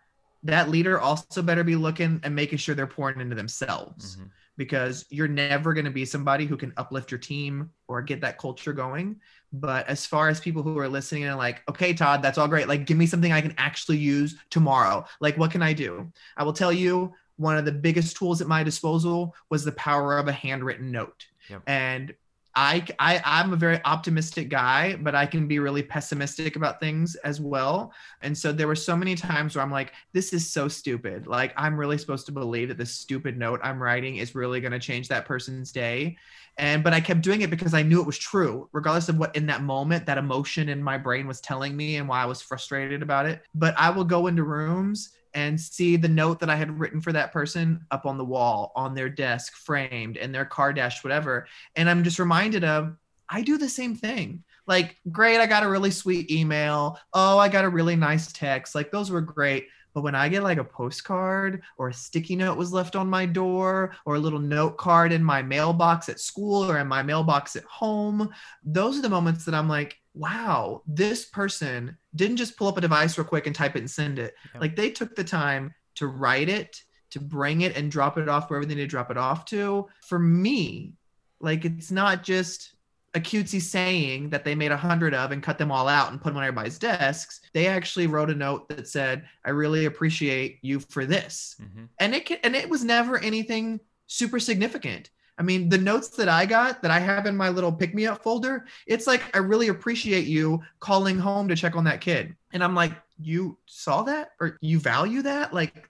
that 0.42 0.68
leader 0.68 1.00
also 1.00 1.40
better 1.40 1.64
be 1.64 1.76
looking 1.76 2.20
and 2.24 2.36
making 2.36 2.58
sure 2.58 2.74
they're 2.74 2.86
pouring 2.86 3.20
into 3.22 3.34
themselves 3.36 4.16
Mhm. 4.18 4.28
Because 4.56 5.04
you're 5.10 5.28
never 5.28 5.74
going 5.74 5.84
to 5.84 5.90
be 5.90 6.04
somebody 6.04 6.46
who 6.46 6.56
can 6.56 6.72
uplift 6.76 7.10
your 7.10 7.18
team 7.18 7.70
or 7.88 8.02
get 8.02 8.20
that 8.20 8.38
culture 8.38 8.72
going. 8.72 9.20
But 9.52 9.88
as 9.88 10.06
far 10.06 10.28
as 10.28 10.40
people 10.40 10.62
who 10.62 10.78
are 10.78 10.88
listening 10.88 11.24
and 11.24 11.36
like, 11.36 11.62
okay, 11.68 11.94
Todd, 11.94 12.22
that's 12.22 12.38
all 12.38 12.48
great. 12.48 12.68
Like, 12.68 12.86
give 12.86 12.96
me 12.96 13.06
something 13.06 13.32
I 13.32 13.40
can 13.40 13.54
actually 13.58 13.98
use 13.98 14.36
tomorrow. 14.50 15.04
Like, 15.20 15.36
what 15.36 15.50
can 15.50 15.62
I 15.62 15.72
do? 15.72 16.10
I 16.36 16.44
will 16.44 16.52
tell 16.52 16.72
you 16.72 17.12
one 17.36 17.56
of 17.56 17.64
the 17.64 17.72
biggest 17.72 18.16
tools 18.16 18.40
at 18.40 18.48
my 18.48 18.62
disposal 18.62 19.34
was 19.50 19.64
the 19.64 19.72
power 19.72 20.18
of 20.18 20.28
a 20.28 20.32
handwritten 20.32 20.90
note. 20.90 21.26
Yep. 21.48 21.62
And 21.66 22.14
I, 22.56 22.86
I 23.00 23.20
I'm 23.24 23.52
a 23.52 23.56
very 23.56 23.80
optimistic 23.84 24.48
guy, 24.48 24.96
but 24.96 25.14
I 25.14 25.26
can 25.26 25.48
be 25.48 25.58
really 25.58 25.82
pessimistic 25.82 26.54
about 26.54 26.78
things 26.78 27.16
as 27.16 27.40
well. 27.40 27.92
And 28.22 28.36
so 28.36 28.52
there 28.52 28.68
were 28.68 28.76
so 28.76 28.96
many 28.96 29.16
times 29.16 29.56
where 29.56 29.64
I'm 29.64 29.72
like, 29.72 29.92
this 30.12 30.32
is 30.32 30.48
so 30.48 30.68
stupid. 30.68 31.26
Like 31.26 31.52
I'm 31.56 31.76
really 31.76 31.98
supposed 31.98 32.26
to 32.26 32.32
believe 32.32 32.68
that 32.68 32.78
this 32.78 32.92
stupid 32.92 33.36
note 33.36 33.60
I'm 33.62 33.82
writing 33.82 34.16
is 34.16 34.34
really 34.34 34.60
going 34.60 34.72
to 34.72 34.78
change 34.78 35.08
that 35.08 35.26
person's 35.26 35.72
day. 35.72 36.16
And 36.56 36.84
but 36.84 36.92
I 36.92 37.00
kept 37.00 37.22
doing 37.22 37.40
it 37.40 37.50
because 37.50 37.74
I 37.74 37.82
knew 37.82 38.00
it 38.00 38.06
was 38.06 38.18
true, 38.18 38.68
regardless 38.72 39.08
of 39.08 39.18
what 39.18 39.34
in 39.34 39.46
that 39.46 39.62
moment 39.62 40.06
that 40.06 40.18
emotion 40.18 40.68
in 40.68 40.82
my 40.82 40.96
brain 40.96 41.26
was 41.26 41.40
telling 41.40 41.76
me 41.76 41.96
and 41.96 42.08
why 42.08 42.22
I 42.22 42.26
was 42.26 42.42
frustrated 42.42 43.02
about 43.02 43.26
it. 43.26 43.42
But 43.54 43.74
I 43.76 43.90
will 43.90 44.04
go 44.04 44.28
into 44.28 44.44
rooms 44.44 45.10
and 45.34 45.60
see 45.60 45.96
the 45.96 46.08
note 46.08 46.38
that 46.40 46.50
I 46.50 46.54
had 46.54 46.78
written 46.78 47.00
for 47.00 47.12
that 47.12 47.32
person 47.32 47.84
up 47.90 48.06
on 48.06 48.18
the 48.18 48.24
wall, 48.24 48.72
on 48.76 48.94
their 48.94 49.08
desk, 49.08 49.54
framed, 49.54 50.16
in 50.16 50.30
their 50.30 50.44
car 50.44 50.72
dash, 50.72 51.02
whatever. 51.02 51.48
And 51.74 51.90
I'm 51.90 52.04
just 52.04 52.20
reminded 52.20 52.62
of 52.62 52.96
I 53.28 53.42
do 53.42 53.58
the 53.58 53.68
same 53.68 53.96
thing. 53.96 54.44
Like, 54.66 54.96
great, 55.10 55.40
I 55.40 55.46
got 55.46 55.64
a 55.64 55.68
really 55.68 55.90
sweet 55.90 56.30
email. 56.30 56.98
Oh, 57.12 57.38
I 57.38 57.48
got 57.48 57.64
a 57.64 57.68
really 57.68 57.96
nice 57.96 58.32
text. 58.32 58.74
Like, 58.74 58.90
those 58.90 59.10
were 59.10 59.20
great. 59.20 59.66
But 59.94 60.02
when 60.02 60.16
I 60.16 60.28
get 60.28 60.42
like 60.42 60.58
a 60.58 60.64
postcard 60.64 61.62
or 61.78 61.88
a 61.88 61.94
sticky 61.94 62.36
note 62.36 62.58
was 62.58 62.72
left 62.72 62.96
on 62.96 63.08
my 63.08 63.24
door 63.24 63.94
or 64.04 64.16
a 64.16 64.20
little 64.20 64.40
note 64.40 64.76
card 64.76 65.12
in 65.12 65.22
my 65.22 65.40
mailbox 65.40 66.08
at 66.08 66.20
school 66.20 66.68
or 66.68 66.78
in 66.78 66.88
my 66.88 67.02
mailbox 67.02 67.54
at 67.54 67.64
home, 67.64 68.28
those 68.64 68.98
are 68.98 69.02
the 69.02 69.08
moments 69.08 69.44
that 69.44 69.54
I'm 69.54 69.68
like, 69.68 69.96
wow, 70.12 70.82
this 70.86 71.24
person 71.26 71.96
didn't 72.14 72.36
just 72.36 72.56
pull 72.56 72.68
up 72.68 72.76
a 72.76 72.80
device 72.80 73.16
real 73.16 73.26
quick 73.26 73.46
and 73.46 73.54
type 73.54 73.76
it 73.76 73.80
and 73.80 73.90
send 73.90 74.18
it. 74.18 74.34
Yep. 74.52 74.60
Like 74.60 74.76
they 74.76 74.90
took 74.90 75.14
the 75.14 75.24
time 75.24 75.72
to 75.94 76.08
write 76.08 76.48
it, 76.48 76.82
to 77.10 77.20
bring 77.20 77.60
it 77.60 77.76
and 77.76 77.90
drop 77.90 78.18
it 78.18 78.28
off 78.28 78.50
wherever 78.50 78.66
they 78.66 78.74
need 78.74 78.82
to 78.82 78.86
drop 78.88 79.12
it 79.12 79.16
off 79.16 79.44
to. 79.46 79.86
For 80.02 80.18
me, 80.18 80.94
like 81.40 81.64
it's 81.64 81.92
not 81.92 82.24
just 82.24 82.73
a 83.14 83.20
cutesy 83.20 83.60
saying 83.60 84.30
that 84.30 84.44
they 84.44 84.54
made 84.54 84.72
a 84.72 84.76
hundred 84.76 85.14
of 85.14 85.30
and 85.30 85.42
cut 85.42 85.58
them 85.58 85.70
all 85.70 85.88
out 85.88 86.10
and 86.10 86.20
put 86.20 86.30
them 86.30 86.38
on 86.38 86.44
everybody's 86.44 86.78
desks. 86.78 87.40
They 87.52 87.66
actually 87.66 88.06
wrote 88.06 88.30
a 88.30 88.34
note 88.34 88.68
that 88.68 88.88
said, 88.88 89.26
"I 89.44 89.50
really 89.50 89.84
appreciate 89.84 90.58
you 90.62 90.80
for 90.80 91.06
this," 91.06 91.56
mm-hmm. 91.62 91.84
and 92.00 92.14
it 92.14 92.26
can, 92.26 92.38
and 92.42 92.56
it 92.56 92.68
was 92.68 92.84
never 92.84 93.18
anything 93.18 93.80
super 94.06 94.40
significant. 94.40 95.10
I 95.38 95.42
mean, 95.42 95.68
the 95.68 95.78
notes 95.78 96.08
that 96.10 96.28
I 96.28 96.46
got 96.46 96.82
that 96.82 96.90
I 96.90 97.00
have 97.00 97.26
in 97.26 97.36
my 97.36 97.48
little 97.48 97.72
pick 97.72 97.94
me 97.94 98.06
up 98.06 98.22
folder, 98.22 98.66
it's 98.86 99.06
like, 99.06 99.22
I 99.34 99.40
really 99.40 99.68
appreciate 99.68 100.26
you 100.26 100.62
calling 100.78 101.18
home 101.18 101.48
to 101.48 101.56
check 101.56 101.74
on 101.74 101.84
that 101.84 102.00
kid. 102.00 102.36
And 102.52 102.62
I'm 102.62 102.74
like, 102.74 102.92
you 103.20 103.58
saw 103.66 104.02
that 104.04 104.30
or 104.40 104.58
you 104.60 104.78
value 104.78 105.22
that? 105.22 105.52
Like, 105.52 105.88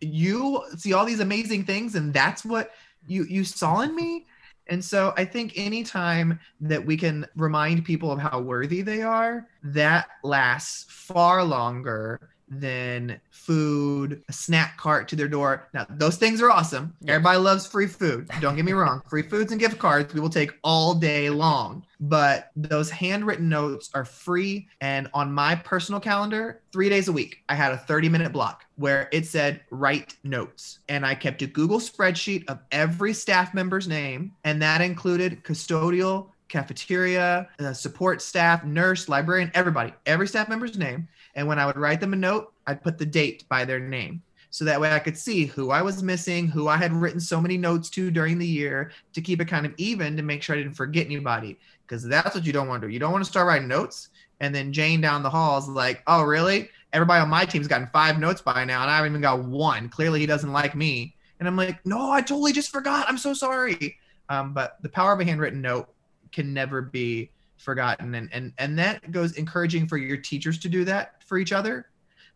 you 0.00 0.62
see 0.76 0.94
all 0.94 1.04
these 1.04 1.20
amazing 1.20 1.64
things 1.64 1.94
and 1.94 2.14
that's 2.14 2.44
what 2.44 2.70
you 3.06 3.24
you 3.24 3.44
saw 3.44 3.80
in 3.80 3.94
me 3.94 4.26
and 4.68 4.84
so 4.84 5.12
I 5.16 5.24
think 5.24 5.52
anytime 5.56 6.40
that 6.60 6.84
we 6.84 6.96
can 6.96 7.26
remind 7.36 7.84
people 7.84 8.10
of 8.10 8.18
how 8.18 8.40
worthy 8.40 8.82
they 8.82 9.02
are, 9.02 9.46
that 9.62 10.08
lasts 10.24 10.86
far 10.88 11.44
longer 11.44 12.35
than 12.48 13.20
food, 13.30 14.22
a 14.28 14.32
snack 14.32 14.76
cart 14.76 15.08
to 15.08 15.16
their 15.16 15.28
door. 15.28 15.68
Now, 15.74 15.86
those 15.88 16.16
things 16.16 16.40
are 16.40 16.50
awesome. 16.50 16.94
Everybody 17.06 17.38
loves 17.38 17.66
free 17.66 17.86
food. 17.86 18.28
Don't 18.40 18.56
get 18.56 18.64
me 18.64 18.72
wrong. 18.72 19.02
Free 19.08 19.22
foods 19.22 19.52
and 19.52 19.60
gift 19.60 19.78
cards 19.78 20.14
we 20.14 20.20
will 20.20 20.30
take 20.30 20.52
all 20.62 20.94
day 20.94 21.30
long. 21.30 21.84
But 21.98 22.50
those 22.56 22.90
handwritten 22.90 23.48
notes 23.48 23.90
are 23.94 24.04
free. 24.04 24.68
And 24.80 25.08
on 25.14 25.32
my 25.32 25.54
personal 25.54 26.00
calendar, 26.00 26.60
three 26.72 26.88
days 26.88 27.08
a 27.08 27.12
week, 27.12 27.42
I 27.48 27.54
had 27.54 27.72
a 27.72 27.78
30 27.78 28.08
minute 28.08 28.32
block 28.32 28.64
where 28.76 29.08
it 29.12 29.26
said 29.26 29.62
write 29.70 30.16
notes. 30.22 30.80
And 30.88 31.06
I 31.06 31.14
kept 31.14 31.42
a 31.42 31.46
Google 31.46 31.78
spreadsheet 31.78 32.48
of 32.48 32.58
every 32.70 33.14
staff 33.14 33.54
member's 33.54 33.88
name. 33.88 34.32
And 34.44 34.60
that 34.60 34.80
included 34.80 35.42
custodial, 35.42 36.28
cafeteria, 36.48 37.48
uh, 37.58 37.72
support 37.72 38.22
staff, 38.22 38.64
nurse, 38.64 39.08
librarian, 39.08 39.50
everybody, 39.54 39.92
every 40.04 40.28
staff 40.28 40.48
member's 40.48 40.78
name. 40.78 41.08
And 41.36 41.46
when 41.46 41.58
I 41.58 41.66
would 41.66 41.76
write 41.76 42.00
them 42.00 42.14
a 42.14 42.16
note, 42.16 42.52
I'd 42.66 42.82
put 42.82 42.98
the 42.98 43.06
date 43.06 43.44
by 43.48 43.64
their 43.64 43.78
name. 43.78 44.22
So 44.50 44.64
that 44.64 44.80
way 44.80 44.90
I 44.90 44.98
could 44.98 45.18
see 45.18 45.44
who 45.44 45.70
I 45.70 45.82
was 45.82 46.02
missing, 46.02 46.48
who 46.48 46.66
I 46.66 46.78
had 46.78 46.92
written 46.92 47.20
so 47.20 47.40
many 47.40 47.58
notes 47.58 47.90
to 47.90 48.10
during 48.10 48.38
the 48.38 48.46
year 48.46 48.90
to 49.12 49.20
keep 49.20 49.40
it 49.40 49.48
kind 49.48 49.66
of 49.66 49.74
even 49.76 50.16
to 50.16 50.22
make 50.22 50.42
sure 50.42 50.56
I 50.56 50.58
didn't 50.58 50.74
forget 50.74 51.04
anybody. 51.06 51.58
Because 51.86 52.02
that's 52.02 52.34
what 52.34 52.46
you 52.46 52.52
don't 52.52 52.66
want 52.66 52.80
to 52.80 52.88
do. 52.88 52.92
You 52.92 52.98
don't 52.98 53.12
want 53.12 53.22
to 53.22 53.30
start 53.30 53.46
writing 53.46 53.68
notes. 53.68 54.08
And 54.40 54.54
then 54.54 54.72
Jane 54.72 55.00
down 55.00 55.22
the 55.22 55.30
hall 55.30 55.58
is 55.58 55.68
like, 55.68 56.02
oh, 56.06 56.22
really? 56.22 56.70
Everybody 56.92 57.20
on 57.20 57.28
my 57.28 57.44
team's 57.44 57.68
gotten 57.68 57.88
five 57.88 58.18
notes 58.18 58.40
by 58.40 58.64
now, 58.64 58.82
and 58.82 58.90
I 58.90 58.96
haven't 58.96 59.12
even 59.12 59.20
got 59.20 59.44
one. 59.44 59.88
Clearly, 59.88 60.20
he 60.20 60.26
doesn't 60.26 60.52
like 60.52 60.74
me. 60.74 61.14
And 61.38 61.46
I'm 61.46 61.56
like, 61.56 61.84
no, 61.84 62.10
I 62.10 62.22
totally 62.22 62.52
just 62.52 62.70
forgot. 62.70 63.06
I'm 63.08 63.18
so 63.18 63.34
sorry. 63.34 63.98
Um, 64.30 64.54
but 64.54 64.78
the 64.82 64.88
power 64.88 65.12
of 65.12 65.20
a 65.20 65.24
handwritten 65.24 65.60
note 65.60 65.88
can 66.32 66.54
never 66.54 66.80
be 66.82 67.30
forgotten 67.58 68.14
and 68.14 68.28
and 68.32 68.52
and 68.58 68.78
that 68.78 69.10
goes 69.10 69.32
encouraging 69.32 69.86
for 69.86 69.96
your 69.96 70.16
teachers 70.16 70.58
to 70.58 70.68
do 70.68 70.84
that 70.84 71.15
for 71.26 71.38
each 71.38 71.52
other 71.52 71.86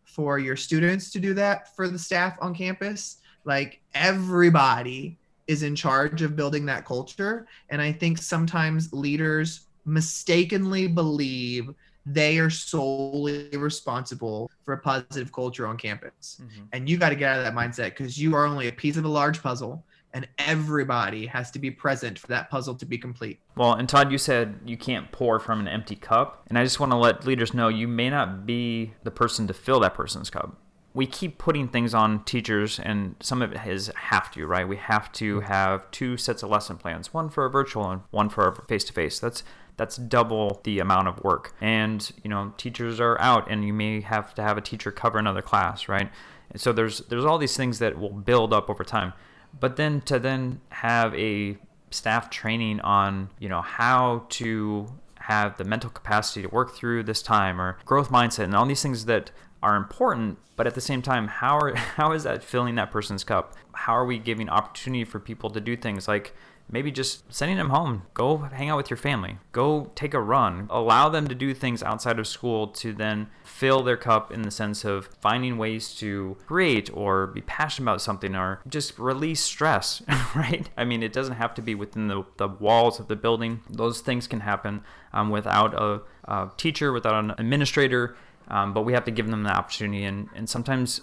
for 0.03 0.39
your 0.39 0.55
students 0.55 1.11
to 1.11 1.19
do 1.19 1.33
that 1.33 1.75
for 1.75 1.87
the 1.87 1.99
staff 1.99 2.37
on 2.41 2.53
campus. 2.53 3.17
Like 3.45 3.81
everybody 3.93 5.17
is 5.47 5.63
in 5.63 5.75
charge 5.75 6.21
of 6.21 6.35
building 6.35 6.65
that 6.67 6.85
culture. 6.85 7.47
And 7.69 7.81
i 7.81 7.91
think 7.91 8.17
sometimes 8.17 8.93
leaders 8.93 9.61
mistakenly 9.85 10.87
believe 10.87 11.73
they 12.05 12.39
are 12.39 12.49
solely 12.49 13.49
responsible 13.49 14.49
for 14.63 14.73
a 14.73 14.77
positive 14.77 15.31
culture 15.31 15.67
on 15.67 15.77
campus. 15.77 16.41
Mm-hmm. 16.41 16.63
and 16.73 16.89
you 16.89 16.97
got 16.97 17.09
to 17.09 17.15
get 17.15 17.31
out 17.31 17.39
of 17.39 17.45
that 17.45 17.53
mindset 17.53 17.91
because 17.91 18.17
you 18.17 18.35
are 18.35 18.45
only 18.45 18.67
a 18.67 18.71
piece 18.71 18.97
of 18.97 19.05
a 19.05 19.07
large 19.07 19.41
puzzle 19.41 19.83
and 20.13 20.27
everybody 20.37 21.25
has 21.27 21.51
to 21.51 21.59
be 21.59 21.71
present 21.71 22.19
for 22.19 22.27
that 22.27 22.49
puzzle 22.49 22.75
to 22.75 22.85
be 22.85 22.97
complete. 22.97 23.39
Well, 23.55 23.73
and 23.73 23.87
Todd, 23.87 24.11
you 24.11 24.17
said 24.17 24.59
you 24.65 24.77
can't 24.77 25.11
pour 25.11 25.39
from 25.39 25.59
an 25.59 25.67
empty 25.67 25.95
cup. 25.95 26.43
And 26.47 26.57
I 26.57 26.63
just 26.63 26.79
want 26.79 26.91
to 26.91 26.97
let 26.97 27.25
leaders 27.25 27.53
know 27.53 27.67
you 27.67 27.87
may 27.87 28.09
not 28.09 28.45
be 28.45 28.93
the 29.03 29.11
person 29.11 29.47
to 29.47 29.53
fill 29.53 29.79
that 29.81 29.93
person's 29.93 30.29
cup. 30.29 30.57
We 30.93 31.05
keep 31.05 31.37
putting 31.37 31.69
things 31.69 31.93
on 31.93 32.25
teachers, 32.25 32.77
and 32.77 33.15
some 33.21 33.41
of 33.41 33.53
it 33.53 33.65
is 33.65 33.89
have 33.95 34.29
to, 34.31 34.45
right? 34.45 34.67
We 34.67 34.75
have 34.75 35.09
to 35.13 35.39
have 35.39 35.89
two 35.91 36.17
sets 36.17 36.43
of 36.43 36.49
lesson 36.49 36.77
plans, 36.77 37.13
one 37.13 37.29
for 37.29 37.45
a 37.45 37.49
virtual 37.49 37.89
and 37.89 38.01
one 38.11 38.27
for 38.27 38.45
a 38.49 38.65
face 38.67 38.83
to 38.85 38.93
face. 38.93 39.17
That's 39.17 39.43
that's 39.77 39.95
double 39.95 40.59
the 40.65 40.79
amount 40.79 41.07
of 41.07 41.23
work. 41.23 41.55
And 41.61 42.11
you 42.25 42.29
know, 42.29 42.53
teachers 42.57 42.99
are 42.99 43.19
out, 43.21 43.49
and 43.49 43.63
you 43.63 43.71
may 43.71 44.01
have 44.01 44.35
to 44.35 44.41
have 44.41 44.57
a 44.57 44.61
teacher 44.61 44.91
cover 44.91 45.17
another 45.17 45.41
class, 45.41 45.87
right? 45.87 46.11
And 46.49 46.59
so 46.59 46.73
there's 46.73 46.99
there's 47.07 47.23
all 47.23 47.37
these 47.37 47.55
things 47.55 47.79
that 47.79 47.97
will 47.97 48.09
build 48.09 48.53
up 48.53 48.69
over 48.69 48.83
time 48.83 49.13
but 49.59 49.75
then 49.75 50.01
to 50.01 50.19
then 50.19 50.61
have 50.69 51.13
a 51.15 51.57
staff 51.89 52.29
training 52.29 52.79
on 52.81 53.29
you 53.39 53.49
know 53.49 53.61
how 53.61 54.25
to 54.29 54.87
have 55.19 55.57
the 55.57 55.63
mental 55.63 55.89
capacity 55.89 56.41
to 56.41 56.47
work 56.47 56.73
through 56.73 57.03
this 57.03 57.21
time 57.21 57.59
or 57.59 57.77
growth 57.85 58.09
mindset 58.09 58.45
and 58.45 58.55
all 58.55 58.65
these 58.65 58.81
things 58.81 59.05
that 59.05 59.29
are 59.61 59.75
important 59.75 60.37
but 60.61 60.67
at 60.67 60.75
the 60.75 60.81
same 60.81 61.01
time 61.01 61.27
how 61.27 61.57
are 61.57 61.75
how 61.97 62.11
is 62.11 62.21
that 62.23 62.43
filling 62.43 62.75
that 62.75 62.91
person's 62.91 63.23
cup? 63.23 63.55
How 63.73 63.93
are 63.93 64.05
we 64.05 64.19
giving 64.19 64.47
opportunity 64.47 65.03
for 65.03 65.19
people 65.19 65.49
to 65.49 65.59
do 65.59 65.75
things? 65.75 66.07
Like 66.07 66.35
maybe 66.71 66.89
just 66.91 67.31
sending 67.31 67.57
them 67.57 67.69
home. 67.69 68.03
Go 68.13 68.37
hang 68.37 68.69
out 68.69 68.77
with 68.77 68.89
your 68.89 68.97
family. 68.97 69.37
Go 69.51 69.91
take 69.93 70.13
a 70.13 70.21
run. 70.21 70.67
Allow 70.69 71.09
them 71.09 71.27
to 71.27 71.35
do 71.35 71.53
things 71.53 71.83
outside 71.83 72.17
of 72.17 72.25
school 72.25 72.67
to 72.67 72.93
then 72.93 73.27
fill 73.43 73.83
their 73.83 73.97
cup 73.97 74.31
in 74.31 74.43
the 74.43 74.51
sense 74.51 74.85
of 74.85 75.09
finding 75.19 75.57
ways 75.57 75.93
to 75.95 76.37
create 76.47 76.89
or 76.93 77.27
be 77.27 77.41
passionate 77.41 77.85
about 77.85 78.01
something 78.01 78.35
or 78.35 78.61
just 78.67 78.97
release 78.97 79.41
stress, 79.41 80.01
right? 80.35 80.69
I 80.77 80.85
mean, 80.85 81.03
it 81.03 81.13
doesn't 81.13 81.35
have 81.35 81.53
to 81.55 81.61
be 81.61 81.75
within 81.75 82.07
the, 82.07 82.23
the 82.37 82.47
walls 82.47 82.99
of 82.99 83.07
the 83.09 83.17
building. 83.17 83.61
Those 83.69 83.99
things 83.99 84.25
can 84.27 84.39
happen 84.39 84.83
um, 85.13 85.29
without 85.29 85.73
a, 85.73 86.01
a, 86.23 86.49
teacher, 86.55 86.93
without 86.93 87.21
an 87.23 87.31
administrator, 87.37 88.15
um, 88.47 88.73
but 88.73 88.83
we 88.83 88.93
have 88.93 89.03
to 89.05 89.11
give 89.11 89.29
them 89.29 89.43
the 89.43 89.51
opportunity. 89.51 90.05
And, 90.05 90.29
and 90.33 90.49
sometimes, 90.49 91.01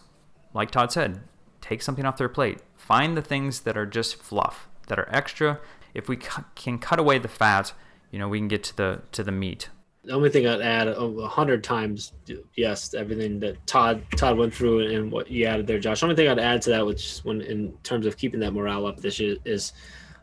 like 0.54 0.70
Todd 0.70 0.90
said, 0.90 1.20
take 1.60 1.82
something 1.82 2.06
off 2.06 2.16
their 2.16 2.28
plate. 2.28 2.60
Find 2.76 3.16
the 3.16 3.22
things 3.22 3.60
that 3.60 3.76
are 3.76 3.86
just 3.86 4.16
fluff 4.16 4.68
that 4.88 4.98
are 4.98 5.08
extra. 5.10 5.60
If 5.94 6.08
we 6.08 6.16
cu- 6.16 6.44
can 6.54 6.78
cut 6.78 6.98
away 6.98 7.18
the 7.18 7.28
fat, 7.28 7.72
you 8.10 8.18
know, 8.18 8.28
we 8.28 8.38
can 8.38 8.48
get 8.48 8.62
to 8.64 8.76
the 8.76 9.02
to 9.12 9.22
the 9.22 9.32
meat. 9.32 9.68
The 10.04 10.12
only 10.12 10.30
thing 10.30 10.46
I'd 10.46 10.62
add 10.62 10.88
a 10.88 11.28
hundred 11.28 11.62
times, 11.62 12.12
yes, 12.56 12.94
everything 12.94 13.40
that 13.40 13.66
Todd 13.66 14.02
Todd 14.16 14.38
went 14.38 14.54
through 14.54 14.88
and 14.88 15.12
what 15.12 15.30
you 15.30 15.44
added 15.44 15.66
there, 15.66 15.78
Josh. 15.78 16.00
The 16.00 16.06
only 16.06 16.16
thing 16.16 16.28
I'd 16.28 16.38
add 16.38 16.62
to 16.62 16.70
that, 16.70 16.86
which 16.86 17.18
when 17.24 17.42
in 17.42 17.72
terms 17.82 18.06
of 18.06 18.16
keeping 18.16 18.40
that 18.40 18.52
morale 18.52 18.86
up 18.86 18.98
this 19.00 19.18
year, 19.20 19.36
is 19.44 19.72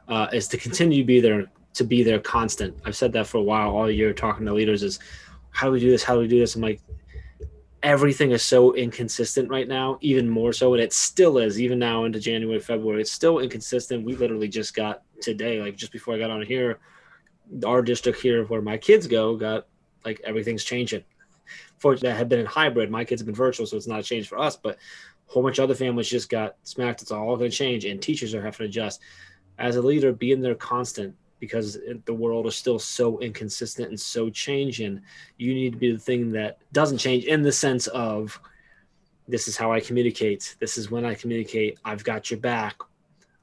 uh, 0.07 0.27
is 0.33 0.47
to 0.49 0.57
continue 0.57 1.03
to 1.03 1.05
be 1.05 1.19
there 1.19 1.45
to 1.75 1.83
be 1.83 2.03
there 2.03 2.19
constant. 2.19 2.75
I've 2.85 2.95
said 2.95 3.11
that 3.13 3.27
for 3.27 3.37
a 3.37 3.43
while 3.43 3.75
all 3.75 3.91
year, 3.91 4.13
talking 4.13 4.45
to 4.45 4.53
leaders 4.53 4.81
is 4.81 4.99
how 5.51 5.67
do 5.67 5.73
we 5.73 5.79
do 5.79 5.91
this? 5.91 6.03
How 6.03 6.15
do 6.15 6.21
we 6.21 6.27
do 6.27 6.39
this? 6.39 6.55
I'm 6.55 6.61
like, 6.61 6.81
everything 7.85 8.31
is 8.31 8.43
so 8.43 8.73
inconsistent 8.73 9.47
right 9.47 9.67
now, 9.67 9.99
even 10.01 10.27
more 10.27 10.51
so, 10.51 10.73
and 10.73 10.81
it 10.81 10.91
still 10.91 11.37
is, 11.37 11.61
even 11.61 11.77
now 11.77 12.03
into 12.05 12.19
January, 12.19 12.59
February. 12.59 12.99
It's 12.99 13.11
still 13.11 13.37
inconsistent. 13.37 14.03
We 14.03 14.15
literally 14.15 14.47
just 14.47 14.73
got 14.73 15.03
today, 15.21 15.61
like 15.61 15.75
just 15.75 15.91
before 15.91 16.15
I 16.15 16.17
got 16.17 16.31
on 16.31 16.41
here, 16.41 16.79
our 17.63 17.83
district 17.83 18.19
here 18.19 18.43
where 18.45 18.61
my 18.61 18.75
kids 18.75 19.05
go 19.05 19.35
got 19.35 19.67
like 20.03 20.19
everything's 20.25 20.63
changing. 20.63 21.03
For 21.77 21.95
that 21.97 22.17
had 22.17 22.27
been 22.27 22.39
in 22.39 22.47
hybrid, 22.47 22.89
my 22.89 23.05
kids 23.05 23.21
have 23.21 23.27
been 23.27 23.35
virtual, 23.35 23.67
so 23.67 23.77
it's 23.77 23.85
not 23.85 23.99
a 23.99 24.03
change 24.03 24.27
for 24.27 24.39
us, 24.39 24.55
but 24.57 24.77
a 25.29 25.31
whole 25.31 25.43
bunch 25.43 25.59
of 25.59 25.65
other 25.65 25.75
families 25.75 26.09
just 26.09 26.27
got 26.27 26.55
smacked. 26.63 27.03
It's 27.03 27.11
all 27.11 27.37
going 27.37 27.51
to 27.51 27.55
change, 27.55 27.85
and 27.85 28.01
teachers 28.01 28.33
are 28.33 28.41
having 28.41 28.57
to 28.57 28.63
adjust. 28.63 28.99
As 29.59 29.75
a 29.75 29.81
leader, 29.81 30.11
being 30.11 30.41
there 30.41 30.55
constant 30.55 31.15
because 31.39 31.77
the 32.05 32.13
world 32.13 32.47
is 32.47 32.55
still 32.55 32.79
so 32.79 33.19
inconsistent 33.19 33.89
and 33.89 33.99
so 33.99 34.29
changing. 34.29 35.01
You 35.37 35.53
need 35.53 35.73
to 35.73 35.77
be 35.77 35.91
the 35.91 35.99
thing 35.99 36.31
that 36.31 36.59
doesn't 36.71 36.97
change 36.97 37.25
in 37.25 37.41
the 37.41 37.51
sense 37.51 37.87
of 37.87 38.39
this 39.27 39.47
is 39.47 39.57
how 39.57 39.71
I 39.71 39.79
communicate. 39.79 40.55
This 40.59 40.77
is 40.77 40.91
when 40.91 41.05
I 41.05 41.15
communicate. 41.15 41.79
I've 41.83 42.03
got 42.03 42.29
your 42.31 42.39
back. 42.39 42.75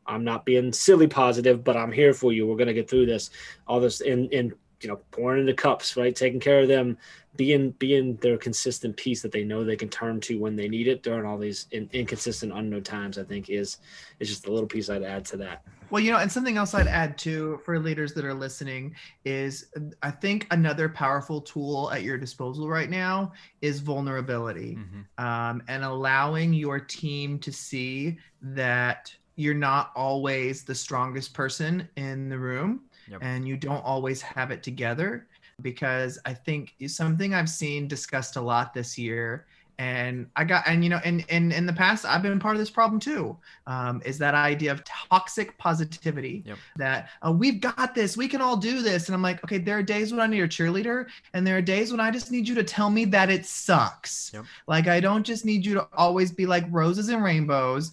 I'm 0.07 0.25
not 0.25 0.45
being 0.45 0.73
silly 0.73 1.07
positive, 1.07 1.63
but 1.63 1.77
I'm 1.77 1.93
here 1.93 2.13
for 2.13 2.33
you. 2.33 2.47
We're 2.47 2.57
gonna 2.57 2.73
get 2.73 2.89
through 2.89 3.07
this. 3.07 3.31
All 3.67 3.81
this 3.81 4.01
in 4.01 4.29
in 4.31 4.53
you 4.83 4.89
know 4.89 5.01
pouring 5.11 5.41
into 5.41 5.55
cups, 5.55 5.97
right? 5.97 6.15
Taking 6.15 6.41
care 6.41 6.61
of 6.61 6.69
them, 6.69 6.99
being 7.37 7.71
being 7.73 8.17
their 8.17 8.37
consistent 8.37 8.97
piece 8.97 9.23
that 9.23 9.33
they 9.33 9.45
know 9.45 9.65
they 9.65 9.77
can 9.77 9.89
turn 9.89 10.21
to 10.21 10.39
when 10.39 10.55
they 10.55 10.69
need 10.69 10.87
it 10.87 11.03
during 11.03 11.25
all 11.25 11.39
these 11.39 11.67
in, 11.71 11.89
inconsistent 11.93 12.53
unknown 12.53 12.83
times 12.83 13.19
i 13.19 13.23
think 13.23 13.49
is 13.49 13.79
is 14.21 14.29
just 14.29 14.47
a 14.47 14.53
little 14.53 14.69
piece 14.69 14.91
i'd 14.91 15.03
add 15.03 15.25
to 15.25 15.37
that 15.37 15.63
well 15.91 16.03
you 16.03 16.11
know 16.11 16.19
and 16.19 16.31
something 16.31 16.57
else 16.57 16.75
i'd 16.75 16.87
add 16.87 17.17
too 17.17 17.59
for 17.65 17.79
leaders 17.79 18.13
that 18.13 18.25
are 18.25 18.35
listening 18.35 18.95
is 19.25 19.67
i 20.03 20.11
think 20.11 20.47
another 20.51 20.89
powerful 20.89 21.41
tool 21.41 21.91
at 21.93 22.03
your 22.03 22.19
disposal 22.19 22.69
right 22.69 22.91
now 22.91 23.33
is 23.63 23.81
vulnerability 23.81 24.77
mm-hmm. 24.77 25.25
um, 25.25 25.63
and 25.69 25.85
allowing 25.85 26.53
your 26.53 26.79
team 26.79 27.39
to 27.39 27.53
see 27.53 28.19
that 28.43 29.15
you're 29.37 29.55
not 29.55 29.91
always 29.97 30.65
the 30.65 30.75
strongest 30.75 31.33
person 31.33 31.89
in 31.97 32.29
the 32.29 32.39
room 32.39 32.83
yep. 33.13 33.21
and 33.23 33.47
you 33.47 33.57
don't 33.57 33.85
always 33.85 34.21
have 34.21 34.51
it 34.51 34.63
together 34.63 35.27
because 35.61 36.19
I 36.25 36.35
think 36.35 36.75
something 36.87 37.35
I've 37.35 37.49
seen 37.49 37.87
discussed 37.87 38.37
a 38.37 38.41
lot 38.41 38.75
this 38.75 38.99
year 38.99 39.47
and 39.79 40.29
I 40.37 40.45
got 40.45 40.65
and 40.67 40.85
you 40.85 40.91
know 40.91 41.01
and 41.05 41.25
in, 41.29 41.51
in, 41.51 41.53
in 41.53 41.67
the 41.67 41.73
past 41.73 42.05
I've 42.05 42.23
been 42.23 42.39
part 42.39 42.55
of 42.55 42.61
this 42.61 42.71
problem 42.71 43.01
too 43.01 43.37
um, 43.67 44.03
is 44.05 44.19
that 44.19 44.35
idea 44.35 44.71
of 44.71 44.85
toxic 44.85 45.57
positivity 45.59 46.45
yep. 46.47 46.59
that 46.77 47.09
uh, 47.27 47.33
we've 47.33 47.61
got 47.61 47.95
this 47.95 48.17
we 48.17 48.29
can 48.29 48.41
all 48.41 48.57
do 48.57 48.83
this 48.83 49.09
and 49.09 49.15
I'm 49.15 49.23
like 49.23 49.43
okay 49.45 49.59
there 49.59 49.79
are 49.79 49.83
days 49.83 50.13
when 50.13 50.21
I 50.21 50.27
need 50.27 50.41
a 50.41 50.49
cheerleader 50.49 51.07
and 51.33 51.47
there 51.47 51.57
are 51.57 51.63
days 51.63 51.91
when 51.91 52.01
I 52.01 52.11
just 52.11 52.31
need 52.31 52.47
you 52.47 52.55
to 52.55 52.65
tell 52.65 52.91
me 52.91 53.05
that 53.07 53.31
it 53.31 53.47
sucks 53.47 54.31
yep. 54.35 54.45
like 54.67 54.89
I 54.89 55.01
don't 55.01 55.25
just 55.25 55.45
need 55.45 55.65
you 55.65 55.75
to 55.75 55.89
always 55.95 56.31
be 56.31 56.47
like 56.47 56.65
roses 56.71 57.09
and 57.09 57.25
rainbows 57.25 57.93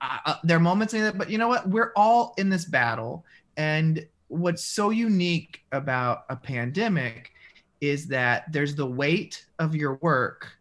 uh, 0.00 0.18
uh, 0.26 0.34
there 0.42 0.56
are 0.56 0.60
moments 0.60 0.94
in 0.94 1.04
it 1.04 1.16
but 1.16 1.30
you 1.30 1.38
know 1.38 1.48
what 1.48 1.68
we're 1.68 1.92
all 1.96 2.34
in 2.38 2.50
this 2.50 2.64
battle 2.64 3.24
and 3.56 4.04
what's 4.30 4.64
so 4.64 4.90
unique 4.90 5.62
about 5.72 6.24
a 6.30 6.36
pandemic 6.36 7.32
is 7.80 8.06
that 8.06 8.50
there's 8.52 8.76
the 8.76 8.86
weight 8.86 9.44
of 9.58 9.74
your 9.74 9.94
work 9.96 10.52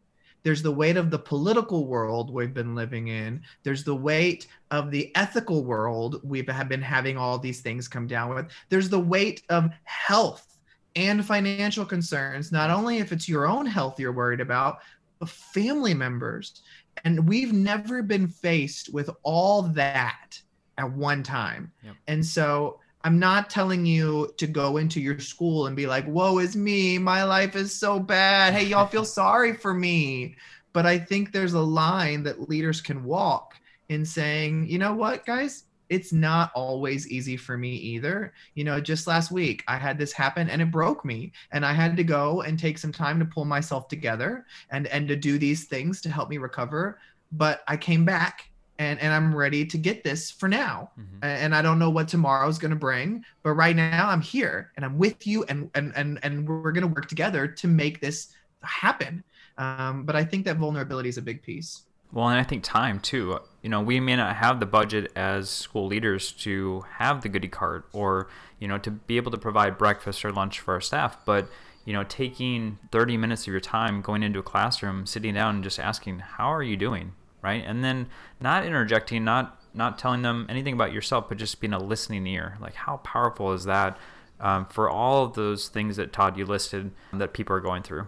there's 0.42 0.64
the 0.64 0.72
weight 0.72 0.98
of 0.98 1.12
the 1.12 1.20
political 1.20 1.86
world 1.86 2.34
we've 2.34 2.54
been 2.54 2.74
living 2.74 3.10
in 3.10 3.40
there's 3.64 3.84
the 3.84 3.96
weight 3.96 4.48
of 4.72 4.90
the 4.90 5.16
ethical 5.16 5.64
world 5.64 6.20
we've 6.24 6.48
been 6.48 6.82
having 6.82 7.16
all 7.16 7.38
these 7.38 7.62
things 7.62 7.88
come 7.88 8.08
down 8.08 8.34
with 8.34 8.48
there's 8.70 8.90
the 8.90 9.00
weight 9.00 9.44
of 9.50 9.70
health 9.84 10.58
and 10.96 11.24
financial 11.24 11.86
concerns 11.86 12.52
not 12.52 12.72
only 12.72 12.98
if 12.98 13.12
it's 13.12 13.30
your 13.30 13.48
own 13.48 13.68
health 13.68 14.00
you're 14.00 14.12
worried 14.12 14.42
about 14.42 14.80
but 15.20 15.30
family 15.30 15.94
members 15.94 16.64
and 17.06 17.28
we've 17.30 17.54
never 17.54 18.02
been 18.02 18.28
faced 18.28 18.92
with 18.92 19.12
all 19.22 19.62
that 19.62 20.42
at 20.80 20.92
one 20.92 21.22
time 21.22 21.72
yep. 21.84 21.94
and 22.08 22.26
so 22.26 22.80
I'm 23.04 23.18
not 23.18 23.50
telling 23.50 23.86
you 23.86 24.34
to 24.38 24.48
go 24.48 24.78
into 24.78 25.00
your 25.00 25.20
school 25.20 25.68
and 25.68 25.76
be 25.76 25.88
like, 25.88 26.06
woe 26.08 26.40
is 26.40 26.56
me. 26.56 26.98
My 26.98 27.24
life 27.24 27.56
is 27.56 27.74
so 27.74 28.00
bad. 28.00 28.54
Hey, 28.54 28.66
y'all 28.66 28.88
feel 28.88 29.06
sorry 29.22 29.54
for 29.54 29.74
me. 29.74 30.36
But 30.74 30.86
I 30.86 31.00
think 31.00 31.32
there's 31.32 31.54
a 31.54 31.62
line 31.62 32.24
that 32.24 32.50
leaders 32.50 32.82
can 32.82 33.04
walk 33.04 33.56
in 33.88 34.06
saying, 34.06 34.68
you 34.68 34.78
know 34.78 34.94
what, 34.94 35.26
guys? 35.26 35.64
It's 35.88 36.14
not 36.14 36.52
always 36.54 37.10
easy 37.10 37.36
for 37.36 37.58
me 37.58 37.72
either. 37.72 38.34
You 38.54 38.64
know, 38.64 38.80
just 38.80 39.08
last 39.08 39.32
week 39.32 39.64
I 39.68 39.78
had 39.78 39.98
this 39.98 40.14
happen 40.14 40.50
and 40.50 40.62
it 40.62 40.70
broke 40.70 41.04
me. 41.04 41.32
And 41.52 41.66
I 41.66 41.74
had 41.74 41.98
to 41.98 42.04
go 42.04 42.42
and 42.42 42.60
take 42.60 42.78
some 42.78 42.92
time 42.92 43.18
to 43.20 43.26
pull 43.26 43.46
myself 43.46 43.88
together 43.88 44.46
and 44.70 44.86
and 44.88 45.08
to 45.08 45.16
do 45.16 45.40
these 45.40 45.66
things 45.66 46.00
to 46.02 46.12
help 46.12 46.30
me 46.30 46.38
recover. 46.38 47.00
But 47.32 47.64
I 47.68 47.76
came 47.78 48.06
back 48.06 48.49
and 48.80 49.00
and 49.00 49.14
I'm 49.14 49.36
ready 49.36 49.66
to 49.66 49.78
get 49.78 50.04
this 50.04 50.32
for 50.32 50.50
now. 50.50 50.90
Mm-hmm. 51.00 51.20
And 51.22 51.54
I 51.54 51.62
don't 51.62 51.78
know 51.78 51.90
what 51.90 52.08
tomorrow's 52.08 52.58
going 52.58 52.72
to 52.72 52.78
bring, 52.78 53.24
but 53.44 53.52
right 53.52 53.76
now 53.76 54.10
I'm 54.10 54.22
here 54.22 54.72
and 54.76 54.86
I'm 54.86 54.98
with 54.98 55.28
you 55.28 55.44
and 55.44 55.70
and 55.76 55.94
and 55.96 56.18
and 56.24 56.48
we're 56.48 56.72
going 56.72 56.88
to 56.88 56.94
work 56.94 57.08
together 57.08 57.46
to 57.46 57.68
make 57.68 58.00
this 58.00 58.30
happen. 58.64 59.24
Um, 59.58 60.06
but 60.06 60.16
I 60.16 60.24
think 60.24 60.46
that 60.46 60.56
vulnerability 60.58 61.10
is 61.10 61.18
a 61.18 61.22
big 61.22 61.44
piece. 61.44 61.84
Well, 62.12 62.30
and 62.30 62.40
I 62.40 62.44
think 62.44 62.64
time 62.64 63.00
too. 63.00 63.40
You 63.62 63.70
know, 63.70 63.82
we 63.82 64.00
may 64.00 64.16
not 64.16 64.36
have 64.38 64.60
the 64.60 64.66
budget 64.66 65.12
as 65.16 65.50
school 65.50 65.86
leaders 65.86 66.32
to 66.32 66.86
have 66.94 67.22
the 67.22 67.30
goodie 67.30 67.50
cart 67.50 67.86
or, 67.94 68.30
you 68.60 68.68
know, 68.68 68.80
to 68.80 68.90
be 68.90 69.18
able 69.18 69.32
to 69.32 69.38
provide 69.38 69.78
breakfast 69.78 70.26
or 70.26 70.32
lunch 70.32 70.60
for 70.60 70.74
our 70.74 70.82
staff, 70.82 71.24
but 71.26 71.50
you 71.86 71.94
know, 71.94 72.04
taking 72.04 72.78
30 72.92 73.18
minutes 73.18 73.44
of 73.44 73.48
your 73.48 73.60
time 73.60 74.02
going 74.02 74.22
into 74.22 74.38
a 74.38 74.44
classroom, 74.44 75.06
sitting 75.06 75.34
down 75.34 75.56
and 75.56 75.64
just 75.64 75.80
asking, 75.80 76.20
"How 76.20 76.54
are 76.54 76.62
you 76.62 76.78
doing?" 76.78 77.14
Right? 77.42 77.64
And 77.66 77.84
then 77.84 78.08
not 78.40 78.66
interjecting, 78.66 79.24
not 79.24 79.56
not 79.74 79.98
telling 79.98 80.24
them 80.24 80.46
anything 80.50 80.74
about 80.74 80.92
yourself, 80.92 81.30
but 81.30 81.38
just 81.38 81.60
being 81.62 81.74
a 81.74 81.80
listening 81.80 82.26
ear. 82.28 82.58
Like 82.60 82.76
how 82.76 82.98
powerful 82.98 83.54
is 83.54 83.66
that 83.66 83.98
um, 84.40 84.66
for 84.66 84.90
all 84.90 85.26
of 85.26 85.34
those 85.34 85.70
things 85.70 85.98
that 85.98 86.14
Todd 86.14 86.38
you 86.38 86.46
listed 86.46 86.92
that 87.14 87.34
people 87.34 87.56
are 87.56 87.62
going 87.62 87.84
through? 87.84 88.08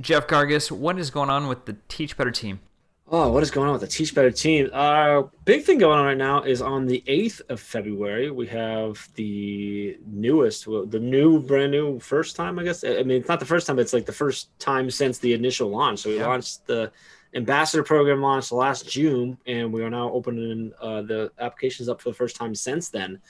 Jeff 0.00 0.26
Gargas, 0.26 0.70
what 0.70 0.98
is 0.98 1.10
going 1.10 1.30
on 1.30 1.46
with 1.46 1.66
the 1.66 1.76
Teach 1.88 2.16
Better 2.16 2.30
team? 2.30 2.60
Oh, 3.06 3.30
what 3.30 3.42
is 3.42 3.50
going 3.50 3.66
on 3.68 3.74
with 3.74 3.82
the 3.82 3.86
Teach 3.86 4.14
Better 4.14 4.30
team? 4.30 4.70
Our 4.72 5.24
uh, 5.24 5.28
big 5.44 5.64
thing 5.64 5.78
going 5.78 5.98
on 5.98 6.06
right 6.06 6.16
now 6.16 6.42
is 6.42 6.62
on 6.62 6.86
the 6.86 7.02
8th 7.06 7.42
of 7.50 7.60
February. 7.60 8.30
We 8.30 8.46
have 8.48 9.08
the 9.14 9.98
newest, 10.06 10.64
the 10.64 10.98
new, 11.00 11.38
brand 11.40 11.70
new 11.70 12.00
first 12.00 12.34
time, 12.34 12.58
I 12.58 12.64
guess. 12.64 12.82
I 12.82 13.02
mean, 13.02 13.20
it's 13.20 13.28
not 13.28 13.40
the 13.40 13.46
first 13.46 13.66
time, 13.66 13.78
it's 13.78 13.92
like 13.92 14.06
the 14.06 14.12
first 14.12 14.58
time 14.58 14.90
since 14.90 15.18
the 15.18 15.34
initial 15.34 15.68
launch. 15.68 16.00
So 16.00 16.10
we 16.10 16.16
yeah. 16.16 16.26
launched 16.26 16.66
the 16.66 16.90
ambassador 17.34 17.82
program 17.82 18.20
launched 18.20 18.52
last 18.52 18.88
June, 18.88 19.36
and 19.46 19.72
we 19.72 19.82
are 19.82 19.90
now 19.90 20.10
opening 20.10 20.72
uh, 20.80 21.02
the 21.02 21.32
applications 21.38 21.88
up 21.88 22.00
for 22.00 22.10
the 22.10 22.14
first 22.14 22.36
time 22.36 22.54
since 22.54 22.88
then. 22.88 23.20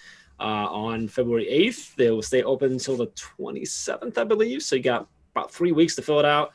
Uh, 0.40 0.66
on 0.68 1.06
February 1.08 1.46
8th, 1.46 1.94
they 1.94 2.10
will 2.10 2.22
stay 2.22 2.42
open 2.42 2.72
until 2.72 2.96
the 2.96 3.06
27th, 3.08 4.18
I 4.18 4.24
believe. 4.24 4.62
So 4.62 4.76
you 4.76 4.82
got 4.82 5.06
about 5.34 5.50
three 5.50 5.72
weeks 5.72 5.94
to 5.96 6.02
fill 6.02 6.18
it 6.18 6.24
out 6.24 6.52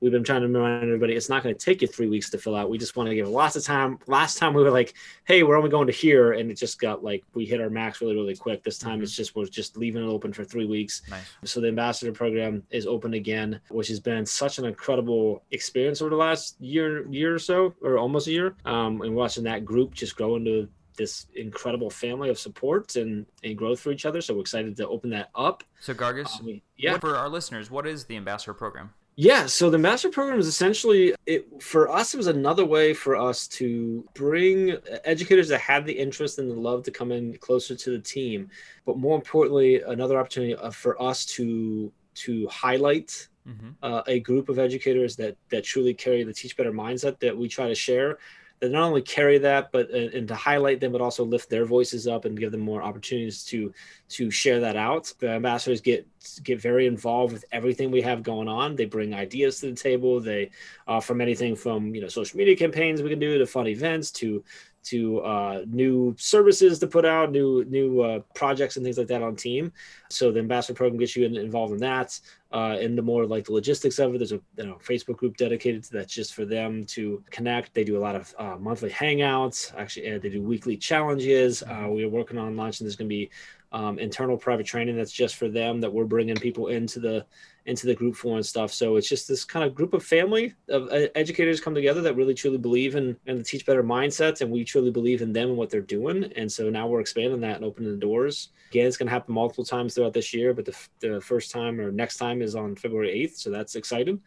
we've 0.00 0.12
been 0.12 0.24
trying 0.24 0.42
to 0.42 0.48
remind 0.48 0.82
everybody 0.82 1.14
it's 1.14 1.28
not 1.28 1.42
going 1.42 1.54
to 1.54 1.64
take 1.64 1.82
you 1.82 1.88
three 1.88 2.08
weeks 2.08 2.30
to 2.30 2.38
fill 2.38 2.54
out. 2.54 2.70
We 2.70 2.78
just 2.78 2.96
want 2.96 3.08
to 3.08 3.14
give 3.14 3.28
lots 3.28 3.56
of 3.56 3.64
time. 3.64 3.98
Last 4.06 4.38
time 4.38 4.54
we 4.54 4.62
were 4.62 4.70
like, 4.70 4.94
hey, 5.24 5.42
we're 5.42 5.56
only 5.56 5.70
going 5.70 5.86
to 5.86 5.92
here, 5.92 6.32
and 6.32 6.50
it 6.50 6.54
just 6.54 6.80
got 6.80 7.02
like 7.02 7.24
we 7.34 7.44
hit 7.44 7.60
our 7.60 7.70
max 7.70 8.00
really, 8.00 8.14
really 8.14 8.36
quick. 8.36 8.62
This 8.62 8.78
time 8.78 8.94
mm-hmm. 8.94 9.04
it's 9.04 9.16
just 9.16 9.34
we're 9.34 9.46
just 9.46 9.76
leaving 9.76 10.02
it 10.02 10.08
open 10.08 10.32
for 10.32 10.44
three 10.44 10.66
weeks. 10.66 11.02
Nice. 11.10 11.24
So 11.44 11.60
the 11.60 11.68
ambassador 11.68 12.12
program 12.12 12.62
is 12.70 12.86
open 12.86 13.14
again, 13.14 13.60
which 13.68 13.88
has 13.88 14.00
been 14.00 14.26
such 14.26 14.58
an 14.58 14.64
incredible 14.64 15.42
experience 15.50 16.00
over 16.00 16.10
the 16.10 16.16
last 16.16 16.60
year, 16.60 17.06
year 17.08 17.34
or 17.34 17.38
so, 17.38 17.74
or 17.82 17.98
almost 17.98 18.26
a 18.26 18.32
year. 18.32 18.54
Um, 18.64 19.02
and 19.02 19.14
watching 19.14 19.44
that 19.44 19.64
group 19.64 19.94
just 19.94 20.16
grow 20.16 20.36
into 20.36 20.68
this 20.96 21.26
incredible 21.34 21.90
family 21.90 22.30
of 22.30 22.38
support 22.38 22.96
and, 22.96 23.26
and 23.44 23.56
growth 23.56 23.80
for 23.80 23.92
each 23.92 24.06
other. 24.06 24.20
So 24.20 24.34
we're 24.34 24.40
excited 24.40 24.76
to 24.78 24.88
open 24.88 25.10
that 25.10 25.30
up. 25.34 25.62
So 25.80 25.94
Gargas, 25.94 26.40
um, 26.40 26.60
yeah. 26.76 26.98
for 26.98 27.16
our 27.16 27.28
listeners, 27.28 27.70
what 27.70 27.86
is 27.86 28.04
the 28.04 28.16
ambassador 28.16 28.54
program? 28.54 28.92
Yeah, 29.18 29.46
so 29.46 29.70
the 29.70 29.78
master 29.78 30.10
program 30.10 30.38
is 30.38 30.46
essentially 30.46 31.14
it 31.24 31.62
for 31.62 31.90
us. 31.90 32.12
It 32.12 32.18
was 32.18 32.26
another 32.26 32.66
way 32.66 32.92
for 32.92 33.16
us 33.16 33.48
to 33.48 34.06
bring 34.12 34.76
educators 35.04 35.48
that 35.48 35.60
had 35.60 35.86
the 35.86 35.92
interest 35.92 36.38
and 36.38 36.50
the 36.50 36.54
love 36.54 36.82
to 36.82 36.90
come 36.90 37.10
in 37.12 37.34
closer 37.38 37.74
to 37.74 37.90
the 37.90 37.98
team, 37.98 38.50
but 38.84 38.98
more 38.98 39.16
importantly, 39.16 39.80
another 39.80 40.20
opportunity 40.20 40.54
uh, 40.54 40.70
for 40.70 41.00
us 41.00 41.24
to 41.26 41.90
to 42.16 42.46
highlight 42.48 43.26
mm-hmm. 43.48 43.70
uh, 43.82 44.02
a 44.06 44.20
group 44.20 44.50
of 44.50 44.58
educators 44.58 45.16
that 45.16 45.38
that 45.48 45.64
truly 45.64 45.94
carry 45.94 46.22
the 46.22 46.34
teach 46.34 46.54
better 46.54 46.72
mindset 46.72 47.18
that 47.20 47.34
we 47.34 47.48
try 47.48 47.68
to 47.68 47.74
share 47.74 48.18
that 48.60 48.70
not 48.70 48.84
only 48.84 49.02
carry 49.02 49.38
that 49.38 49.70
but 49.72 49.90
uh, 49.92 50.08
and 50.14 50.28
to 50.28 50.34
highlight 50.34 50.80
them 50.80 50.92
but 50.92 51.00
also 51.00 51.24
lift 51.24 51.50
their 51.50 51.64
voices 51.64 52.06
up 52.06 52.24
and 52.24 52.38
give 52.38 52.52
them 52.52 52.60
more 52.60 52.82
opportunities 52.82 53.44
to 53.44 53.72
to 54.08 54.30
share 54.30 54.60
that 54.60 54.76
out. 54.76 55.12
The 55.18 55.30
ambassadors 55.30 55.80
get 55.80 56.06
get 56.42 56.60
very 56.60 56.86
involved 56.86 57.32
with 57.32 57.44
everything 57.52 57.90
we 57.90 58.02
have 58.02 58.22
going 58.22 58.48
on. 58.48 58.76
They 58.76 58.86
bring 58.86 59.14
ideas 59.14 59.60
to 59.60 59.66
the 59.70 59.76
table. 59.76 60.20
They 60.20 60.50
uh, 60.86 61.00
from 61.00 61.20
anything 61.20 61.56
from 61.56 61.94
you 61.94 62.00
know 62.00 62.08
social 62.08 62.38
media 62.38 62.56
campaigns 62.56 63.02
we 63.02 63.10
can 63.10 63.18
do 63.18 63.38
to 63.38 63.46
fun 63.46 63.66
events 63.68 64.10
to 64.12 64.42
to 64.90 65.20
uh, 65.20 65.64
new 65.66 66.14
services 66.18 66.78
to 66.78 66.86
put 66.86 67.04
out, 67.04 67.32
new 67.32 67.64
new 67.64 68.00
uh, 68.00 68.18
projects 68.34 68.76
and 68.76 68.84
things 68.84 68.98
like 68.98 69.08
that 69.08 69.22
on 69.22 69.36
team. 69.36 69.72
So 70.10 70.30
the 70.32 70.40
ambassador 70.40 70.76
program 70.76 70.98
gets 70.98 71.16
you 71.16 71.24
involved 71.26 71.72
in 71.72 71.80
that. 71.80 72.18
uh, 72.52 72.76
the 72.76 73.02
more 73.02 73.26
like 73.26 73.44
the 73.44 73.52
logistics 73.52 73.98
of 73.98 74.14
it. 74.14 74.18
There's 74.18 74.32
a 74.32 74.40
you 74.56 74.66
know, 74.66 74.78
Facebook 74.82 75.16
group 75.16 75.36
dedicated 75.36 75.84
to 75.84 75.92
that 75.92 76.08
just 76.08 76.34
for 76.34 76.44
them 76.44 76.84
to 76.86 77.22
connect. 77.30 77.74
They 77.74 77.84
do 77.84 77.98
a 77.98 78.04
lot 78.06 78.14
of 78.14 78.34
uh, 78.38 78.56
monthly 78.58 78.90
hangouts. 78.90 79.74
Actually, 79.76 80.14
uh, 80.14 80.18
they 80.18 80.30
do 80.30 80.42
weekly 80.42 80.76
challenges. 80.76 81.62
Uh, 81.62 81.88
we 81.90 82.04
are 82.04 82.08
working 82.08 82.38
on 82.38 82.56
launching. 82.56 82.86
There's 82.86 82.96
going 82.96 83.10
to 83.10 83.14
be 83.14 83.30
um, 83.72 83.98
internal 83.98 84.38
private 84.38 84.66
training 84.66 84.96
that's 84.96 85.12
just 85.12 85.36
for 85.36 85.48
them 85.48 85.80
that 85.80 85.92
we're 85.92 86.04
bringing 86.04 86.36
people 86.36 86.68
into 86.68 87.00
the 87.00 87.26
into 87.66 87.86
the 87.86 87.94
group 87.94 88.14
for 88.16 88.36
and 88.36 88.46
stuff. 88.46 88.72
So 88.72 88.96
it's 88.96 89.08
just 89.08 89.28
this 89.28 89.44
kind 89.44 89.64
of 89.64 89.74
group 89.74 89.92
of 89.92 90.04
family 90.04 90.54
of 90.68 90.88
educators 91.14 91.60
come 91.60 91.74
together 91.74 92.00
that 92.02 92.14
really 92.14 92.34
truly 92.34 92.58
believe 92.58 92.94
in 92.94 93.16
and 93.26 93.38
the 93.38 93.44
teach 93.44 93.66
better 93.66 93.82
mindsets, 93.82 94.40
and 94.40 94.50
we 94.50 94.64
truly 94.64 94.90
believe 94.90 95.20
in 95.20 95.32
them 95.32 95.50
and 95.50 95.58
what 95.58 95.68
they're 95.68 95.80
doing. 95.80 96.32
And 96.36 96.50
so 96.50 96.70
now 96.70 96.86
we're 96.86 97.00
expanding 97.00 97.40
that 97.40 97.56
and 97.56 97.64
opening 97.64 97.90
the 97.90 97.98
doors. 97.98 98.50
Again, 98.70 98.86
it's 98.86 98.96
going 98.96 99.08
to 99.08 99.12
happen 99.12 99.34
multiple 99.34 99.64
times 99.64 99.94
throughout 99.94 100.12
this 100.12 100.32
year, 100.32 100.54
but 100.54 100.64
the, 100.64 100.76
the 101.00 101.20
first 101.20 101.50
time 101.50 101.80
or 101.80 101.90
next 101.90 102.16
time 102.16 102.40
is 102.40 102.54
on 102.54 102.76
February 102.76 103.26
8th, 103.26 103.36
so 103.36 103.50
that's 103.50 103.74
exciting. 103.74 104.20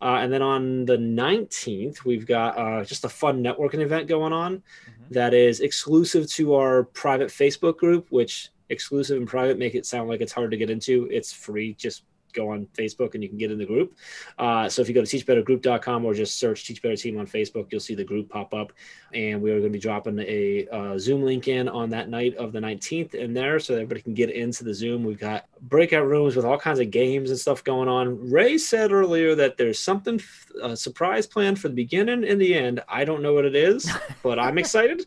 Uh, 0.00 0.18
and 0.20 0.32
then 0.32 0.42
on 0.42 0.84
the 0.84 0.96
19th, 0.96 2.04
we've 2.04 2.26
got 2.26 2.56
uh, 2.56 2.84
just 2.84 3.04
a 3.04 3.08
fun 3.08 3.42
networking 3.42 3.80
event 3.80 4.06
going 4.06 4.32
on 4.32 4.58
mm-hmm. 4.58 5.12
that 5.12 5.34
is 5.34 5.60
exclusive 5.60 6.30
to 6.30 6.54
our 6.54 6.84
private 6.84 7.28
Facebook 7.28 7.76
group, 7.76 8.06
which 8.10 8.50
exclusive 8.70 9.16
and 9.16 9.26
private 9.26 9.58
make 9.58 9.74
it 9.74 9.86
sound 9.86 10.08
like 10.08 10.20
it's 10.20 10.32
hard 10.32 10.50
to 10.50 10.56
get 10.56 10.70
into. 10.70 11.08
It's 11.10 11.32
free. 11.32 11.74
Just 11.74 12.04
go 12.38 12.50
on 12.50 12.66
Facebook 12.66 13.14
and 13.14 13.22
you 13.22 13.28
can 13.28 13.38
get 13.38 13.50
in 13.50 13.58
the 13.58 13.66
group. 13.66 13.96
Uh, 14.38 14.68
so 14.68 14.80
if 14.80 14.88
you 14.88 14.94
go 14.94 15.04
to 15.04 15.06
teachbettergroup.com 15.06 16.04
or 16.04 16.14
just 16.14 16.38
search 16.38 16.66
Teach 16.66 16.80
Better 16.80 16.96
Team 16.96 17.18
on 17.18 17.26
Facebook, 17.26 17.66
you'll 17.70 17.80
see 17.80 17.94
the 17.94 18.04
group 18.04 18.28
pop 18.28 18.54
up. 18.54 18.72
And 19.12 19.42
we 19.42 19.50
are 19.50 19.58
going 19.60 19.72
to 19.72 19.76
be 19.76 19.78
dropping 19.78 20.18
a 20.20 20.66
uh, 20.70 20.98
Zoom 20.98 21.22
link 21.22 21.48
in 21.48 21.68
on 21.68 21.90
that 21.90 22.08
night 22.08 22.36
of 22.36 22.52
the 22.52 22.60
19th 22.60 23.14
in 23.14 23.34
there 23.34 23.58
so 23.58 23.74
everybody 23.74 24.02
can 24.02 24.14
get 24.14 24.30
into 24.30 24.64
the 24.64 24.74
Zoom. 24.74 25.02
We've 25.02 25.18
got 25.18 25.46
breakout 25.62 26.06
rooms 26.06 26.36
with 26.36 26.44
all 26.44 26.58
kinds 26.58 26.78
of 26.78 26.90
games 26.90 27.30
and 27.30 27.38
stuff 27.38 27.64
going 27.64 27.88
on. 27.88 28.30
Ray 28.30 28.58
said 28.58 28.92
earlier 28.92 29.34
that 29.34 29.56
there's 29.56 29.78
something, 29.78 30.20
a 30.62 30.76
surprise 30.76 31.26
planned 31.26 31.58
for 31.58 31.68
the 31.68 31.74
beginning 31.74 32.24
and 32.24 32.40
the 32.40 32.54
end. 32.54 32.80
I 32.88 33.04
don't 33.04 33.22
know 33.22 33.34
what 33.34 33.44
it 33.44 33.56
is, 33.56 33.90
but 34.22 34.38
I'm 34.38 34.58
excited. 34.58 35.06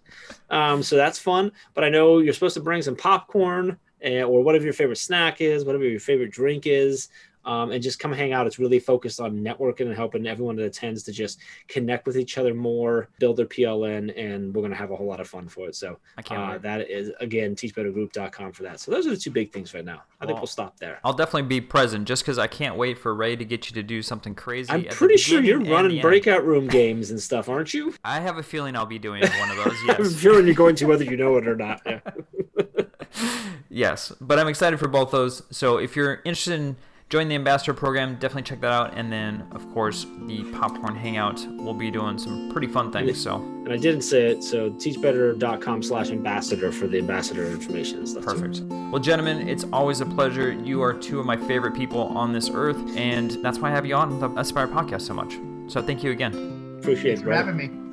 Um, 0.50 0.84
so 0.84 0.98
that's 0.98 1.20
fun. 1.20 1.52
But 1.74 1.84
I 1.84 1.90
know 1.90 2.20
you're 2.20 2.34
supposed 2.34 2.56
to 2.56 2.62
bring 2.62 2.82
some 2.82 2.96
popcorn 2.96 3.78
and, 4.02 4.24
or 4.24 4.44
whatever 4.44 4.64
your 4.64 4.74
favorite 4.74 4.98
snack 4.98 5.42
is, 5.42 5.66
whatever 5.66 5.86
your 5.86 6.00
favorite 6.00 6.32
drink 6.32 6.66
is, 6.66 7.10
um, 7.46 7.72
and 7.72 7.82
just 7.82 8.00
come 8.00 8.12
hang 8.12 8.34
out. 8.34 8.48
It's 8.48 8.60
really 8.60 8.80
focused 8.80 9.20
on 9.20 9.40
networking 9.40 9.88
and 9.88 9.96
helping 9.96 10.28
everyone 10.28 10.56
that 10.58 10.66
attends 10.66 11.04
to 11.04 11.12
just 11.12 11.40
connect 11.68 12.06
with 12.06 12.18
each 12.18 12.38
other 12.38 12.54
more, 12.54 13.10
build 13.20 13.38
their 13.38 13.46
PLN, 13.46 14.14
and 14.18 14.54
we're 14.54 14.62
going 14.62 14.72
to 14.72 14.78
have 14.78 14.92
a 14.92 14.96
whole 14.96 15.08
lot 15.08 15.20
of 15.20 15.28
fun 15.28 15.48
for 15.48 15.68
it. 15.68 15.76
So 15.76 15.98
uh, 16.30 16.58
that 16.60 16.90
is, 16.90 17.12
again, 17.20 17.56
teachbettergroup.com 17.56 18.52
for 18.52 18.64
that. 18.64 18.80
So 18.80 18.92
those 18.92 19.08
are 19.08 19.12
the 19.12 19.18
two 19.18 19.32
big 19.32 19.52
things 19.52 19.74
right 19.74 19.86
now. 19.86 20.04
I 20.20 20.26
well, 20.26 20.28
think 20.28 20.40
we'll 20.40 20.48
stop 20.48 20.78
there. 20.78 21.00
I'll 21.04 21.14
definitely 21.14 21.44
be 21.44 21.62
present 21.62 22.08
just 22.08 22.24
because 22.24 22.38
I 22.38 22.48
can't 22.48 22.76
wait 22.76 22.98
for 22.98 23.14
Ray 23.16 23.36
to 23.36 23.46
get 23.46 23.70
you 23.70 23.74
to 23.76 23.84
do 23.84 24.02
something 24.02 24.36
crazy. 24.36 24.72
I'm 24.72 24.86
pretty 24.86 25.18
sure 25.18 25.42
you're 25.42 25.60
running 25.60 26.02
breakout 26.02 26.46
room 26.46 26.68
games 26.68 27.12
and 27.12 27.20
stuff, 27.20 27.50
aren't 27.50 27.74
you? 27.74 27.96
I 28.04 28.20
have 28.20 28.38
a 28.38 28.44
feeling 28.44 28.76
I'll 28.76 28.86
be 28.86 29.00
doing 29.00 29.22
one 29.40 29.52
of 29.52 29.58
those, 29.58 29.78
yes. 29.88 30.00
I'm 30.00 30.10
feeling 30.10 30.46
you're 30.46 30.56
going 30.56 30.76
to 30.76 30.86
whether 30.86 31.04
you 31.04 31.18
know 31.18 31.38
it 31.38 31.48
or 31.48 31.56
not. 31.56 31.82
Yeah. 31.86 32.00
yes, 33.72 34.12
but 34.22 34.38
I'm 34.38 34.48
excited 34.48 34.78
for 34.78 34.88
both 34.88 35.12
those. 35.12 35.42
So 35.50 35.78
if 35.78 35.96
you're 35.96 36.22
interested 36.26 36.60
in 36.60 36.76
joining 37.12 37.28
the 37.28 37.36
ambassador 37.36 37.74
program, 37.74 38.16
definitely 38.16 38.44
check 38.44 38.62
that 38.62 38.72
out. 38.72 38.94
And 38.96 39.12
then, 39.12 39.46
of 39.52 39.70
course, 39.74 40.06
the 40.28 40.44
popcorn 40.54 40.96
hangout. 40.96 41.46
We'll 41.58 41.74
be 41.74 41.92
doing 41.92 42.18
some 42.18 42.50
pretty 42.52 42.68
fun 42.68 42.92
things. 42.92 43.22
So, 43.22 43.36
and 43.36 43.72
I 43.72 43.78
didn't 43.78 44.04
say 44.04 44.28
it. 44.28 44.44
So 44.44 44.72
teachbetter.com 44.72 45.84
slash 45.84 46.10
ambassador 46.10 46.72
for 46.72 46.88
the 46.88 47.00
ambassador 47.00 47.46
information 47.46 47.98
and 48.00 48.08
stuff. 48.08 48.24
Perfect. 48.24 48.56
Too. 48.60 48.90
Well, 48.92 49.02
gentlemen, 49.02 49.50
it's 49.50 49.66
always 49.74 50.00
a 50.00 50.06
pleasure. 50.06 50.54
You 50.54 50.82
are 50.82 50.94
two 50.94 51.20
of 51.20 51.26
my 51.26 51.36
favorite 51.36 51.76
people 51.76 52.04
on 52.18 52.32
this 52.32 52.50
earth, 52.54 52.78
and 52.96 53.32
that's 53.44 53.60
why 53.60 53.70
I 53.70 53.72
have 53.72 53.86
you 53.86 53.96
on 53.96 54.20
the 54.20 54.30
Aspire 54.40 54.68
podcast 54.68 55.02
so 55.02 55.14
much. 55.14 55.38
So 55.68 55.82
thank 55.82 56.04
you 56.04 56.12
again. 56.12 56.78
Appreciate 56.80 57.20
it. 57.20 57.24
for 57.24 57.34
having 57.34 57.58
me. 57.58 57.91